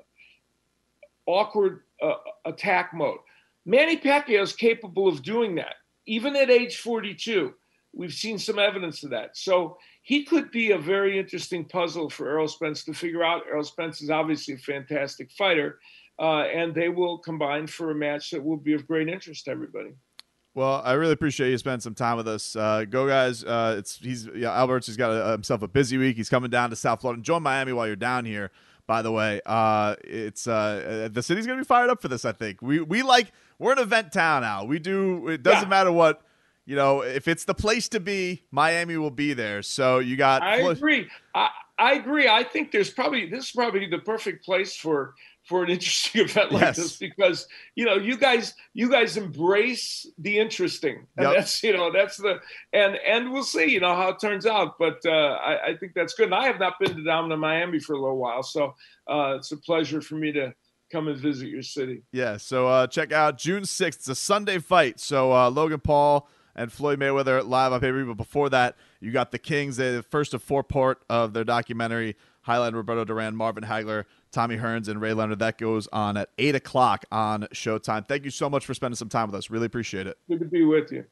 awkward 1.25 1.81
attack 2.45 2.93
mode. 2.93 3.17
Manny 3.65 3.97
Pacquiao 3.97 4.41
is 4.41 4.54
capable 4.54 5.08
of 5.08 5.23
doing 5.23 5.56
that, 5.56 5.75
even 6.06 6.36
at 6.36 6.49
age 6.49 6.78
42. 6.78 7.54
We've 7.93 8.13
seen 8.13 8.38
some 8.38 8.60
evidence 8.60 9.04
of 9.04 9.10
that. 9.12 9.38
So 9.38 9.78
he 10.04 10.23
could 10.23 10.51
be 10.51 10.71
a 10.71 10.78
very 10.78 11.17
interesting 11.17 11.65
puzzle 11.65 12.10
for 12.10 12.30
Errol 12.30 12.47
Spence 12.47 12.84
to 12.84 12.93
figure 12.93 13.23
out. 13.23 13.43
Errol 13.49 13.63
Spence 13.63 14.01
is 14.01 14.10
obviously 14.10 14.54
a 14.54 14.58
fantastic 14.58 15.32
fighter, 15.32 15.80
uh, 16.19 16.41
and 16.41 16.75
they 16.75 16.89
will 16.89 17.17
combine 17.17 17.67
for 17.67 17.91
a 17.91 17.95
match 17.95 18.32
that 18.32 18.43
will 18.43 18.58
be 18.58 18.73
of 18.73 18.86
great 18.86 19.08
interest 19.08 19.45
to 19.45 19.51
everybody. 19.51 19.93
Well, 20.54 20.82
I 20.86 20.93
really 20.93 21.12
appreciate 21.12 21.49
you 21.49 21.58
spending 21.58 21.82
some 21.82 21.95
time 21.95 22.15
with 22.15 22.30
us. 22.30 22.56
Uh, 22.56 22.86
go 22.86 23.08
guys! 23.08 23.43
Uh, 23.43 23.75
it's 23.78 23.97
he's 23.97 24.25
yeah, 24.34 24.58
Albert's. 24.58 24.87
He's 24.87 24.96
got 24.96 25.10
a, 25.10 25.31
himself 25.31 25.62
a 25.63 25.67
busy 25.67 25.98
week. 25.98 26.15
He's 26.15 26.29
coming 26.29 26.50
down 26.50 26.69
to 26.69 26.77
South 26.77 27.02
Florida. 27.02 27.21
Join 27.21 27.44
Miami 27.44 27.73
while 27.73 27.87
you're 27.87 27.98
down 27.98 28.23
here. 28.23 28.52
By 28.88 29.02
the 29.02 29.12
way, 29.12 29.42
uh, 29.46 29.96
it's 30.04 30.48
uh, 30.48 31.10
the 31.12 31.23
city's 31.23 31.48
gonna 31.48 31.62
be 31.62 31.65
fired 31.65 31.90
up 31.90 32.02
for 32.02 32.08
this. 32.08 32.23
I 32.25 32.31
think 32.33 32.62
we 32.62 32.79
we 32.81 33.02
like 33.02 33.31
we're 33.58 33.71
an 33.71 33.79
event 33.79 34.12
town 34.12 34.42
now. 34.44 34.63
We 34.65 34.79
do. 34.79 35.27
It 35.29 35.42
doesn't 35.44 35.63
Yeah. 35.63 35.69
matter 35.69 35.92
what 35.92 36.21
you 36.65 36.75
know. 36.75 37.02
If 37.02 37.27
it's 37.27 37.46
the 37.46 37.56
place 37.56 37.90
to 37.90 38.00
be, 38.00 38.44
Miami 38.52 38.98
will 38.98 39.12
be 39.12 39.33
there. 39.33 39.63
So 39.63 40.00
you 40.00 40.15
got. 40.15 40.44
I 40.44 40.58
agree. 40.58 41.08
I, 41.33 41.50
I 41.79 41.94
agree. 41.94 42.27
I 42.27 42.44
think 42.44 42.71
there's 42.71 42.92
probably 42.92 43.27
this 43.27 43.46
is 43.46 43.52
probably 43.52 43.88
the 43.88 44.00
perfect 44.00 44.46
place 44.46 44.75
for 44.75 45.15
for 45.46 45.63
an 45.63 45.69
interesting 45.69 46.21
event 46.25 46.52
like 46.52 46.62
Yes. 46.62 46.77
this 46.77 46.98
because 46.98 47.48
you 47.75 47.85
know 47.85 47.96
you 47.96 48.17
guys 48.17 48.54
you 48.73 48.89
guys 48.89 49.15
embrace 49.17 50.06
the 50.17 50.37
interesting 50.39 51.06
and 51.17 51.27
Yep. 51.27 51.35
that's 51.35 51.63
you 51.63 51.73
know 51.73 51.91
that's 51.91 52.17
the 52.17 52.39
and 52.73 52.96
and 53.08 53.31
we'll 53.31 53.43
see 53.43 53.65
you 53.65 53.79
know 53.79 53.96
how 53.96 54.10
it 54.10 54.19
turns 54.19 54.46
out 54.46 54.77
but 54.79 55.00
uh, 55.06 55.10
I, 55.12 55.67
I 55.67 55.77
think 55.77 55.93
that's 55.93 56.13
good 56.13 56.25
and 56.25 56.35
I 56.35 56.46
have 56.48 56.60
not 56.60 56.79
been 56.79 56.96
to 56.96 57.04
down 57.04 57.29
to 57.29 57.37
Miami 57.37 57.79
for 57.79 57.93
a 57.93 58.00
little 58.00 58.17
while 58.17 58.43
so 58.43 58.75
uh, 59.08 59.35
it's 59.37 59.52
a 59.52 59.58
pleasure 59.58 60.02
for 60.02 60.15
me 60.15 60.31
to 60.33 60.54
come 60.91 61.08
and 61.08 61.17
visit 61.17 61.48
your 61.50 61.63
city. 61.63 62.04
Yeah, 62.12 62.37
so 62.37 62.67
uh, 62.67 62.85
check 62.87 63.12
out 63.12 63.39
June 63.39 63.63
6th. 63.63 63.87
It's 63.87 64.08
a 64.08 64.13
Sunday 64.15 64.60
fight. 64.60 65.00
So 65.00 65.33
uh, 65.33 65.50
Logan 65.50 65.79
Paul 65.79 66.29
and 66.56 66.71
Floyd 66.71 67.00
Mayweather 67.00 67.46
live 67.46 67.73
on 67.73 67.79
view. 67.79 68.06
But 68.06 68.17
before 68.17 68.50
that, 68.52 68.75
you 69.02 69.12
got 69.12 69.31
the 69.31 69.39
Kings, 69.39 69.77
the 69.77 70.06
first 70.12 70.35
of 70.35 70.43
four 70.43 70.63
part 70.63 71.04
of 71.10 71.33
their 71.33 71.43
documentary, 71.43 72.15
highlighting 72.48 72.75
Roberto 72.75 73.06
Duran, 73.06 73.35
Marvin 73.35 73.63
Hagler, 73.63 74.06
Tommy 74.31 74.58
Hearns, 74.58 74.87
and 74.87 75.02
Ray 75.02 75.13
Leonard. 75.13 75.39
That 75.39 75.58
goes 75.58 75.87
on 75.91 76.17
at 76.17 76.29
8 76.37 76.56
o'clock 76.56 77.06
on 77.12 77.43
Showtime. 77.54 78.08
Thank 78.08 78.25
you 78.25 78.31
so 78.31 78.50
much 78.50 78.65
for 78.65 78.73
spending 78.73 78.96
some 78.96 79.10
time 79.10 79.27
with 79.27 79.35
us. 79.35 79.50
Really 79.50 79.65
appreciate 79.65 80.08
it. 80.08 80.17
Good 80.27 80.39
to 80.39 80.46
be 80.46 80.63
with 80.63 80.91
you. 80.91 81.06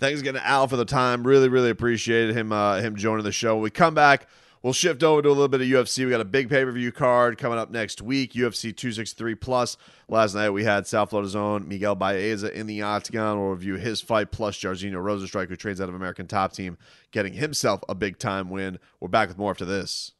Thanks 0.00 0.22
again 0.22 0.34
to 0.34 0.46
Al 0.46 0.66
for 0.66 0.76
the 0.76 0.86
time. 0.86 1.26
Really, 1.26 1.50
really 1.50 1.68
appreciated 1.68 2.34
him 2.34 2.52
uh, 2.52 2.80
him 2.80 2.96
joining 2.96 3.22
the 3.22 3.32
show. 3.32 3.56
When 3.56 3.64
we 3.64 3.70
come 3.70 3.94
back, 3.94 4.26
we'll 4.62 4.72
shift 4.72 5.02
over 5.02 5.20
to 5.20 5.28
a 5.28 5.30
little 5.30 5.46
bit 5.46 5.60
of 5.60 5.66
UFC. 5.66 6.06
We 6.06 6.10
got 6.10 6.22
a 6.22 6.24
big 6.24 6.48
pay 6.48 6.64
per 6.64 6.72
view 6.72 6.90
card 6.90 7.36
coming 7.36 7.58
up 7.58 7.70
next 7.70 8.00
week. 8.00 8.32
UFC 8.32 8.74
263 8.74 9.34
plus. 9.34 9.76
Last 10.08 10.34
night 10.34 10.50
we 10.50 10.64
had 10.64 10.86
South 10.86 11.10
Florida's 11.10 11.36
own 11.36 11.68
Miguel 11.68 11.96
Baeza 11.96 12.50
in 12.58 12.66
the 12.66 12.80
octagon. 12.80 13.38
We'll 13.38 13.50
review 13.50 13.74
his 13.74 14.00
fight 14.00 14.30
plus 14.30 14.56
Jairzinho 14.56 14.94
Rozenstruik, 14.94 15.48
who 15.48 15.56
trains 15.56 15.82
out 15.82 15.90
of 15.90 15.94
American 15.94 16.26
Top 16.26 16.54
Team, 16.54 16.78
getting 17.10 17.34
himself 17.34 17.82
a 17.86 17.94
big 17.94 18.18
time 18.18 18.48
win. 18.48 18.78
We're 19.00 19.08
back 19.08 19.28
with 19.28 19.36
more 19.36 19.50
after 19.50 19.66
this. 19.66 20.12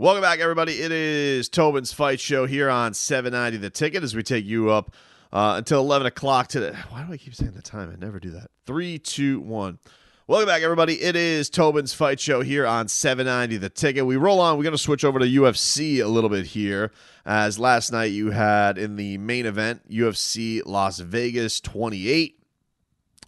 Welcome 0.00 0.22
back, 0.22 0.40
everybody. 0.40 0.80
It 0.80 0.92
is 0.92 1.50
Tobin's 1.50 1.92
Fight 1.92 2.20
Show 2.20 2.46
here 2.46 2.70
on 2.70 2.94
790 2.94 3.58
The 3.58 3.68
Ticket 3.68 4.02
as 4.02 4.16
we 4.16 4.22
take 4.22 4.46
you 4.46 4.70
up 4.70 4.94
uh, 5.30 5.56
until 5.58 5.80
11 5.80 6.06
o'clock 6.06 6.48
today. 6.48 6.74
Why 6.88 7.02
do 7.02 7.12
I 7.12 7.18
keep 7.18 7.34
saying 7.34 7.52
the 7.52 7.60
time? 7.60 7.90
I 7.92 8.02
never 8.02 8.18
do 8.18 8.30
that. 8.30 8.50
Three, 8.64 8.98
two, 8.98 9.40
one. 9.40 9.78
Welcome 10.26 10.46
back, 10.46 10.62
everybody. 10.62 11.02
It 11.02 11.16
is 11.16 11.50
Tobin's 11.50 11.92
Fight 11.92 12.18
Show 12.18 12.40
here 12.40 12.66
on 12.66 12.88
790 12.88 13.58
The 13.58 13.68
Ticket. 13.68 14.06
We 14.06 14.16
roll 14.16 14.40
on. 14.40 14.56
We're 14.56 14.62
going 14.62 14.72
to 14.72 14.78
switch 14.78 15.04
over 15.04 15.18
to 15.18 15.26
UFC 15.26 16.02
a 16.02 16.08
little 16.08 16.30
bit 16.30 16.46
here, 16.46 16.92
as 17.26 17.58
last 17.58 17.92
night 17.92 18.12
you 18.12 18.30
had 18.30 18.78
in 18.78 18.96
the 18.96 19.18
main 19.18 19.44
event 19.44 19.86
UFC 19.90 20.62
Las 20.64 21.00
Vegas 21.00 21.60
28. 21.60 22.38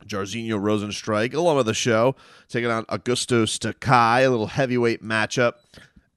Jairzinho 0.06 0.58
Rozenstruik, 0.58 1.34
along 1.34 1.58
with 1.58 1.66
the 1.66 1.74
show, 1.74 2.16
taking 2.48 2.70
on 2.70 2.86
Augusto 2.86 3.46
Sakai, 3.46 4.24
a 4.24 4.30
little 4.30 4.48
heavyweight 4.48 5.02
matchup. 5.02 5.56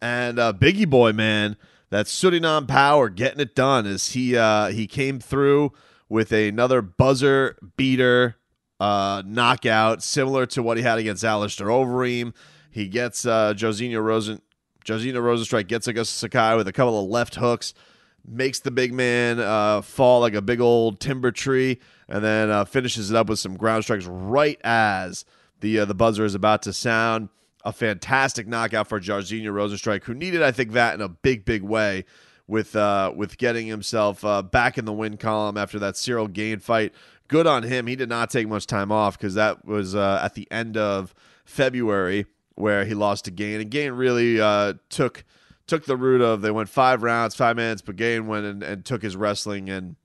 And 0.01 0.39
uh, 0.39 0.53
Biggie 0.53 0.89
Boy, 0.89 1.13
man, 1.13 1.57
that 1.89 2.05
Suriname 2.07 2.67
power 2.67 3.09
getting 3.09 3.39
it 3.39 3.55
done 3.55 3.85
as 3.85 4.11
he 4.11 4.35
uh, 4.37 4.67
he 4.67 4.87
came 4.87 5.19
through 5.19 5.71
with 6.09 6.31
another 6.31 6.81
buzzer 6.81 7.57
beater 7.77 8.35
uh, 8.79 9.23
knockout, 9.25 10.03
similar 10.03 10.45
to 10.47 10.61
what 10.61 10.77
he 10.77 10.83
had 10.83 10.99
against 10.99 11.23
Alistair 11.23 11.67
Overeem. 11.67 12.33
He 12.69 12.87
gets 12.87 13.25
uh, 13.25 13.53
Josinho 13.53 14.03
Rosen 14.03 14.41
Josino 14.85 15.15
Rozenstruik 15.15 15.67
gets 15.67 15.87
Augusto 15.87 16.05
Sakai 16.07 16.55
with 16.55 16.67
a 16.67 16.73
couple 16.73 17.03
of 17.03 17.09
left 17.09 17.35
hooks, 17.35 17.73
makes 18.27 18.59
the 18.59 18.69
big 18.71 18.93
man 18.93 19.39
uh, 19.39 19.81
fall 19.81 20.21
like 20.21 20.35
a 20.35 20.41
big 20.41 20.61
old 20.61 20.99
timber 20.99 21.31
tree, 21.31 21.79
and 22.07 22.23
then 22.23 22.51
uh, 22.51 22.65
finishes 22.65 23.09
it 23.09 23.17
up 23.17 23.27
with 23.27 23.39
some 23.39 23.57
ground 23.57 23.83
strikes 23.83 24.05
right 24.05 24.59
as 24.63 25.25
the 25.61 25.79
uh, 25.79 25.85
the 25.85 25.95
buzzer 25.95 26.23
is 26.23 26.35
about 26.35 26.61
to 26.63 26.73
sound. 26.73 27.29
A 27.66 27.74
fantastic 27.74 28.47
knockout 28.47 28.88
for 28.88 29.01
Jairzinho 29.01 29.47
Rozenstruik, 29.47 30.03
who 30.03 30.13
needed, 30.13 30.43
I 30.43 30.51
think, 30.51 30.72
that 30.74 30.93
in 30.93 31.01
a 31.01 31.09
big, 31.09 31.45
big 31.45 31.63
way 31.63 32.05
with 32.47 32.76
uh, 32.76 33.11
with 33.16 33.38
getting 33.38 33.68
himself 33.68 34.24
uh, 34.24 34.41
back 34.41 34.78
in 34.78 34.86
the 34.86 34.93
win 34.93 35.18
column 35.18 35.57
after 35.57 35.80
that 35.80 35.95
Ciryl 35.95 36.32
Gane 36.32 36.59
fight. 36.59 36.93
Good 37.28 37.47
on 37.47 37.63
him. 37.63 37.88
He 37.88 37.95
did 37.95 38.09
not 38.09 38.30
take 38.30 38.47
much 38.47 38.68
time 38.68 38.91
off 38.91 39.18
because 39.18 39.34
that 39.34 39.66
was 39.66 39.95
uh, 39.95 40.20
at 40.24 40.36
the 40.36 40.47
end 40.51 40.78
of 40.78 41.16
February 41.43 42.28
where 42.53 42.86
he 42.86 42.93
lost 42.93 43.26
to 43.26 43.32
Gane, 43.32 43.59
and 43.61 43.70
Gane 43.70 43.93
really 43.93 44.39
uh, 44.39 44.74
took 44.89 45.24
took 45.68 45.86
the 45.86 45.97
route 45.97 46.22
of 46.22 46.41
they 46.41 46.51
went 46.51 46.70
five 46.70 47.03
rounds, 47.03 47.36
five 47.36 47.55
minutes, 47.55 47.82
but 47.82 47.95
Gane 47.95 48.28
went 48.28 48.45
and, 48.45 48.63
and 48.63 48.86
took 48.86 49.01
his 49.01 49.16
wrestling 49.16 49.70
and 49.70 49.95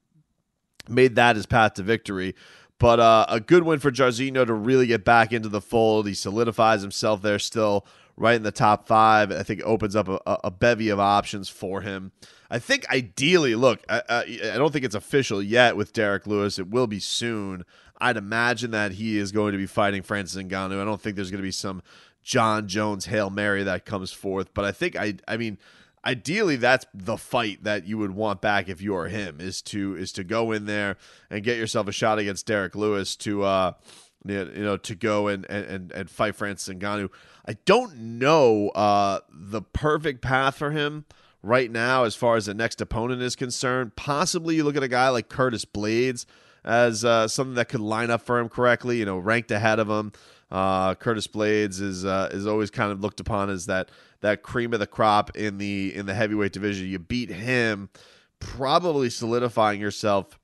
made 0.88 1.14
that 1.16 1.36
his 1.36 1.46
path 1.46 1.74
to 1.74 1.82
victory. 1.82 2.34
But 2.80 2.98
uh, 2.98 3.26
a 3.28 3.40
good 3.40 3.62
win 3.62 3.78
for 3.78 3.92
Jairzinho 3.92 4.46
to 4.46 4.54
really 4.54 4.86
get 4.86 5.04
back 5.04 5.32
into 5.32 5.50
the 5.50 5.60
fold. 5.60 6.08
He 6.08 6.14
solidifies 6.14 6.80
himself 6.80 7.20
there 7.20 7.38
still 7.38 7.86
right 8.16 8.34
in 8.34 8.42
the 8.42 8.50
top 8.50 8.88
five. 8.88 9.30
I 9.30 9.42
think 9.42 9.62
opens 9.64 9.94
up 9.94 10.08
a, 10.08 10.18
a 10.26 10.50
bevy 10.50 10.88
of 10.88 10.98
options 10.98 11.50
for 11.50 11.82
him. 11.82 12.10
I 12.50 12.58
think 12.58 12.88
ideally, 12.88 13.54
look, 13.54 13.84
I, 13.88 14.02
I, 14.08 14.40
I 14.54 14.56
don't 14.56 14.72
think 14.72 14.86
it's 14.86 14.94
official 14.94 15.42
yet 15.42 15.76
with 15.76 15.92
Derrick 15.92 16.26
Lewis. 16.26 16.58
It 16.58 16.68
will 16.68 16.86
be 16.86 16.98
soon. 16.98 17.64
I'd 18.00 18.16
imagine 18.16 18.70
that 18.70 18.92
he 18.92 19.18
is 19.18 19.30
going 19.30 19.52
to 19.52 19.58
be 19.58 19.66
fighting 19.66 20.02
Francis 20.02 20.42
Ngannou. 20.42 20.80
I 20.80 20.84
don't 20.86 21.00
think 21.00 21.16
there's 21.16 21.30
going 21.30 21.42
to 21.42 21.46
be 21.46 21.52
some 21.52 21.82
Jon 22.22 22.66
Jones 22.66 23.06
Hail 23.06 23.28
Mary 23.28 23.62
that 23.62 23.84
comes 23.84 24.10
forth. 24.10 24.54
But 24.54 24.64
I 24.64 24.72
think 24.72 24.96
I 24.96 25.16
I 25.28 25.36
mean 25.36 25.58
ideally 26.04 26.56
that's 26.56 26.86
the 26.94 27.16
fight 27.16 27.64
that 27.64 27.86
you 27.86 27.98
would 27.98 28.12
want 28.12 28.40
back 28.40 28.68
if 28.68 28.80
you 28.80 28.94
are 28.94 29.08
him 29.08 29.40
is 29.40 29.60
to 29.62 29.96
is 29.96 30.12
to 30.12 30.24
go 30.24 30.52
in 30.52 30.66
there 30.66 30.96
and 31.30 31.44
get 31.44 31.58
yourself 31.58 31.88
a 31.88 31.92
shot 31.92 32.18
against 32.18 32.46
Derrick 32.46 32.74
Lewis 32.74 33.16
to 33.16 33.42
uh 33.42 33.72
you 34.24 34.44
know 34.44 34.76
to 34.76 34.94
go 34.94 35.28
and 35.28 35.44
and 35.50 35.92
and 35.92 36.10
fight 36.10 36.34
Francis 36.34 36.74
Ngannou. 36.74 37.10
I 37.46 37.56
don't 37.64 37.96
know 37.96 38.68
uh 38.70 39.20
the 39.30 39.62
perfect 39.62 40.22
path 40.22 40.56
for 40.56 40.70
him 40.70 41.04
right 41.42 41.70
now 41.70 42.04
as 42.04 42.14
far 42.14 42.36
as 42.36 42.46
the 42.46 42.54
next 42.54 42.80
opponent 42.80 43.22
is 43.22 43.36
concerned. 43.36 43.96
Possibly 43.96 44.56
you 44.56 44.64
look 44.64 44.76
at 44.76 44.82
a 44.82 44.88
guy 44.88 45.08
like 45.08 45.28
Curtis 45.28 45.64
Blaydes 45.64 46.26
as 46.64 47.04
uh, 47.04 47.26
something 47.28 47.54
that 47.54 47.68
could 47.68 47.80
line 47.80 48.10
up 48.10 48.22
for 48.22 48.38
him 48.38 48.48
correctly, 48.48 48.98
you 48.98 49.04
know, 49.04 49.18
ranked 49.18 49.50
ahead 49.50 49.78
of 49.78 49.88
him. 49.88 50.12
Uh, 50.50 50.94
Curtis 50.94 51.26
Blaydes 51.26 51.80
is 51.80 52.04
uh, 52.04 52.28
is 52.32 52.46
always 52.46 52.70
kind 52.70 52.90
of 52.92 53.00
looked 53.00 53.20
upon 53.20 53.50
as 53.50 53.66
that 53.66 53.90
that 54.20 54.42
cream 54.42 54.72
of 54.72 54.80
the 54.80 54.86
crop 54.86 55.36
in 55.36 55.58
the 55.58 55.94
in 55.94 56.06
the 56.06 56.14
heavyweight 56.14 56.52
division. 56.52 56.86
You 56.88 56.98
beat 56.98 57.30
him, 57.30 57.88
probably 58.38 59.10
solidifying 59.10 59.80
yourself 59.80 60.38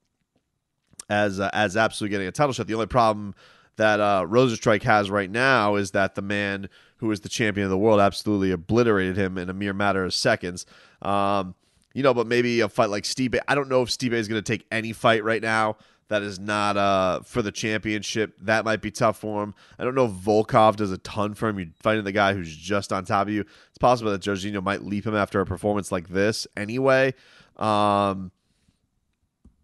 as 1.09 1.41
uh, 1.41 1.51
as 1.53 1.77
absolutely 1.77 2.15
getting 2.15 2.29
a 2.29 2.33
title 2.33 2.53
shot. 2.53 2.67
The 2.67 2.75
only 2.75 2.87
problem 2.87 3.35
that 3.77 4.01
uh, 4.01 4.25
Rozenstruik 4.27 4.83
has 4.83 5.11
right 5.11 5.31
now 5.31 5.77
is 5.77 5.91
that 5.93 6.15
the 6.15 6.23
man 6.23 6.69
who 6.99 7.11
is 7.11 7.21
the 7.21 7.29
champion 7.29 7.65
of 7.65 7.71
the 7.71 7.79
world 7.79 8.01
absolutely 8.01 8.51
obliterated 8.51 9.17
him 9.17 9.37
in 9.37 9.51
a 9.51 9.53
mere 9.53 9.75
matter 9.75 10.05
of 10.05 10.15
seconds. 10.15 10.65
Um, 11.03 11.55
you 11.93 12.03
know, 12.03 12.15
but 12.15 12.27
maybe 12.27 12.61
a 12.61 12.69
fight 12.69 12.91
like 12.91 13.05
Stipe. 13.05 13.39
I 13.49 13.55
don't 13.55 13.69
know 13.69 13.83
if 13.83 13.91
Stipe 13.91 14.13
is 14.13 14.29
going 14.29 14.43
to 14.43 14.53
take 14.53 14.67
any 14.71 14.93
fight 14.93 15.25
right 15.25 15.43
now 15.43 15.77
that 16.09 16.23
is 16.23 16.39
not 16.39 16.77
uh, 16.77 17.21
for 17.25 17.43
the 17.43 17.51
championship. 17.51 18.35
That 18.41 18.65
might 18.65 18.81
be 18.81 18.91
tough 18.91 19.19
for 19.19 19.43
him. 19.43 19.55
I 19.79 19.85
don't 19.85 19.95
know 19.95 20.07
if 20.07 20.13
Volkov 20.13 20.77
does 20.77 20.93
a 20.93 20.99
ton 20.99 21.35
for 21.35 21.49
him. 21.49 21.59
You're 21.59 21.69
fighting 21.81 22.05
the 22.05 22.13
guy 22.13 22.33
who's 22.33 22.55
just 22.55 22.93
on 22.93 23.05
top 23.05 23.27
of 23.27 23.33
you. 23.33 23.41
It's 23.41 23.79
possible 23.79 24.13
that 24.13 24.21
Jorginho 24.21 24.63
might 24.63 24.83
leap 24.83 25.07
him 25.07 25.17
after 25.17 25.41
a 25.41 25.47
performance 25.47 25.91
like 25.91 26.09
this 26.09 26.47
anyway. 26.57 27.15
Um, 27.57 28.31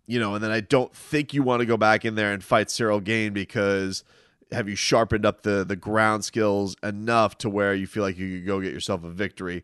you 0.07 0.19
know, 0.19 0.35
and 0.35 0.43
then 0.43 0.51
I 0.51 0.61
don't 0.61 0.95
think 0.95 1.33
you 1.33 1.43
want 1.43 1.61
to 1.61 1.67
go 1.67 1.77
back 1.77 2.05
in 2.05 2.17
there 2.17 2.33
and 2.33 2.43
fight 2.43 2.67
Ciryl 2.67 3.03
Gane 3.03 3.33
because 3.33 4.03
have 4.51 4.69
you 4.69 4.75
sharpened 4.75 5.25
up 5.25 5.43
the 5.43 5.65
the 5.65 5.77
ground 5.77 6.25
skills 6.25 6.77
enough 6.83 7.39
to 7.39 7.49
where 7.49 7.73
you 7.73 7.87
feel 7.87 8.03
like 8.03 8.19
you 8.19 8.39
could 8.39 8.47
go 8.47 8.61
get 8.61 8.73
yourself 8.73 9.05
a 9.05 9.11
victory? 9.11 9.63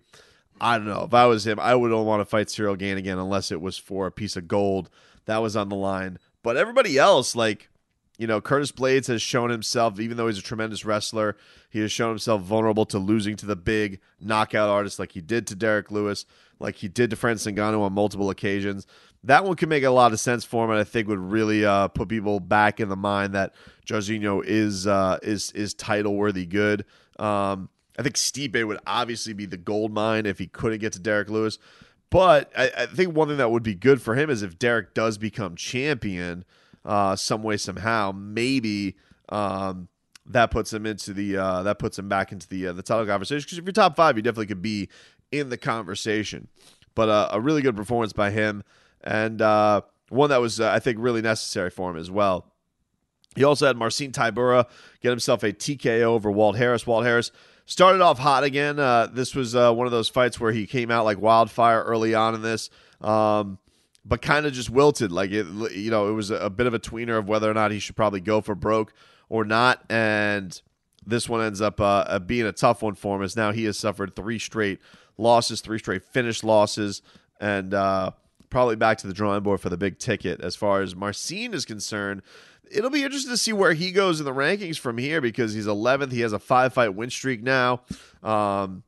I 0.61 0.77
don't 0.79 0.87
know. 0.87 1.05
If 1.05 1.15
I 1.15 1.27
was 1.27 1.47
him, 1.47 1.59
I 1.61 1.75
wouldn't 1.75 2.05
want 2.05 2.21
to 2.21 2.25
fight 2.25 2.49
Ciryl 2.49 2.79
Gane 2.79 2.99
again 2.99 3.19
unless 3.19 3.51
it 3.51 3.61
was 3.61 3.79
for 3.79 4.07
a 4.07 4.13
piece 4.13 4.37
of 4.37 4.49
gold 4.49 4.91
that 5.29 5.43
was 5.43 5.57
on 5.57 5.69
the 5.69 5.77
line. 5.77 6.19
But 6.43 6.57
everybody 6.57 6.99
else, 6.99 7.35
like, 7.35 7.69
you 8.19 8.27
know, 8.27 8.41
Curtis 8.41 8.73
Blaydes 8.73 9.07
has 9.07 9.23
shown 9.23 9.51
himself, 9.51 10.01
even 10.01 10.17
though 10.17 10.27
he's 10.27 10.39
a 10.39 10.43
tremendous 10.43 10.85
wrestler, 10.85 11.37
he 11.71 11.81
has 11.81 11.93
shown 11.93 12.11
himself 12.11 12.43
vulnerable 12.43 12.85
to 12.87 12.99
losing 12.99 13.37
to 13.37 13.47
the 13.47 13.57
big 13.57 14.01
knockout 14.21 14.69
artist 14.69 14.99
like 14.99 15.13
he 15.13 15.21
did 15.21 15.47
to 15.47 15.55
Derrick 15.55 15.91
Lewis, 15.91 16.27
like 16.59 16.77
he 16.77 16.89
did 16.89 17.11
to 17.11 17.17
Francis 17.17 17.53
Ngannou 17.53 17.81
on 17.81 17.93
multiple 17.93 18.31
occasions. 18.31 18.87
That 19.25 19.45
one 19.45 19.57
could 19.57 19.69
make 19.69 19.85
a 19.85 19.91
lot 19.91 20.13
of 20.13 20.21
sense 20.21 20.45
for 20.45 20.65
him, 20.65 20.71
and 20.71 20.81
I 20.81 20.85
think 20.85 21.09
would 21.09 21.19
really 21.19 21.65
uh, 21.65 21.89
put 21.89 22.09
people 22.09 22.41
back 22.41 22.81
in 22.81 22.89
the 22.89 22.97
mind 22.97 23.35
that 23.35 23.53
Jorginho 23.87 24.43
is 24.45 24.87
uh, 24.87 25.19
is 25.23 25.51
is 25.53 25.75
title 25.75 26.15
worthy 26.15 26.47
good. 26.47 26.85
Um, 27.19 27.69
I 27.99 28.03
think 28.03 28.15
Stipe 28.15 28.65
would 28.65 28.79
obviously 28.87 29.33
be 29.33 29.47
the 29.47 29.57
gold 29.57 29.93
mine 29.93 30.25
if 30.25 30.39
he 30.39 30.47
couldn't 30.47 30.79
get 30.79 30.93
to 30.93 31.01
Derrick 31.01 31.29
Lewis. 31.29 31.59
But 32.11 32.51
I, 32.57 32.71
I, 32.77 32.87
think 32.87 33.15
one 33.15 33.29
thing 33.29 33.37
that 33.37 33.51
would 33.51 33.63
be 33.63 33.75
good 33.75 34.01
for 34.01 34.15
him 34.15 34.31
is 34.31 34.43
if 34.43 34.59
Derrick 34.59 34.95
does 34.95 35.19
become 35.19 35.57
champion 35.57 36.45
uh, 36.85 37.17
some 37.17 37.43
way 37.43 37.59
somehow, 37.59 38.13
maybe 38.15 38.97
um, 39.29 39.89
that 40.25 40.51
puts 40.51 40.73
him 40.73 40.87
into 40.87 41.13
the 41.13 41.37
uh, 41.37 41.63
that 41.65 41.79
puts 41.79 41.99
him 41.99 42.09
back 42.09 42.33
into 42.33 42.49
the 42.49 42.69
uh, 42.69 42.73
the 42.73 42.83
title 42.83 43.07
conversation. 43.07 43.45
Because 43.45 43.59
if 43.59 43.65
you're 43.65 43.73
top 43.73 43.97
five, 43.97 44.17
you 44.17 44.23
definitely 44.23 44.47
could 44.47 44.63
be 44.63 44.89
in 45.31 45.51
the 45.51 45.59
conversation. 45.59 46.49
But 46.95 47.09
uh, 47.09 47.29
a 47.33 47.41
really 47.41 47.63
good 47.63 47.77
performance 47.77 48.13
by 48.13 48.31
him, 48.31 48.65
and 49.03 49.43
uh, 49.43 49.83
one 50.09 50.31
that 50.31 50.41
was 50.41 50.61
uh, 50.61 50.71
I 50.71 50.79
think 50.79 50.99
really 50.99 51.23
necessary 51.23 51.71
for 51.71 51.91
him 51.91 51.97
as 51.97 52.11
well. 52.11 52.53
He 53.37 53.45
also 53.45 53.67
had 53.67 53.77
Marcin 53.77 54.11
Tybura 54.11 54.67
get 55.01 55.11
himself 55.11 55.43
a 55.43 55.53
TKO 55.53 56.03
over 56.03 56.31
Walt 56.31 56.57
Harris. 56.57 56.87
Walt 56.87 57.05
Harris 57.05 57.31
started 57.69 58.01
off 58.01 58.19
hot 58.19 58.43
again. 58.43 58.79
Uh, 58.81 59.07
this 59.07 59.35
was 59.35 59.55
uh, 59.55 59.73
one 59.73 59.87
of 59.87 59.93
those 59.93 60.09
fights 60.09 60.41
where 60.41 60.51
he 60.51 60.67
came 60.67 60.91
out 60.91 61.05
like 61.05 61.21
wildfire 61.21 61.83
early 61.85 62.15
on 62.15 62.35
in 62.35 62.43
this. 62.43 62.71
Um, 63.01 63.59
but 64.05 64.23
kind 64.23 64.47
of 64.47 64.55
just 64.55 64.71
wilted. 64.71 65.13
Like 65.13 65.31
it, 65.31 65.47
you 65.73 65.91
know, 65.91 66.09
it 66.09 66.13
was 66.13 66.31
a, 66.31 66.49
bit 66.49 66.67
of 66.67 66.73
a 66.73 66.79
tweener 66.79 67.19
of 67.19 67.29
whether 67.29 67.49
or 67.49 67.55
not 67.55 67.71
he 67.71 67.79
should 67.79 67.95
probably 67.95 68.21
go 68.21 68.41
for 68.41 68.55
broke 68.55 68.95
or 69.29 69.45
not. 69.45 69.85
And 69.91 70.59
this 71.07 71.29
one 71.29 71.43
ends 71.43 71.61
up 71.61 71.79
uh, 71.79 72.05
uh, 72.07 72.19
being 72.19 72.47
a 72.47 72.53
tough 72.53 72.83
one 72.83 72.95
for 72.95 73.17
him, 73.17 73.23
as 73.23 73.37
now 73.37 73.53
he 73.53 73.65
has 73.65 73.79
suffered 73.79 74.17
three 74.17 74.39
straight 74.39 74.81
losses, 75.19 75.61
three 75.61 75.79
straight 75.79 76.03
finish 76.05 76.43
losses, 76.43 77.03
and 77.39 77.75
uh, 77.75 78.13
probably 78.49 78.77
back 78.77 78.97
to 78.99 79.07
the 79.07 79.13
drawing 79.13 79.43
board 79.43 79.61
for 79.61 79.69
the 79.69 79.77
big 79.77 79.99
ticket. 79.99 80.41
As 80.41 80.57
far 80.57 80.81
as 80.81 80.97
Marcin 80.97 81.53
is 81.53 81.67
concerned, 81.67 82.23
it'll 82.71 82.91
be 82.91 83.03
interesting 83.03 83.33
to 83.33 83.39
see 83.39 83.53
where 83.53 83.73
he 83.73 83.93
goes 83.93 84.21
in 84.21 84.27
the 84.27 84.33
rankings 84.33 84.79
from 84.79 84.99
here 84.99 85.21
because 85.21 85.53
he's 85.53 85.67
11th. 85.67 86.13
He 86.13 86.21
has 86.21 86.33
a 86.33 86.39
five 86.39 86.73
fight 86.73 86.95
win 86.95 87.11
streak 87.11 87.43
now. 87.43 87.83
Um, 88.23 88.83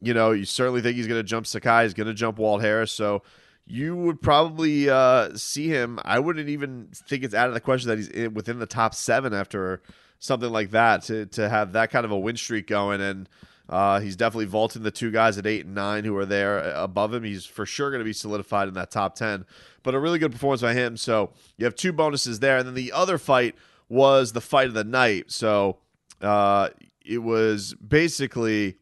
you 0.00 0.14
know, 0.14 0.30
you 0.30 0.44
certainly 0.44 0.80
think 0.80 0.96
he's 0.96 1.06
going 1.06 1.18
to 1.18 1.26
jump 1.26 1.46
Sakai. 1.46 1.82
He's 1.84 1.94
going 1.94 2.06
to 2.06 2.14
jump 2.14 2.38
Walt 2.38 2.62
Harris. 2.62 2.92
So 2.92 3.22
you 3.66 3.96
would 3.96 4.22
probably 4.22 4.88
uh, 4.88 5.34
see 5.36 5.68
him. 5.68 5.98
I 6.04 6.18
wouldn't 6.18 6.48
even 6.48 6.88
think 6.92 7.24
it's 7.24 7.34
out 7.34 7.48
of 7.48 7.54
the 7.54 7.60
question 7.60 7.88
that 7.88 7.98
he's 7.98 8.08
in, 8.08 8.34
within 8.34 8.58
the 8.58 8.66
top 8.66 8.94
seven 8.94 9.34
after 9.34 9.82
something 10.20 10.50
like 10.50 10.70
that 10.70 11.02
to 11.04 11.26
to 11.26 11.48
have 11.48 11.72
that 11.72 11.90
kind 11.90 12.04
of 12.04 12.10
a 12.10 12.18
win 12.18 12.36
streak 12.36 12.66
going. 12.66 13.00
And 13.00 13.28
uh, 13.68 14.00
he's 14.00 14.16
definitely 14.16 14.46
vaulting 14.46 14.82
the 14.82 14.90
two 14.90 15.10
guys 15.10 15.38
at 15.38 15.46
eight 15.46 15.66
and 15.66 15.74
nine 15.74 16.04
who 16.04 16.16
are 16.16 16.26
there 16.26 16.70
above 16.72 17.12
him. 17.12 17.24
He's 17.24 17.44
for 17.44 17.66
sure 17.66 17.90
going 17.90 18.00
to 18.00 18.04
be 18.04 18.12
solidified 18.12 18.68
in 18.68 18.74
that 18.74 18.90
top 18.90 19.14
ten. 19.14 19.44
But 19.82 19.94
a 19.94 19.98
really 19.98 20.18
good 20.18 20.32
performance 20.32 20.62
by 20.62 20.74
him. 20.74 20.96
So 20.96 21.32
you 21.56 21.64
have 21.64 21.74
two 21.74 21.92
bonuses 21.92 22.40
there, 22.40 22.58
and 22.58 22.66
then 22.66 22.74
the 22.74 22.92
other 22.92 23.18
fight 23.18 23.54
was 23.88 24.32
the 24.32 24.40
fight 24.40 24.68
of 24.68 24.74
the 24.74 24.84
night. 24.84 25.30
So 25.30 25.78
uh, 26.20 26.70
it 27.04 27.18
was 27.18 27.74
basically 27.74 28.76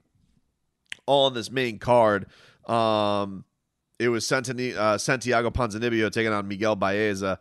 all 1.06 1.26
on 1.26 1.34
this 1.34 1.50
main 1.50 1.78
card. 1.78 2.26
Um, 2.66 3.44
it 3.98 4.08
was 4.08 4.30
uh, 4.30 4.98
Santiago 4.98 5.50
Ponzinibbio 5.50 6.10
taking 6.10 6.32
on 6.32 6.48
Miguel 6.48 6.76
Baeza. 6.76 7.38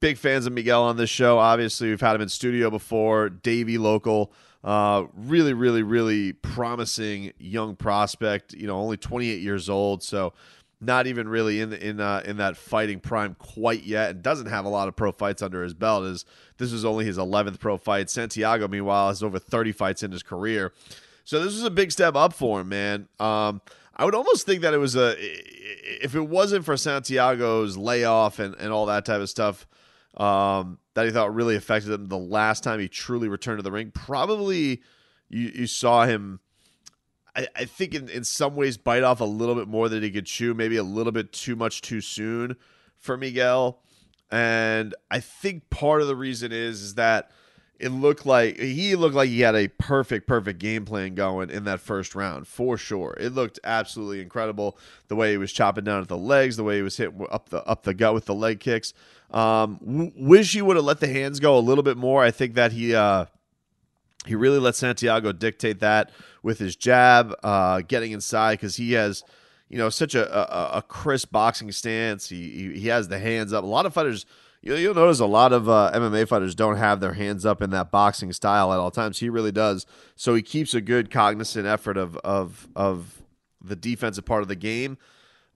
Big 0.00 0.18
fans 0.18 0.46
of 0.46 0.52
Miguel 0.52 0.82
on 0.82 0.96
this 0.96 1.10
show. 1.10 1.38
Obviously, 1.38 1.88
we've 1.88 2.00
had 2.00 2.16
him 2.16 2.22
in 2.22 2.28
studio 2.28 2.70
before. 2.70 3.28
Davey 3.28 3.78
local, 3.78 4.32
uh, 4.66 5.06
really, 5.14 5.54
really, 5.54 5.84
really 5.84 6.32
promising 6.32 7.32
young 7.38 7.76
prospect. 7.76 8.52
You 8.52 8.66
know, 8.66 8.76
only 8.76 8.96
28 8.96 9.40
years 9.40 9.70
old, 9.70 10.02
so 10.02 10.32
not 10.80 11.06
even 11.06 11.28
really 11.28 11.60
in 11.60 11.72
in 11.72 12.00
uh, 12.00 12.22
in 12.24 12.38
that 12.38 12.56
fighting 12.56 12.98
prime 12.98 13.36
quite 13.36 13.84
yet, 13.84 14.10
and 14.10 14.22
doesn't 14.22 14.48
have 14.48 14.64
a 14.64 14.68
lot 14.68 14.88
of 14.88 14.96
pro 14.96 15.12
fights 15.12 15.40
under 15.40 15.62
his 15.62 15.72
belt. 15.72 16.04
Is 16.04 16.24
this 16.58 16.72
is 16.72 16.84
only 16.84 17.04
his 17.04 17.16
11th 17.16 17.60
pro 17.60 17.76
fight. 17.76 18.10
Santiago, 18.10 18.66
meanwhile, 18.66 19.06
has 19.06 19.22
over 19.22 19.38
30 19.38 19.70
fights 19.70 20.02
in 20.02 20.10
his 20.10 20.24
career. 20.24 20.72
So 21.24 21.42
this 21.42 21.54
was 21.54 21.62
a 21.62 21.70
big 21.70 21.92
step 21.92 22.16
up 22.16 22.32
for 22.32 22.60
him, 22.60 22.68
man. 22.68 23.08
Um, 23.20 23.62
I 23.96 24.04
would 24.04 24.16
almost 24.16 24.46
think 24.46 24.62
that 24.62 24.74
it 24.74 24.78
was 24.78 24.96
a 24.96 25.14
if 25.16 26.16
it 26.16 26.22
wasn't 26.22 26.64
for 26.64 26.76
Santiago's 26.76 27.76
layoff 27.76 28.40
and, 28.40 28.56
and 28.56 28.72
all 28.72 28.86
that 28.86 29.04
type 29.04 29.20
of 29.20 29.30
stuff 29.30 29.64
um, 30.16 30.78
that 30.94 31.06
he 31.06 31.12
thought 31.12 31.34
really 31.34 31.56
affected 31.56 31.92
him 31.92 32.06
the 32.06 32.18
last 32.18 32.64
time 32.64 32.80
he 32.80 32.88
truly 32.88 33.28
returned 33.28 33.58
to 33.58 33.62
the 33.62 33.72
ring. 33.72 33.90
Probably 33.90 34.82
you, 35.28 35.52
you 35.54 35.66
saw 35.66 36.04
him. 36.04 36.40
I, 37.34 37.48
I 37.54 37.64
think 37.66 37.94
in, 37.94 38.08
in 38.08 38.24
some 38.24 38.56
ways 38.56 38.76
bite 38.76 39.02
off 39.02 39.20
a 39.20 39.24
little 39.24 39.54
bit 39.54 39.68
more 39.68 39.88
than 39.88 40.02
he 40.02 40.10
could 40.10 40.26
chew, 40.26 40.54
maybe 40.54 40.76
a 40.76 40.82
little 40.82 41.12
bit 41.12 41.32
too 41.32 41.56
much 41.56 41.82
too 41.82 42.00
soon 42.00 42.56
for 42.96 43.16
Miguel. 43.16 43.82
And 44.30 44.94
I 45.10 45.20
think 45.20 45.70
part 45.70 46.00
of 46.00 46.08
the 46.08 46.16
reason 46.16 46.50
is 46.50 46.82
is 46.82 46.94
that 46.94 47.30
it 47.78 47.90
looked 47.90 48.24
like 48.24 48.58
he 48.58 48.96
looked 48.96 49.14
like 49.14 49.28
he 49.28 49.40
had 49.40 49.54
a 49.54 49.68
perfect, 49.68 50.26
perfect 50.26 50.58
game 50.58 50.84
plan 50.84 51.14
going 51.14 51.50
in 51.50 51.64
that 51.64 51.80
first 51.80 52.14
round 52.14 52.46
for 52.46 52.78
sure. 52.78 53.16
It 53.20 53.30
looked 53.34 53.60
absolutely 53.64 54.20
incredible 54.20 54.78
the 55.08 55.16
way 55.16 55.32
he 55.32 55.36
was 55.36 55.52
chopping 55.52 55.84
down 55.84 56.00
at 56.00 56.08
the 56.08 56.16
legs, 56.16 56.56
the 56.56 56.64
way 56.64 56.76
he 56.76 56.82
was 56.82 56.96
hitting 56.96 57.26
up 57.30 57.50
the 57.50 57.64
up 57.64 57.82
the 57.82 57.94
gut 57.94 58.14
with 58.14 58.24
the 58.24 58.34
leg 58.34 58.60
kicks. 58.60 58.94
Um, 59.30 59.78
w- 59.84 60.12
wish 60.16 60.52
he 60.52 60.62
would 60.62 60.76
have 60.76 60.84
let 60.84 61.00
the 61.00 61.08
hands 61.08 61.38
go 61.40 61.58
a 61.58 61.60
little 61.60 61.84
bit 61.84 61.96
more. 61.96 62.22
I 62.22 62.30
think 62.30 62.54
that 62.54 62.72
he 62.72 62.94
uh, 62.94 63.26
he 64.24 64.34
really 64.34 64.58
let 64.58 64.74
Santiago 64.74 65.32
dictate 65.32 65.80
that 65.80 66.10
with 66.42 66.58
his 66.58 66.76
jab, 66.76 67.34
uh, 67.42 67.82
getting 67.82 68.12
inside 68.12 68.54
because 68.54 68.76
he 68.76 68.92
has 68.92 69.22
you 69.68 69.76
know 69.76 69.90
such 69.90 70.14
a, 70.14 70.34
a, 70.34 70.78
a 70.78 70.82
crisp 70.82 71.30
boxing 71.30 71.72
stance. 71.72 72.28
He 72.28 72.78
he 72.78 72.88
has 72.88 73.08
the 73.08 73.18
hands 73.18 73.52
up. 73.52 73.64
A 73.64 73.66
lot 73.66 73.84
of 73.84 73.92
fighters 73.92 74.24
You'll 74.62 74.94
notice 74.94 75.20
a 75.20 75.26
lot 75.26 75.52
of 75.52 75.68
uh, 75.68 75.92
MMA 75.94 76.26
fighters 76.26 76.54
don't 76.54 76.76
have 76.76 77.00
their 77.00 77.12
hands 77.12 77.46
up 77.46 77.62
in 77.62 77.70
that 77.70 77.90
boxing 77.92 78.32
style 78.32 78.72
at 78.72 78.78
all 78.78 78.90
times. 78.90 79.18
He 79.18 79.28
really 79.28 79.52
does. 79.52 79.86
So 80.16 80.34
he 80.34 80.42
keeps 80.42 80.74
a 80.74 80.80
good 80.80 81.10
cognizant 81.10 81.66
effort 81.66 81.96
of 81.96 82.16
of 82.18 82.68
of 82.74 83.22
the 83.62 83.76
defensive 83.76 84.24
part 84.24 84.42
of 84.42 84.48
the 84.48 84.56
game. 84.56 84.98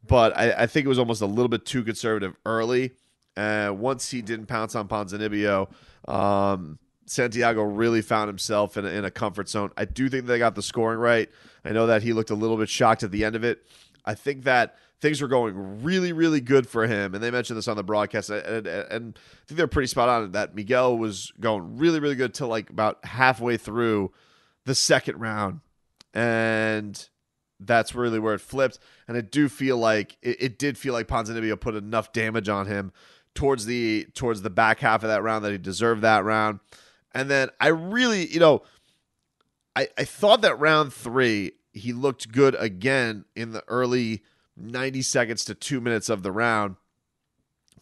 But 0.07 0.37
I, 0.37 0.53
I 0.53 0.67
think 0.67 0.87
it 0.87 0.89
was 0.89 0.99
almost 0.99 1.23
a 1.23 1.27
little 1.27 1.49
bit 1.49 1.67
too 1.67 1.83
conservative 1.83 2.35
early. 2.47 2.93
Uh, 3.37 3.73
once 3.75 4.11
he 4.11 4.23
didn't 4.23 4.47
pounce 4.47 4.75
on 4.75 4.89
Ponzinibbio, 4.89 5.69
um, 6.09 6.79
Santiago 7.07 7.63
really 7.63 8.03
found 8.03 8.29
himself 8.29 8.77
in 8.77 8.85
a, 8.85 8.89
in 8.89 9.05
a 9.05 9.11
comfort 9.11 9.49
zone. 9.49 9.71
I 9.77 9.85
do 9.85 10.09
think 10.09 10.27
they 10.27 10.39
got 10.39 10.55
the 10.55 10.63
scoring 10.63 10.99
right. 10.99 11.29
I 11.65 11.71
know 11.71 11.87
that 11.87 12.03
he 12.03 12.13
looked 12.13 12.31
a 12.31 12.35
little 12.35 12.57
bit 12.57 12.69
shocked 12.69 13.03
at 13.03 13.11
the 13.11 13.25
end 13.25 13.37
of 13.37 13.45
it. 13.45 13.65
I 14.05 14.15
think 14.15 14.45
that 14.45 14.77
things 15.01 15.21
were 15.21 15.29
going 15.29 15.83
really, 15.83 16.13
really 16.13 16.41
good 16.41 16.69
for 16.69 16.87
him. 16.87 17.15
And 17.15 17.23
they 17.23 17.31
mentioned 17.31 17.57
this 17.57 17.69
on 17.69 17.77
the 17.77 17.83
broadcast, 17.83 18.31
and, 18.31 18.67
and 18.67 19.19
I 19.19 19.47
think 19.47 19.57
they're 19.57 19.67
pretty 19.67 19.87
spot 19.87 20.09
on 20.09 20.33
that 20.33 20.55
Miguel 20.55 20.97
was 20.97 21.33
going 21.41 21.79
really, 21.79 22.01
really 22.01 22.15
good 22.15 22.35
till 22.35 22.49
like 22.49 22.71
about 22.71 23.05
halfway 23.05 23.57
through 23.57 24.13
the 24.65 24.75
second 24.75 25.19
round, 25.19 25.61
and 26.13 27.09
that's 27.59 27.95
really 27.95 28.19
where 28.19 28.35
it 28.35 28.41
flipped. 28.41 28.79
And 29.09 29.17
I 29.17 29.21
do 29.21 29.49
feel 29.49 29.79
like 29.79 30.17
it, 30.23 30.37
it 30.41 30.59
did 30.59 30.79
feel 30.79 30.93
like 30.93 31.09
Ponzinibbio 31.09 31.59
put 31.61 31.75
enough 31.75 32.13
damage 32.13 32.49
on 32.49 32.67
him 32.67 32.93
towards 33.35 33.67
the 33.67 34.07
towards 34.15 34.43
the 34.43 34.51
back 34.51 34.81
half 34.81 35.03
of 35.03 35.09
that 35.09 35.23
round 35.23 35.45
that 35.45 35.53
he 35.53 35.59
deserved 35.59 36.03
that 36.03 36.25
round. 36.25 36.61
And 37.13 37.31
then 37.31 37.49
I 37.61 37.69
really, 37.69 38.27
you 38.27 38.41
know, 38.41 38.63
I, 39.75 39.89
I 39.99 40.05
thought 40.05 40.43
that 40.43 40.59
round 40.59 40.93
three 40.93 41.53
he 41.73 41.93
looked 41.93 42.33
good 42.33 42.57
again 42.59 43.25
in 43.37 43.53
the 43.53 43.63
early 43.69 44.23
90 44.61 45.03
seconds 45.03 45.45
to 45.47 45.55
two 45.55 45.81
minutes 45.81 46.09
of 46.09 46.23
the 46.23 46.33
round. 46.33 46.77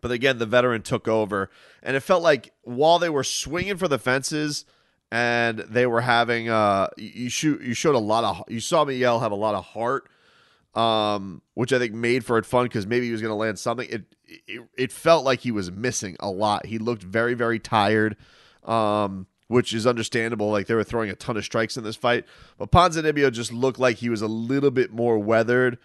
But 0.01 0.12
again, 0.12 0.39
the 0.39 0.47
veteran 0.47 0.83
took 0.83 1.09
over, 1.09 1.51
and 1.83 1.97
it 1.97 2.01
felt 2.01 2.22
like 2.22 2.53
while 2.62 2.99
they 2.99 3.09
were 3.09 3.24
swinging 3.24 3.76
for 3.76 3.89
the 3.89 3.99
fences 3.99 4.64
and 5.11 5.61
they 5.61 5.87
were 5.87 6.03
having 6.03 6.49
uh 6.49 6.89
you 6.97 7.31
shoot 7.31 7.61
you 7.62 7.74
showed 7.74 7.95
a 7.95 7.99
lot 7.99 8.24
of 8.24 8.45
you 8.49 8.61
saw 8.61 8.85
Miguel 8.85 9.20
have 9.20 9.33
a 9.33 9.37
lot 9.37 9.55
of 9.55 9.64
heart 9.64 10.09
um 10.74 11.41
which 11.55 11.72
I 11.72 11.79
think 11.79 11.95
made 11.95 12.24
for 12.24 12.37
it 12.39 12.45
fun 12.45 12.64
because 12.64 12.87
maybe 12.87 13.07
he 13.07 13.12
was 13.12 13.22
going 13.22 13.31
to 13.31 13.37
land 13.37 13.59
something. 13.59 13.89
It, 13.89 14.14
it 14.26 14.62
it 14.76 14.93
felt 14.93 15.24
like 15.24 15.41
he 15.41 15.51
was 15.51 15.72
missing 15.72 16.16
a 16.20 16.31
lot. 16.31 16.66
He 16.66 16.79
looked 16.79 17.03
very 17.03 17.35
very 17.35 17.59
tired 17.59 18.16
um 18.64 19.26
which 19.47 19.72
is 19.72 19.87
understandable. 19.87 20.51
Like 20.51 20.66
they 20.66 20.74
were 20.74 20.85
throwing 20.85 21.09
a 21.09 21.14
ton 21.14 21.39
of 21.39 21.45
strikes 21.45 21.76
in 21.79 21.85
this 21.85 21.97
fight 21.97 22.26
but 22.59 22.70
Ponzinibbio 22.70 23.33
just 23.33 23.53
looked 23.53 23.79
like 23.79 23.97
he 23.97 24.11
was 24.11 24.20
a 24.20 24.29
little 24.29 24.70
bit 24.70 24.93
more 24.93 25.18
weathered 25.18 25.79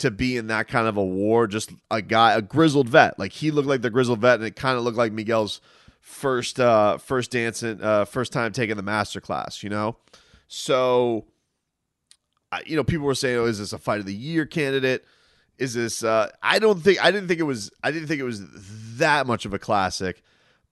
to 0.00 0.10
be 0.10 0.36
in 0.36 0.48
that 0.48 0.68
kind 0.68 0.86
of 0.86 0.96
a 0.96 1.04
war. 1.04 1.46
Just 1.46 1.72
a 1.90 2.02
guy, 2.02 2.32
a 2.32 2.42
grizzled 2.42 2.88
vet. 2.88 3.18
Like 3.18 3.32
he 3.32 3.50
looked 3.50 3.68
like 3.68 3.82
the 3.82 3.90
grizzled 3.90 4.20
vet, 4.20 4.38
and 4.38 4.44
it 4.46 4.56
kind 4.56 4.76
of 4.76 4.84
looked 4.84 4.98
like 4.98 5.12
Miguel's 5.12 5.60
first 6.00 6.58
uh 6.58 6.96
first 6.96 7.30
dancing 7.30 7.80
uh 7.82 8.04
first 8.06 8.32
time 8.32 8.52
taking 8.52 8.76
the 8.76 8.82
master 8.82 9.20
class. 9.20 9.62
You 9.62 9.70
know, 9.70 9.96
so 10.48 11.24
you 12.66 12.76
know 12.76 12.84
people 12.84 13.06
were 13.06 13.14
saying, 13.14 13.38
"Oh, 13.38 13.44
is 13.44 13.58
this 13.58 13.72
a 13.72 13.78
fight 13.78 14.00
of 14.00 14.06
the 14.06 14.14
year 14.14 14.46
candidate?" 14.46 15.04
Is 15.58 15.74
this? 15.74 16.02
uh 16.02 16.30
I 16.42 16.58
don't 16.58 16.80
think. 16.80 17.04
I 17.04 17.10
didn't 17.10 17.28
think 17.28 17.38
it 17.38 17.44
was. 17.44 17.70
I 17.84 17.90
didn't 17.90 18.08
think 18.08 18.20
it 18.20 18.24
was 18.24 18.42
that 18.96 19.26
much 19.26 19.44
of 19.44 19.52
a 19.52 19.58
classic, 19.58 20.22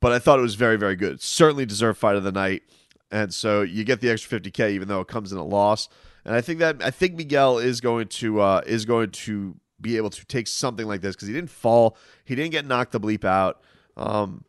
but 0.01 0.13
I 0.13 0.19
thought 0.19 0.39
it 0.39 0.43
was 0.43 0.55
very, 0.55 0.77
very 0.77 0.97
good. 0.97 1.21
Certainly 1.21 1.67
deserved 1.67 1.99
fight 1.99 2.17
of 2.17 2.25
the 2.25 2.33
night, 2.33 2.63
and 3.11 3.33
so 3.33 3.63
you 3.63 3.85
get 3.85 4.01
the 4.01 4.09
extra 4.09 4.31
fifty 4.31 4.51
k, 4.51 4.73
even 4.73 4.89
though 4.89 5.01
it 5.01 5.09
comes 5.09 5.31
in 5.31 5.39
a 5.39 5.45
loss. 5.45 5.91
And 6.25 6.35
I 6.35 6.41
think 6.41 6.59
that 6.61 6.83
I 6.83 6.91
think 6.91 7.15
Miguel 7.15 7.59
is 7.59 7.81
going 7.81 8.09
to 8.09 8.41
uh, 8.41 8.63
is 8.67 8.85
going 8.85 9.11
to 9.11 9.57
be 9.81 9.97
able 9.97 10.11
to 10.11 10.27
take 10.27 10.49
something 10.49 10.87
like 10.87 11.01
this 11.01 11.15
because 11.15 11.29
he 11.29 11.35
didn't 11.35 11.51
fall, 11.51 11.97
he 12.25 12.35
didn't 12.35 12.53
get 12.53 12.67
knocked 12.67 12.93
the 12.93 13.01
bleep 13.01 13.25
out. 13.25 13.63
Um, 13.97 14.45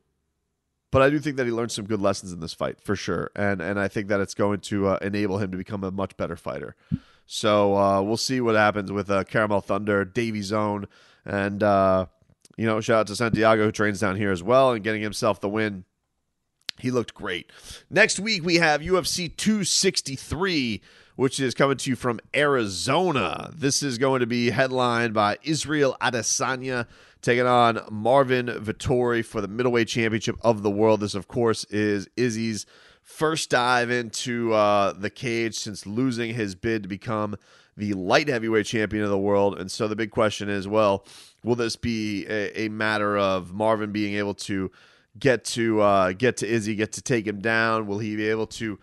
but 0.92 1.02
I 1.02 1.10
do 1.10 1.20
think 1.20 1.38
that 1.38 1.46
he 1.46 1.52
learned 1.52 1.72
some 1.72 1.86
good 1.86 2.02
lessons 2.02 2.34
in 2.34 2.40
this 2.40 2.54
fight 2.54 2.82
for 2.82 2.96
sure, 2.96 3.30
and 3.36 3.62
and 3.62 3.80
I 3.80 3.88
think 3.88 4.08
that 4.08 4.20
it's 4.20 4.34
going 4.34 4.60
to 4.62 4.88
uh, 4.88 4.98
enable 5.02 5.38
him 5.38 5.52
to 5.52 5.58
become 5.58 5.84
a 5.84 5.92
much 5.92 6.18
better 6.18 6.36
fighter. 6.36 6.76
So 7.28 7.76
uh, 7.78 8.02
we'll 8.02 8.18
see 8.18 8.42
what 8.42 8.56
happens 8.56 8.92
with 8.92 9.12
uh, 9.12 9.24
Caramel 9.24 9.62
Thunder, 9.62 10.04
Davy 10.04 10.42
Zone, 10.42 10.88
and 11.26 11.62
uh, 11.62 12.08
you 12.58 12.66
know, 12.66 12.82
shout 12.82 13.02
out 13.02 13.08
to 13.08 13.16
Santiago 13.16 13.66
who 13.66 13.72
trains 13.72 14.00
down 14.00 14.16
here 14.16 14.32
as 14.32 14.42
well 14.42 14.72
and 14.72 14.84
getting 14.84 15.02
himself 15.02 15.40
the 15.40 15.48
win. 15.48 15.86
He 16.80 16.92
looked 16.92 17.14
great. 17.14 17.52
Next 17.90 18.20
week 18.20 18.44
we 18.44 18.56
have 18.56 18.82
UFC 18.82 19.36
263 19.36 20.82
which 21.20 21.38
is 21.38 21.54
coming 21.54 21.76
to 21.76 21.90
you 21.90 21.98
from 21.98 22.18
Arizona. 22.34 23.52
This 23.54 23.84
is 23.84 23.98
going 23.98 24.22
to 24.22 24.26
be 24.26 24.52
headlined 24.52 25.14
by 25.14 25.38
Israel 25.44 25.98
Adesanya 26.00 26.88
taking 27.22 27.46
on 27.46 27.82
Marvin 27.92 28.46
Vettori 28.46 29.26
for 29.26 29.42
the 29.42 29.50
middleweight 29.50 29.90
championship 29.90 30.38
of 30.44 30.64
the 30.64 30.70
world. 30.72 31.02
This, 31.02 31.16
of 31.16 31.28
course, 31.28 31.66
is 31.66 32.08
Izzy's 32.16 32.66
first 33.04 33.50
dive 33.50 33.92
into 33.92 34.54
uh, 34.54 34.94
the 34.94 35.10
cage 35.10 35.56
since 35.56 35.86
losing 35.86 36.36
his 36.36 36.56
bid 36.56 36.84
to 36.84 36.88
become 36.88 37.36
the 37.76 37.92
light 37.96 38.30
heavyweight 38.30 38.68
champion 38.68 39.04
of 39.04 39.10
the 39.10 39.20
world. 39.20 39.60
And 39.60 39.70
so 39.70 39.90
the 39.90 39.98
big 39.98 40.12
question 40.12 40.48
is 40.48 40.70
well, 40.70 41.06
will 41.44 41.56
this 41.56 41.76
be 41.76 42.28
a, 42.28 42.62
a 42.62 42.70
matter 42.70 43.18
of 43.18 43.54
Marvin 43.54 43.92
being 43.92 44.14
able 44.14 44.36
to 44.36 44.72
get 45.20 45.44
to 45.44 45.82
uh, 45.82 46.14
get 46.14 46.38
to 46.38 46.48
Izzy, 46.48 46.76
get 46.76 46.94
to 46.94 47.02
take 47.02 47.28
him 47.28 47.42
down? 47.42 47.88
Will 47.88 48.00
he 48.00 48.16
be 48.16 48.30
able 48.30 48.48
to 48.48 48.80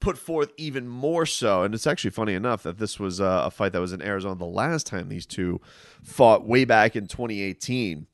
put 0.00 0.18
forth 0.18 0.52
even 0.56 0.88
more 0.88 1.26
so? 1.26 1.62
And 1.62 1.74
it's 1.74 1.86
actually 1.86 2.10
funny 2.10 2.34
enough 2.34 2.62
that 2.62 2.78
this 2.78 2.98
was 2.98 3.20
uh, 3.20 3.42
a 3.46 3.50
fight 3.50 3.72
that 3.72 3.80
was 3.80 3.92
in 3.92 4.02
Arizona 4.02 4.34
the 4.34 4.44
last 4.44 4.86
time 4.86 5.08
these 5.08 5.26
two 5.26 5.60
fought 6.02 6.46
way 6.46 6.64
back 6.64 6.96
in 6.96 7.06
2018. 7.06 8.06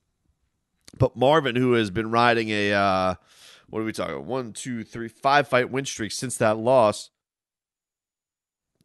But 0.99 1.16
Marvin, 1.16 1.57
who 1.57 1.72
has 1.72 1.91
been 1.91 2.11
riding 2.11 2.51
a 2.51 2.72
uh, 2.72 3.14
what 3.68 3.80
are 3.80 3.84
we 3.84 3.93
talking? 3.93 4.26
One, 4.26 4.53
two, 4.53 4.84
three, 4.84 5.09
five 5.09 5.49
fight 5.49 5.70
win 5.70 5.84
streak 5.84 6.12
since 6.12 6.37
that 6.39 6.57
loss 6.57 7.11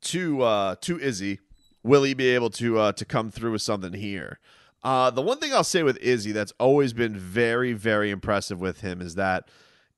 to 0.01 0.41
uh, 0.41 0.75
to 0.81 0.99
Izzy. 0.99 1.39
Will 1.83 2.03
he 2.03 2.13
be 2.13 2.29
able 2.29 2.49
to 2.51 2.79
uh, 2.79 2.91
to 2.93 3.05
come 3.05 3.31
through 3.31 3.53
with 3.53 3.61
something 3.61 3.93
here? 3.93 4.39
Uh, 4.83 5.11
the 5.11 5.21
one 5.21 5.37
thing 5.37 5.53
I'll 5.53 5.63
say 5.63 5.83
with 5.83 5.97
Izzy 5.97 6.31
that's 6.31 6.53
always 6.59 6.91
been 6.93 7.15
very, 7.15 7.73
very 7.73 8.09
impressive 8.09 8.59
with 8.59 8.81
him 8.81 8.99
is 8.99 9.15
that 9.15 9.47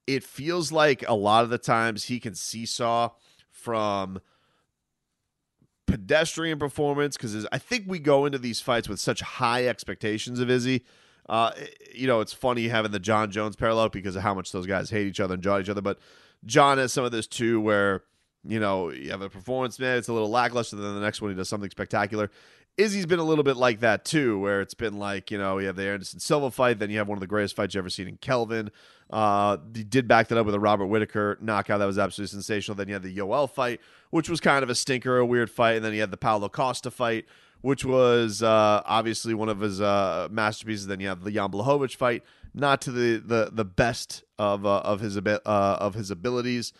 it 0.07 0.23
feels 0.23 0.71
like 0.71 1.03
a 1.07 1.13
lot 1.13 1.43
of 1.43 1.49
the 1.49 1.57
times 1.57 2.05
he 2.05 2.19
can 2.19 2.35
seesaw 2.35 3.09
from 3.49 4.19
pedestrian 5.87 6.57
performance 6.59 7.17
because 7.17 7.45
I 7.51 7.57
think 7.57 7.85
we 7.87 7.99
go 7.99 8.25
into 8.25 8.37
these 8.37 8.59
fights 8.59 8.89
with 8.89 8.99
such 8.99 9.21
high 9.21 9.67
expectations 9.67 10.39
of 10.39 10.49
Izzy. 10.49 10.83
Uh, 11.29 11.51
you 11.93 12.07
know, 12.07 12.19
it's 12.19 12.33
funny 12.33 12.67
having 12.67 12.91
the 12.91 12.99
Jon 12.99 13.31
Jones 13.31 13.55
parallel 13.55 13.89
because 13.89 14.15
of 14.15 14.23
how 14.23 14.33
much 14.33 14.51
those 14.51 14.65
guys 14.65 14.89
hate 14.89 15.07
each 15.07 15.19
other 15.19 15.35
and 15.35 15.43
jaw 15.43 15.59
each 15.59 15.69
other. 15.69 15.81
But 15.81 15.99
Jon 16.45 16.77
has 16.77 16.91
some 16.91 17.05
of 17.05 17.11
this 17.11 17.27
too, 17.27 17.61
where 17.61 18.03
you 18.45 18.59
know 18.59 18.89
you 18.89 19.11
have 19.11 19.21
a 19.21 19.29
performance 19.29 19.79
man, 19.79 19.97
it's 19.97 20.09
a 20.09 20.13
little 20.13 20.29
lackluster. 20.29 20.75
Then 20.75 20.95
the 20.95 21.01
next 21.01 21.21
one 21.21 21.31
he 21.31 21.37
does 21.37 21.47
something 21.47 21.69
spectacular. 21.69 22.29
Izzy's 22.77 23.05
been 23.05 23.19
a 23.19 23.23
little 23.23 23.43
bit 23.43 23.55
like 23.55 23.81
that 23.81 24.03
too, 24.03 24.39
where 24.39 24.61
it's 24.61 24.73
been 24.73 24.97
like 24.97 25.29
you 25.29 25.37
know 25.37 25.59
you 25.59 25.67
have 25.67 25.75
the 25.75 25.87
Anderson 25.87 26.19
Silva 26.19 26.49
fight, 26.49 26.79
then 26.79 26.89
you 26.89 26.97
have 26.97 27.07
one 27.07 27.17
of 27.17 27.21
the 27.21 27.27
greatest 27.27 27.55
fights 27.55 27.75
you've 27.75 27.83
ever 27.83 27.89
seen 27.89 28.07
in 28.07 28.17
Kelvin. 28.17 28.71
Uh, 29.09 29.57
he 29.75 29.83
did 29.83 30.07
back 30.07 30.27
that 30.29 30.39
up 30.39 30.45
with 30.45 30.55
a 30.55 30.59
Robert 30.59 30.87
Whitaker 30.87 31.37
knockout 31.39 31.79
that 31.79 31.85
was 31.85 31.99
absolutely 31.99 32.31
sensational. 32.31 32.75
Then 32.75 32.87
you 32.87 32.95
had 32.95 33.03
the 33.03 33.15
Yoel 33.15 33.49
fight, 33.49 33.79
which 34.09 34.27
was 34.27 34.39
kind 34.39 34.63
of 34.63 34.69
a 34.71 34.75
stinker, 34.75 35.17
a 35.19 35.25
weird 35.25 35.51
fight, 35.51 35.75
and 35.75 35.85
then 35.85 35.93
you 35.93 35.99
had 35.99 36.09
the 36.09 36.17
Paulo 36.17 36.49
Costa 36.49 36.89
fight, 36.89 37.25
which 37.61 37.85
was 37.85 38.41
uh, 38.41 38.81
obviously 38.85 39.35
one 39.35 39.49
of 39.49 39.59
his 39.59 39.79
uh, 39.79 40.27
masterpieces. 40.31 40.87
Then 40.87 40.99
you 40.99 41.09
have 41.09 41.23
the 41.23 41.31
Jan 41.31 41.51
Blachowicz 41.51 41.95
fight, 41.95 42.23
not 42.55 42.81
to 42.81 42.91
the 42.91 43.17
the 43.17 43.51
the 43.53 43.65
best 43.65 44.23
of 44.39 44.65
uh, 44.65 44.79
of 44.79 44.99
his 44.99 45.15
uh, 45.15 45.39
of 45.45 45.93
his 45.93 46.09
abilities, 46.09 46.73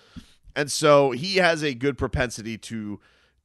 and 0.55 0.71
so 0.71 1.11
he 1.11 1.35
has 1.35 1.63
a 1.63 1.75
good 1.75 1.99
propensity 1.99 2.57
to 2.57 2.99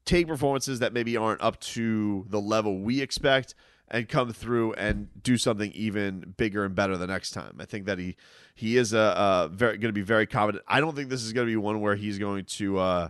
take 0.08 0.26
performances 0.26 0.78
that 0.78 0.94
maybe 0.94 1.16
aren't 1.16 1.42
up 1.42 1.60
to 1.60 2.24
the 2.30 2.40
level 2.40 2.80
we 2.80 3.02
expect 3.02 3.54
and 3.88 4.08
come 4.08 4.32
through 4.32 4.72
and 4.74 5.08
do 5.22 5.36
something 5.36 5.70
even 5.72 6.34
bigger 6.38 6.64
and 6.64 6.74
better 6.74 6.96
the 6.96 7.06
next 7.06 7.32
time. 7.32 7.58
I 7.60 7.66
think 7.66 7.84
that 7.86 7.98
he 7.98 8.16
he 8.54 8.76
is 8.76 8.94
a, 8.94 8.98
a 8.98 9.50
very 9.52 9.76
going 9.76 9.90
to 9.90 9.92
be 9.92 10.02
very 10.02 10.26
confident. 10.26 10.64
I 10.66 10.80
don't 10.80 10.96
think 10.96 11.10
this 11.10 11.22
is 11.22 11.32
going 11.32 11.46
to 11.46 11.50
be 11.50 11.56
one 11.56 11.80
where 11.80 11.94
he's 11.94 12.18
going 12.18 12.46
to. 12.46 12.78
Uh, 12.78 13.08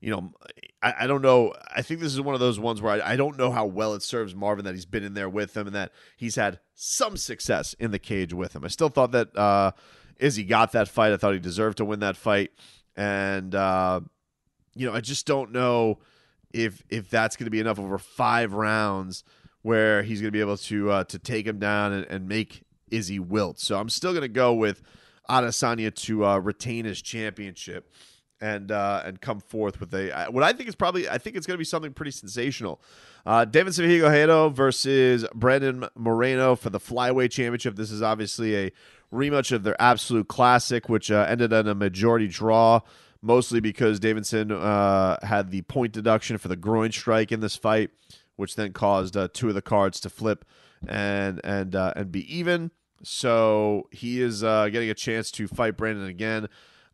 you 0.00 0.10
know, 0.10 0.32
I, 0.82 0.94
I, 1.00 1.06
don't 1.06 1.20
know. 1.20 1.52
I 1.76 1.82
think 1.82 2.00
this 2.00 2.14
is 2.14 2.22
one 2.22 2.32
of 2.34 2.40
those 2.40 2.58
ones 2.58 2.80
where 2.80 2.94
I, 2.94 3.12
I, 3.12 3.16
don't 3.16 3.36
know 3.36 3.50
how 3.50 3.66
well 3.66 3.92
it 3.92 4.02
serves 4.02 4.34
Marvin 4.34 4.64
that 4.64 4.74
he's 4.74 4.86
been 4.86 5.04
in 5.04 5.12
there 5.12 5.28
with 5.28 5.54
him 5.54 5.66
and 5.66 5.76
that 5.76 5.92
he's 6.16 6.36
had 6.36 6.58
some 6.74 7.18
success 7.18 7.74
in 7.74 7.90
the 7.90 7.98
cage 7.98 8.32
with 8.32 8.56
him. 8.56 8.64
I 8.64 8.68
still 8.68 8.88
thought 8.88 9.12
that 9.12 9.36
uh, 9.36 9.72
Izzy 10.16 10.44
got 10.44 10.72
that 10.72 10.88
fight. 10.88 11.12
I 11.12 11.18
thought 11.18 11.34
he 11.34 11.38
deserved 11.38 11.76
to 11.78 11.84
win 11.84 12.00
that 12.00 12.16
fight, 12.16 12.52
and 12.96 13.54
uh, 13.54 14.00
you 14.74 14.86
know, 14.86 14.94
I 14.94 15.00
just 15.00 15.26
don't 15.26 15.52
know 15.52 15.98
if 16.52 16.82
if 16.88 17.10
that's 17.10 17.36
going 17.36 17.46
to 17.46 17.50
be 17.50 17.60
enough 17.60 17.78
over 17.78 17.98
five 17.98 18.52
rounds 18.52 19.24
where 19.62 20.02
he's 20.02 20.20
going 20.20 20.28
to 20.28 20.36
be 20.36 20.40
able 20.40 20.56
to 20.56 20.90
uh, 20.90 21.04
to 21.04 21.18
take 21.18 21.46
him 21.46 21.58
down 21.58 21.92
and, 21.92 22.06
and 22.06 22.28
make 22.28 22.62
Izzy 22.90 23.18
wilt. 23.18 23.60
So 23.60 23.78
I'm 23.78 23.88
still 23.88 24.12
going 24.12 24.22
to 24.22 24.28
go 24.28 24.54
with 24.54 24.82
Adesanya 25.28 25.94
to 25.94 26.24
uh, 26.24 26.38
retain 26.38 26.84
his 26.84 27.00
championship 27.00 27.92
and 28.40 28.72
uh, 28.72 29.02
and 29.04 29.20
come 29.20 29.40
forth 29.40 29.80
with 29.80 29.94
a 29.94 30.26
what 30.30 30.42
I 30.42 30.52
think 30.52 30.68
is 30.68 30.74
probably 30.74 31.08
I 31.08 31.18
think 31.18 31.36
it's 31.36 31.46
going 31.46 31.56
to 31.56 31.58
be 31.58 31.64
something 31.64 31.92
pretty 31.92 32.12
sensational. 32.12 32.80
Uh, 33.26 33.44
Deiveson 33.44 33.86
Figueiredo 33.86 34.52
versus 34.52 35.26
Brandon 35.34 35.86
Moreno 35.94 36.56
for 36.56 36.70
the 36.70 36.80
flyweight 36.80 37.30
championship. 37.30 37.76
This 37.76 37.90
is 37.90 38.02
obviously 38.02 38.56
a 38.56 38.72
rematch 39.12 39.52
of 39.52 39.62
their 39.62 39.80
absolute 39.80 40.28
classic, 40.28 40.88
which 40.88 41.10
uh, 41.10 41.26
ended 41.28 41.52
in 41.52 41.68
a 41.68 41.74
majority 41.74 42.28
draw 42.28 42.80
mostly 43.22 43.60
because 43.60 44.00
Deiveson 44.00 44.50
uh, 44.50 45.24
had 45.26 45.50
the 45.50 45.62
point 45.62 45.92
deduction 45.92 46.38
for 46.38 46.48
the 46.48 46.56
groin 46.56 46.92
strike 46.92 47.32
in 47.32 47.40
this 47.40 47.56
fight, 47.56 47.90
which 48.36 48.56
then 48.56 48.72
caused 48.72 49.16
uh, 49.16 49.28
two 49.32 49.48
of 49.48 49.54
the 49.54 49.62
cards 49.62 50.00
to 50.00 50.10
flip 50.10 50.44
and 50.86 51.40
and 51.44 51.74
uh, 51.74 51.92
and 51.96 52.10
be 52.10 52.34
even. 52.34 52.70
So 53.02 53.88
he 53.90 54.20
is 54.20 54.44
uh, 54.44 54.68
getting 54.68 54.90
a 54.90 54.94
chance 54.94 55.30
to 55.32 55.48
fight 55.48 55.76
Brandon 55.76 56.06
again. 56.06 56.48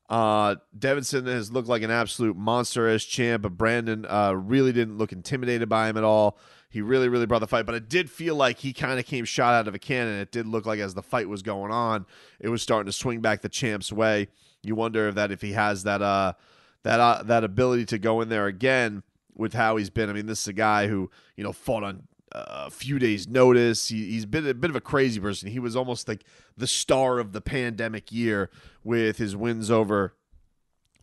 Uh, 0.09 0.57
Deiveson 0.79 1.27
has 1.27 1.51
looked 1.51 1.69
like 1.69 1.83
an 1.83 1.91
absolute 1.91 2.37
monster 2.37 2.89
as 2.89 3.05
champ, 3.05 3.43
but 3.43 3.57
Brandon 3.57 4.07
uh, 4.09 4.33
really 4.33 4.73
didn't 4.73 4.99
look 4.99 5.13
intimidated 5.13 5.69
by 5.69 5.89
him 5.89 5.97
at 5.97 6.05
all. 6.05 6.39
He 6.69 6.81
really, 6.81 7.09
really 7.09 7.27
brought 7.27 7.41
the 7.41 7.49
fight, 7.49 7.67
but 7.67 7.75
it 7.75 7.89
did 7.89 8.11
feel 8.11 8.37
like 8.37 8.59
he 8.59 8.73
kind 8.73 9.01
of 9.01 9.07
came 9.07 9.25
shot 9.25 9.55
out 9.55 9.67
of 9.67 9.75
a 9.75 9.79
cannon. 9.79 10.21
It 10.21 10.31
did 10.31 10.47
look 10.47 10.67
like 10.67 10.79
as 10.79 10.95
the 10.95 11.03
fight 11.03 11.29
was 11.29 11.43
going 11.43 11.73
on, 11.73 12.07
it 12.39 12.51
was 12.51 12.63
starting 12.63 12.87
to 12.87 12.93
swing 12.93 13.21
back 13.21 13.41
the 13.41 13.49
champ's 13.49 13.93
way. 13.93 14.29
You 14.67 14.75
wonder 14.75 15.09
if 15.09 15.15
that 15.15 15.31
if 15.33 15.41
he 15.41 15.53
has 15.53 15.85
that 15.85 16.03
uh 16.03 16.35
that 16.83 17.01
uh, 17.01 17.23
that 17.25 17.45
ability 17.45 17.85
to 17.87 17.99
go 17.99 18.21
in 18.21 18.29
there 18.29 18.47
again 18.47 19.03
with 19.35 19.55
how 19.55 19.77
he's 19.77 19.91
been. 19.91 20.09
I 20.09 20.13
mean, 20.13 20.27
this 20.27 20.43
is 20.43 20.49
a 20.49 20.53
guy 20.53 20.87
who 20.87 21.11
you 21.37 21.45
know 21.45 21.53
fought 21.53 21.83
on 21.83 22.07
uh, 22.33 22.65
a 22.67 22.71
few 22.71 22.99
days' 22.99 23.27
notice. 23.27 23.89
He, 23.89 24.13
he's 24.13 24.27
been 24.27 24.47
a 24.47 24.55
bit 24.55 24.71
of 24.71 24.77
a 24.77 24.81
crazy 24.81 25.21
person. 25.21 25.51
He 25.51 25.59
was 25.59 25.75
almost 25.75 26.07
like 26.07 26.25
the 26.57 26.67
star 26.67 27.19
of 27.19 27.33
the 27.33 27.41
pandemic 27.41 28.13
year 28.13 28.51
with 28.85 29.19
his 29.19 29.35
wins 29.37 29.71
over 29.71 30.15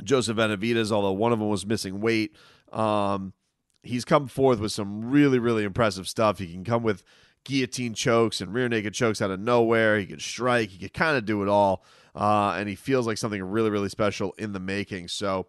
Joseph 0.04 0.38
Benavidez, 0.38 0.92
although 0.92 1.12
one 1.12 1.34
of 1.34 1.40
them 1.40 1.50
was 1.50 1.66
missing 1.66 2.02
weight. 2.02 2.36
Um, 2.72 3.34
he's 3.84 4.06
come 4.06 4.28
forth 4.28 4.60
with 4.60 4.72
some 4.72 5.12
really, 5.12 5.40
really 5.40 5.64
impressive 5.64 6.08
stuff. 6.08 6.40
He 6.40 6.48
can 6.48 6.64
come 6.64 6.84
with 6.84 7.04
guillotine 7.44 7.94
chokes 7.94 8.42
and 8.42 8.54
rear 8.54 8.70
naked 8.70 8.94
chokes 8.94 9.22
out 9.22 9.32
of 9.32 9.40
nowhere. 9.40 10.00
He 10.00 10.06
can 10.06 10.20
strike. 10.20 10.70
He 10.70 10.78
can 10.78 10.90
kind 10.90 11.18
of 11.18 11.26
do 11.26 11.42
it 11.44 11.50
all 11.50 11.84
uh, 12.16 12.56
and 12.58 12.70
he 12.70 12.76
feels 12.76 13.08
like 13.08 13.18
something 13.18 13.42
really, 13.44 13.70
really 13.70 13.90
special 13.90 14.34
in 14.38 14.54
the 14.54 14.60
making. 14.60 15.08
So 15.08 15.48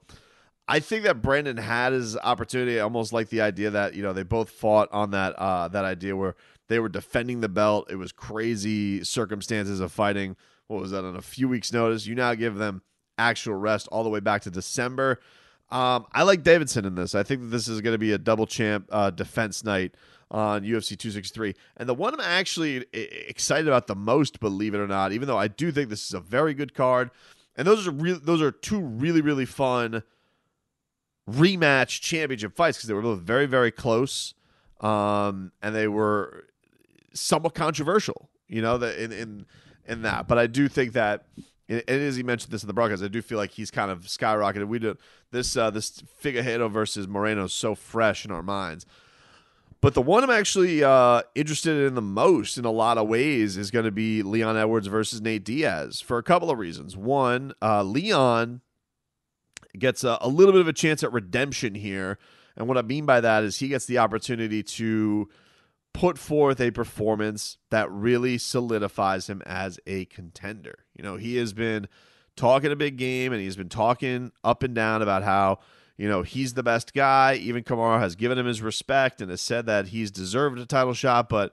I 0.66 0.80
think 0.80 1.04
that 1.04 1.20
Brandon 1.20 1.56
had 1.56 1.92
his 1.92 2.16
opportunity, 2.16 2.78
I 2.78 2.82
almost 2.82 3.12
like 3.12 3.28
the 3.28 3.42
idea 3.42 3.70
that 3.70 3.94
you 3.94 4.02
know 4.02 4.12
they 4.12 4.22
both 4.22 4.50
fought 4.50 4.88
on 4.92 5.10
that 5.10 5.34
uh, 5.34 5.68
that 5.68 5.84
idea 5.84 6.16
where 6.16 6.36
they 6.68 6.78
were 6.78 6.88
defending 6.88 7.40
the 7.40 7.48
belt. 7.48 7.90
It 7.90 7.96
was 7.96 8.12
crazy 8.12 9.04
circumstances 9.04 9.80
of 9.80 9.92
fighting. 9.92 10.36
What 10.66 10.80
was 10.80 10.92
that 10.92 11.04
on 11.04 11.16
a 11.16 11.22
few 11.22 11.48
weeks' 11.48 11.72
notice? 11.72 12.06
You 12.06 12.14
now 12.14 12.34
give 12.34 12.56
them 12.56 12.82
actual 13.18 13.54
rest 13.54 13.86
all 13.88 14.02
the 14.02 14.10
way 14.10 14.20
back 14.20 14.42
to 14.42 14.50
December. 14.50 15.20
Um, 15.70 16.06
I 16.12 16.22
like 16.22 16.42
Davidson 16.42 16.84
in 16.84 16.94
this. 16.94 17.14
I 17.14 17.22
think 17.22 17.42
that 17.42 17.46
this 17.48 17.68
is 17.68 17.80
going 17.80 17.94
to 17.94 17.98
be 17.98 18.12
a 18.12 18.18
double 18.18 18.46
champ 18.46 18.88
uh, 18.90 19.10
defense 19.10 19.64
night 19.64 19.94
on 20.30 20.62
UFC 20.62 20.98
263. 20.98 21.54
And 21.76 21.88
the 21.88 21.94
one 21.94 22.14
I'm 22.14 22.20
actually 22.20 22.84
excited 22.92 23.68
about 23.68 23.86
the 23.86 23.94
most, 23.94 24.40
believe 24.40 24.74
it 24.74 24.78
or 24.78 24.86
not, 24.86 25.12
even 25.12 25.28
though 25.28 25.38
I 25.38 25.48
do 25.48 25.70
think 25.70 25.90
this 25.90 26.06
is 26.06 26.14
a 26.14 26.20
very 26.20 26.54
good 26.54 26.74
card, 26.74 27.10
and 27.56 27.66
those 27.66 27.86
are 27.86 27.92
real, 27.92 28.18
those 28.20 28.42
are 28.42 28.50
two 28.50 28.80
really 28.80 29.20
really 29.20 29.46
fun 29.46 30.02
rematch 31.30 32.00
championship 32.00 32.54
fights 32.54 32.78
because 32.78 32.88
they 32.88 32.94
were 32.94 33.02
both 33.02 33.20
very 33.20 33.46
very 33.46 33.70
close, 33.70 34.34
um, 34.80 35.52
and 35.62 35.74
they 35.74 35.88
were 35.88 36.46
somewhat 37.12 37.54
controversial. 37.54 38.28
You 38.48 38.62
know, 38.62 38.78
that 38.78 38.98
in 38.98 39.12
in 39.12 39.46
in 39.86 40.02
that, 40.02 40.28
but 40.28 40.38
I 40.38 40.46
do 40.46 40.68
think 40.68 40.92
that. 40.92 41.26
And 41.66 41.82
as 41.88 42.16
he 42.16 42.22
mentioned 42.22 42.52
this 42.52 42.62
in 42.62 42.66
the 42.66 42.74
broadcast, 42.74 43.02
I 43.02 43.08
do 43.08 43.22
feel 43.22 43.38
like 43.38 43.52
he's 43.52 43.70
kind 43.70 43.90
of 43.90 44.00
skyrocketed. 44.00 44.66
We 44.66 44.78
do 44.78 44.98
this 45.30 45.56
uh, 45.56 45.70
this 45.70 46.02
Figueiredo 46.22 46.70
versus 46.70 47.08
Moreno 47.08 47.44
is 47.44 47.54
so 47.54 47.74
fresh 47.74 48.26
in 48.26 48.30
our 48.30 48.42
minds. 48.42 48.84
But 49.84 49.92
the 49.92 50.00
one 50.00 50.24
I'm 50.24 50.30
actually 50.30 50.82
uh, 50.82 51.20
interested 51.34 51.86
in 51.86 51.94
the 51.94 52.00
most 52.00 52.56
in 52.56 52.64
a 52.64 52.70
lot 52.70 52.96
of 52.96 53.06
ways 53.06 53.58
is 53.58 53.70
going 53.70 53.84
to 53.84 53.90
be 53.90 54.22
Leon 54.22 54.56
Edwards 54.56 54.86
versus 54.86 55.20
Nate 55.20 55.44
Diaz 55.44 56.00
for 56.00 56.16
a 56.16 56.22
couple 56.22 56.50
of 56.50 56.58
reasons. 56.58 56.96
One, 56.96 57.52
uh, 57.60 57.82
Leon 57.82 58.62
gets 59.78 60.02
a, 60.02 60.16
a, 60.22 60.28
little 60.28 60.52
bit 60.52 60.62
of 60.62 60.68
a 60.68 60.72
chance 60.72 61.04
at 61.04 61.12
redemption 61.12 61.74
here. 61.74 62.16
And 62.56 62.66
what 62.66 62.78
I 62.78 62.82
mean 62.82 63.04
by 63.04 63.20
that 63.20 63.44
is 63.44 63.58
he 63.58 63.68
gets 63.68 63.84
the 63.84 63.98
opportunity 63.98 64.62
to 64.62 65.28
put 65.92 66.16
forth 66.16 66.62
a 66.62 66.70
performance 66.70 67.58
that 67.68 67.90
really 67.90 68.38
solidifies 68.38 69.28
him 69.28 69.42
as 69.44 69.78
a 69.86 70.06
contender. 70.06 70.78
You 70.96 71.04
know, 71.04 71.16
he 71.16 71.36
has 71.36 71.52
been 71.52 71.88
talking 72.36 72.72
a 72.72 72.76
big 72.76 72.96
game 72.96 73.34
and 73.34 73.42
he's 73.42 73.56
been 73.56 73.68
talking 73.68 74.32
up 74.42 74.62
and 74.62 74.74
down 74.74 75.02
about 75.02 75.24
how 75.24 75.58
you 75.96 76.08
know, 76.08 76.22
he's 76.22 76.54
the 76.54 76.62
best 76.62 76.92
guy. 76.92 77.34
Even 77.34 77.62
Kamaru 77.62 78.00
has 78.00 78.16
given 78.16 78.38
him 78.38 78.46
his 78.46 78.62
respect 78.62 79.20
and 79.20 79.30
has 79.30 79.40
said 79.40 79.66
that 79.66 79.88
he's 79.88 80.10
deserved 80.10 80.58
a 80.58 80.66
title 80.66 80.94
shot, 80.94 81.28
but 81.28 81.52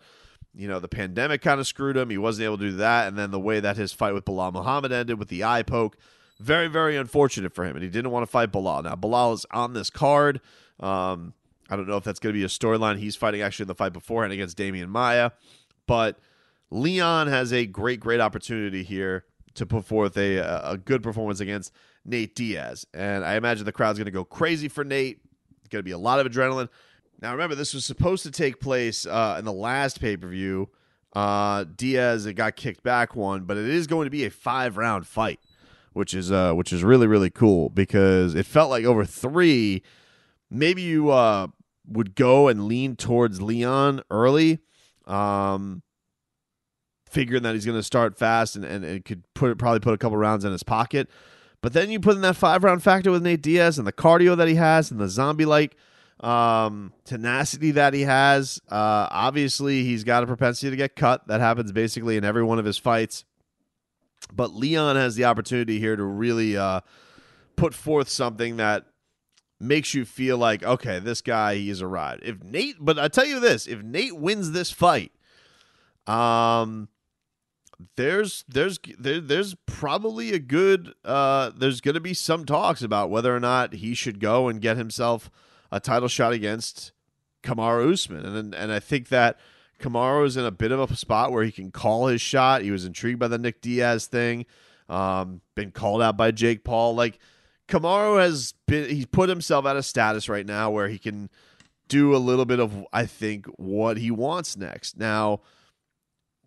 you 0.54 0.68
know, 0.68 0.80
the 0.80 0.88
pandemic 0.88 1.42
kind 1.42 1.60
of 1.60 1.68
screwed 1.68 1.96
him. 1.96 2.10
He 2.10 2.18
wasn't 2.18 2.46
able 2.46 2.58
to 2.58 2.72
do 2.72 2.78
that. 2.78 3.08
And 3.08 3.18
then 3.18 3.32
the 3.32 3.40
way 3.40 3.60
that 3.60 3.78
his 3.78 3.94
fight 3.94 4.14
with 4.14 4.26
Belal 4.26 4.52
Muhammad 4.52 4.92
ended 4.92 5.18
with 5.18 5.30
the 5.30 5.44
eye 5.44 5.64
poke, 5.64 5.96
very, 6.40 6.68
very 6.68 6.98
unfortunate 6.98 7.54
for 7.54 7.64
him. 7.64 7.76
And 7.76 7.84
he 7.84 7.90
didn't 7.90 8.12
want 8.12 8.24
to 8.24 8.32
fight 8.32 8.52
Belal. 8.52 8.84
Now, 8.84 8.96
Belal 8.96 9.34
is 9.34 9.46
on 9.52 9.74
this 9.74 9.90
card. 9.90 10.42
Um, 10.80 11.34
I 11.70 11.78
don't 11.78 11.88
know 11.88 11.98
if 11.98 12.04
that's 12.04 12.20
going 12.20 12.34
to 12.34 12.38
be 12.38 12.44
a 12.44 12.48
storyline. 12.48 12.98
He's 12.98 13.16
fighting 13.16 13.42
actually 13.42 13.64
in 13.64 13.68
the 13.70 13.76
fight 13.76 13.94
beforehand 13.94 14.34
against 14.34 14.58
Demian 14.58 14.90
Maia. 14.90 15.32
but 15.88 16.20
Leon 16.70 17.28
has 17.28 17.52
a 17.52 17.66
great, 17.66 18.00
great 18.00 18.22
opportunity 18.22 18.84
here 18.84 19.26
to 19.56 19.66
put 19.66 19.86
forth 19.86 20.18
a 20.18 20.38
a 20.38 20.78
good 20.78 21.04
performance 21.04 21.40
against 21.40 21.72
Nate 22.06 22.36
Diaz, 22.36 22.86
and 22.94 23.24
I 23.24 23.36
imagine 23.36 23.66
the 23.66 23.72
crowd's 23.72 24.00
going 24.00 24.06
to 24.06 24.12
go 24.12 24.24
crazy 24.24 24.68
for 24.68 24.84
Nate. 24.84 25.20
Going 25.70 25.80
to 25.80 25.84
be 25.84 25.92
a 25.92 25.98
lot 25.98 26.20
of 26.20 26.30
adrenaline. 26.30 26.68
Now, 27.22 27.32
remember, 27.32 27.56
this 27.56 27.74
was 27.74 27.86
supposed 27.86 28.24
to 28.24 28.32
take 28.32 28.60
place 28.60 29.06
uh, 29.06 29.38
in 29.40 29.46
the 29.46 29.54
last 29.54 30.02
pay 30.02 30.18
per 30.18 30.28
view. 30.28 30.70
Uh, 31.14 31.66
Diaz 31.76 32.26
it 32.26 32.34
got 32.34 32.56
kicked 32.56 32.84
back 32.84 33.16
one, 33.16 33.44
but 33.44 33.58
it 33.58 33.68
is 33.68 33.86
going 33.86 34.06
to 34.06 34.10
be 34.10 34.26
a 34.26 34.30
five 34.30 34.78
round 34.78 35.06
fight, 35.06 35.40
which 35.94 36.14
is 36.14 36.32
uh, 36.32 36.54
which 36.54 36.74
is 36.74 36.84
really 36.84 37.08
really 37.08 37.30
cool 37.30 37.70
because 37.70 38.34
it 38.34 38.46
felt 38.46 38.70
like 38.70 38.86
over 38.86 39.06
three, 39.06 39.84
maybe 40.50 40.82
you 40.82 41.10
uh, 41.10 41.48
would 41.86 42.16
go 42.16 42.48
and 42.48 42.66
lean 42.66 42.96
towards 42.96 43.42
Leon 43.42 44.02
early, 44.10 44.60
um, 45.06 45.84
figuring 47.12 47.44
that 47.44 47.54
he's 47.54 47.66
going 47.66 47.78
to 47.78 47.84
start 47.84 48.18
fast 48.18 48.56
and, 48.56 48.64
and, 48.64 48.84
and 48.86 49.06
could 49.06 49.24
put 49.34 49.58
probably 49.58 49.80
put 49.80 49.94
a 49.94 49.98
couple 49.98 50.18
rounds 50.18 50.46
in 50.46 50.52
his 50.52 50.64
pocket. 50.64 51.10
But 51.62 51.74
then 51.74 51.92
you 51.92 52.00
put 52.00 52.16
in 52.16 52.22
that 52.22 52.36
five 52.36 52.64
round 52.64 52.82
factor 52.82 53.12
with 53.12 53.22
Nate 53.22 53.42
Diaz 53.42 53.78
and 53.78 53.86
the 53.86 53.94
cardio 53.94 54.36
that 54.38 54.48
he 54.48 54.56
has 54.56 54.90
and 54.90 55.00
the 55.00 55.10
zombie 55.10 55.46
like 55.46 55.76
um, 56.22 56.94
tenacity 57.04 57.72
that 57.72 57.94
he 57.94 58.02
has. 58.02 58.60
Uh, 58.70 59.08
obviously, 59.12 59.84
he's 59.84 60.04
got 60.04 60.24
a 60.24 60.28
propensity 60.28 60.70
to 60.72 60.76
get 60.76 60.96
cut. 60.96 61.28
That 61.28 61.42
happens 61.42 61.72
basically 61.72 62.18
in 62.18 62.24
every 62.24 62.44
one 62.44 62.60
of 62.60 62.66
his 62.66 62.78
fights. 62.78 63.26
But 64.34 64.54
Leon 64.54 64.96
has 64.96 65.16
the 65.16 65.26
opportunity 65.26 65.80
here 65.80 65.96
to 65.96 66.04
really 66.04 66.56
uh, 66.56 66.82
put 67.56 67.74
forth 67.74 68.08
something 68.08 68.58
that 68.58 68.86
makes 69.60 69.94
you 69.94 70.06
feel 70.06 70.38
like, 70.38 70.64
okay, 70.64 71.00
this 71.00 71.22
guy, 71.22 71.56
he 71.56 71.70
is 71.70 71.82
a 71.82 71.88
ride. 71.88 72.20
If 72.24 72.44
Nate, 72.44 72.78
but 72.80 72.98
I 72.98 73.08
tell 73.08 73.26
you 73.26 73.40
this, 73.40 73.68
if 73.68 73.82
Nate 73.84 74.16
wins 74.16 74.52
this 74.52 74.72
fight, 74.72 75.12
um, 76.08 76.88
there's 77.96 78.44
there's 78.48 78.80
there, 78.98 79.20
there's 79.20 79.56
probably 79.66 80.34
a 80.34 80.40
good 80.40 80.94
uh 81.06 81.52
there's 81.56 81.82
going 81.82 81.96
to 81.96 82.02
be 82.02 82.14
some 82.14 82.46
talks 82.46 82.82
about 82.82 83.10
whether 83.10 83.36
or 83.36 83.40
not 83.40 83.74
he 83.74 83.94
should 83.94 84.20
go 84.20 84.48
and 84.48 84.62
get 84.62 84.78
himself 84.78 85.30
a 85.72 85.80
title 85.80 86.08
shot 86.08 86.34
against 86.34 86.92
Kamaru 87.44 87.94
Usman 87.94 88.26
and 88.26 88.56
and 88.56 88.72
I 88.72 88.80
think 88.80 89.10
that 89.10 89.40
Kamaru 89.82 90.26
is 90.26 90.38
in 90.38 90.46
a 90.46 90.52
bit 90.52 90.72
of 90.72 90.92
a 90.92 90.96
spot 90.96 91.32
where 91.32 91.44
he 91.44 91.52
can 91.52 91.72
call 91.72 92.08
his 92.08 92.22
shot. 92.22 92.62
He 92.62 92.72
was 92.72 92.86
intrigued 92.86 93.20
by 93.20 93.28
the 93.28 93.38
Nick 93.38 93.62
Diaz 93.62 94.06
thing. 94.06 94.46
Um, 94.88 95.42
been 95.56 95.72
called 95.72 96.02
out 96.02 96.18
by 96.18 96.32
Jake 96.32 96.64
Paul. 96.64 96.96
Like 96.96 97.20
Kamaru 97.68 98.20
has 98.20 98.54
been 98.68 98.90
he's 98.90 99.06
put 99.06 99.30
himself 99.30 99.66
at 99.66 99.76
a 99.76 99.84
status 99.84 100.30
right 100.30 100.46
now 100.46 100.70
where 100.70 100.88
he 100.88 101.00
can 101.00 101.30
do 101.88 102.16
a 102.16 102.18
little 102.18 102.46
bit 102.46 102.60
of 102.60 102.86
I 102.94 103.06
think 103.06 103.48
what 103.58 103.98
he 103.98 104.12
wants 104.12 104.56
next. 104.56 104.98
Now, 104.98 105.42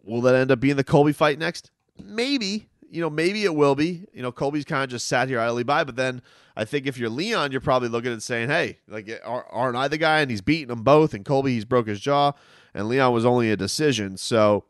will 0.05 0.20
that 0.22 0.34
end 0.34 0.50
up 0.50 0.61
being 0.61 0.76
the 0.76 0.84
Colby 0.84 1.12
fight 1.12 1.38
next? 1.38 1.70
Maybe. 2.02 2.68
You 2.90 3.00
know, 3.00 3.11
maybe 3.11 3.44
it 3.44 3.55
will 3.55 3.74
be. 3.74 4.07
You 4.12 4.22
know, 4.22 4.30
Colby's 4.30 4.64
kind 4.64 4.84
of 4.84 4.90
just 4.90 5.09
sat 5.09 5.28
here 5.28 5.40
idly 5.40 5.64
by, 5.64 5.82
but 5.82 5.96
then 5.96 6.22
I 6.57 6.64
think 6.64 6.86
if 6.86 6.96
you're 6.96 7.11
Leon, 7.11 7.50
you're 7.50 7.61
probably 7.61 7.88
looking 7.88 8.12
and 8.12 8.22
saying, 8.22 8.48
"Hey, 8.48 8.78
like, 8.86 9.11
aren't 9.24 9.76
I 9.76 9.88
the 9.88 9.98
guy?" 9.98 10.20
And 10.20 10.30
he's 10.30 10.40
beating 10.40 10.68
them 10.68 10.82
both, 10.82 11.12
and 11.12 11.24
Colby 11.24 11.55
he's 11.55 11.64
broke 11.64 11.88
his 11.88 11.98
jaw, 11.98 12.32
and 12.72 12.88
Leon 12.88 13.12
was 13.12 13.26
only 13.26 13.50
a 13.50 13.57
decision. 13.57 14.16
So 14.16 14.64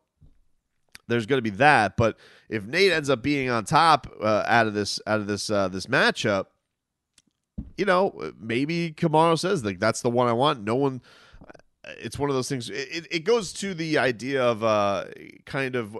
there's 1.07 1.27
going 1.27 1.39
to 1.39 1.43
be 1.43 1.57
that. 1.57 1.97
But 1.97 2.17
if 2.49 2.65
Nate 2.65 2.93
ends 2.93 3.11
up 3.11 3.23
being 3.23 3.51
on 3.51 3.65
top 3.65 4.07
uh, 4.23 4.45
out 4.47 4.67
of 4.67 4.75
this 4.75 5.01
out 5.07 5.21
of 5.21 5.27
this 5.27 5.51
uh, 5.51 5.69
this 5.69 5.87
matchup, 5.87 6.47
you 7.77 7.85
know, 7.85 8.33
maybe 8.41 8.93
Kamaru 8.93 9.39
says 9.39 9.65
like 9.65 9.81
that's 9.81 10.03
the 10.03 10.11
one 10.11 10.29
I 10.29 10.33
want. 10.33 10.65
No 10.65 10.77
one. 10.77 11.03
It's 11.99 12.19
one 12.19 12.31
of 12.31 12.37
those 12.37 12.49
things. 12.49 12.71
It, 12.71 13.07
it 13.11 13.25
goes 13.25 13.53
to 13.55 13.75
the 13.75 13.99
idea 13.99 14.43
of 14.43 14.63
uh, 14.63 15.07
kind 15.45 15.77
of. 15.77 15.97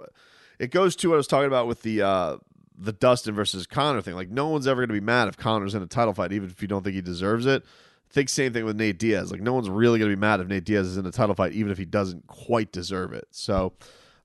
It 0.59 0.71
goes 0.71 0.95
to 0.97 1.09
what 1.09 1.15
I 1.15 1.17
was 1.17 1.27
talking 1.27 1.47
about 1.47 1.67
with 1.67 1.83
the 1.83 2.03
uh, 2.03 2.37
the 2.77 2.93
Dustin 2.93 3.35
versus 3.35 3.67
Conor 3.67 4.03
thing. 4.03 4.15
Like 4.15 4.31
no 4.31 4.49
one's 4.49 4.67
ever 4.67 4.81
going 4.81 4.89
to 4.89 5.01
be 5.01 5.05
mad 5.05 5.29
if 5.29 5.37
Conor's 5.37 5.75
in 5.75 5.83
a 5.83 5.87
title 5.87 6.15
fight, 6.15 6.33
even 6.33 6.49
if 6.49 6.63
you 6.63 6.69
don't 6.69 6.83
think 6.83 6.95
he 6.95 7.03
deserves 7.03 7.47
it. 7.47 7.65
Think 8.11 8.29
same 8.29 8.53
thing 8.53 8.65
with 8.65 8.77
Nate 8.77 8.99
Diaz. 8.99 9.33
Like 9.33 9.41
no 9.41 9.55
one's 9.55 9.69
really 9.69 9.99
going 9.99 10.11
to 10.11 10.17
be 10.17 10.21
mad 10.21 10.41
if 10.41 10.47
Nate 10.47 10.65
Diaz 10.65 10.87
is 10.87 10.97
in 10.97 11.07
a 11.07 11.11
title 11.11 11.35
fight, 11.35 11.53
even 11.53 11.73
if 11.73 11.79
he 11.79 11.85
doesn't 11.85 12.27
quite 12.29 12.71
deserve 12.71 13.13
it. 13.13 13.27
So 13.33 13.73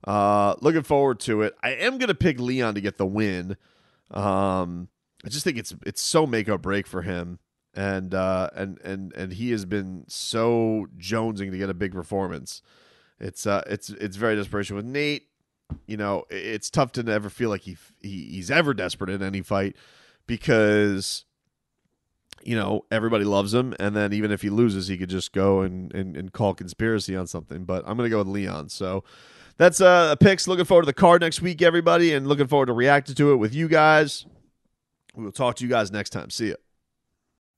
uh, 0.04 0.54
looking 0.60 0.82
forward 0.82 1.20
to 1.20 1.42
it. 1.42 1.54
I 1.62 1.70
am 1.70 1.98
gonna 1.98 2.14
pick 2.14 2.40
Leon 2.40 2.74
to 2.74 2.80
get 2.80 2.96
the 2.96 3.06
win. 3.06 3.56
Um, 4.10 4.88
I 5.24 5.28
just 5.28 5.44
think 5.44 5.58
it's 5.58 5.74
it's 5.84 6.00
so 6.00 6.26
make 6.26 6.48
or 6.48 6.58
break 6.58 6.86
for 6.86 7.02
him, 7.02 7.38
and 7.74 8.14
uh, 8.14 8.50
and 8.54 8.78
and 8.82 9.12
and 9.14 9.32
he 9.32 9.50
has 9.52 9.64
been 9.64 10.04
so 10.08 10.86
jonesing 10.98 11.50
to 11.50 11.58
get 11.58 11.70
a 11.70 11.74
big 11.74 11.92
performance. 11.92 12.62
It's 13.18 13.46
uh, 13.46 13.62
it's 13.66 13.90
it's 13.90 14.16
very 14.16 14.36
desperation 14.36 14.76
with 14.76 14.84
Nate. 14.84 15.28
You 15.86 15.96
know, 15.96 16.24
it's 16.30 16.68
tough 16.68 16.92
to 16.92 17.02
never 17.02 17.30
feel 17.30 17.48
like 17.48 17.62
he, 17.62 17.76
he 18.00 18.26
he's 18.30 18.50
ever 18.50 18.74
desperate 18.74 19.10
in 19.10 19.22
any 19.22 19.40
fight 19.42 19.76
because 20.26 21.24
you 22.42 22.56
know 22.56 22.86
everybody 22.90 23.24
loves 23.24 23.54
him, 23.54 23.74
and 23.78 23.94
then 23.94 24.12
even 24.12 24.32
if 24.32 24.42
he 24.42 24.50
loses, 24.50 24.88
he 24.88 24.96
could 24.96 25.10
just 25.10 25.32
go 25.32 25.60
and 25.60 25.94
and, 25.94 26.16
and 26.16 26.32
call 26.32 26.54
conspiracy 26.54 27.14
on 27.14 27.26
something. 27.26 27.64
But 27.64 27.84
I'm 27.86 27.96
gonna 27.96 28.08
go 28.08 28.18
with 28.18 28.28
Leon. 28.28 28.70
So 28.70 29.04
that's 29.58 29.80
uh 29.80 30.16
picks. 30.16 30.48
Looking 30.48 30.64
forward 30.64 30.82
to 30.82 30.86
the 30.86 30.92
card 30.94 31.22
next 31.22 31.40
week, 31.40 31.62
everybody, 31.62 32.14
and 32.14 32.26
looking 32.26 32.48
forward 32.48 32.66
to 32.66 32.72
reacting 32.72 33.14
to 33.16 33.32
it 33.32 33.36
with 33.36 33.54
you 33.54 33.68
guys. 33.68 34.26
We 35.14 35.24
will 35.24 35.32
talk 35.32 35.56
to 35.56 35.64
you 35.64 35.70
guys 35.70 35.92
next 35.92 36.10
time. 36.10 36.30
See 36.30 36.48
ya. 36.48 36.54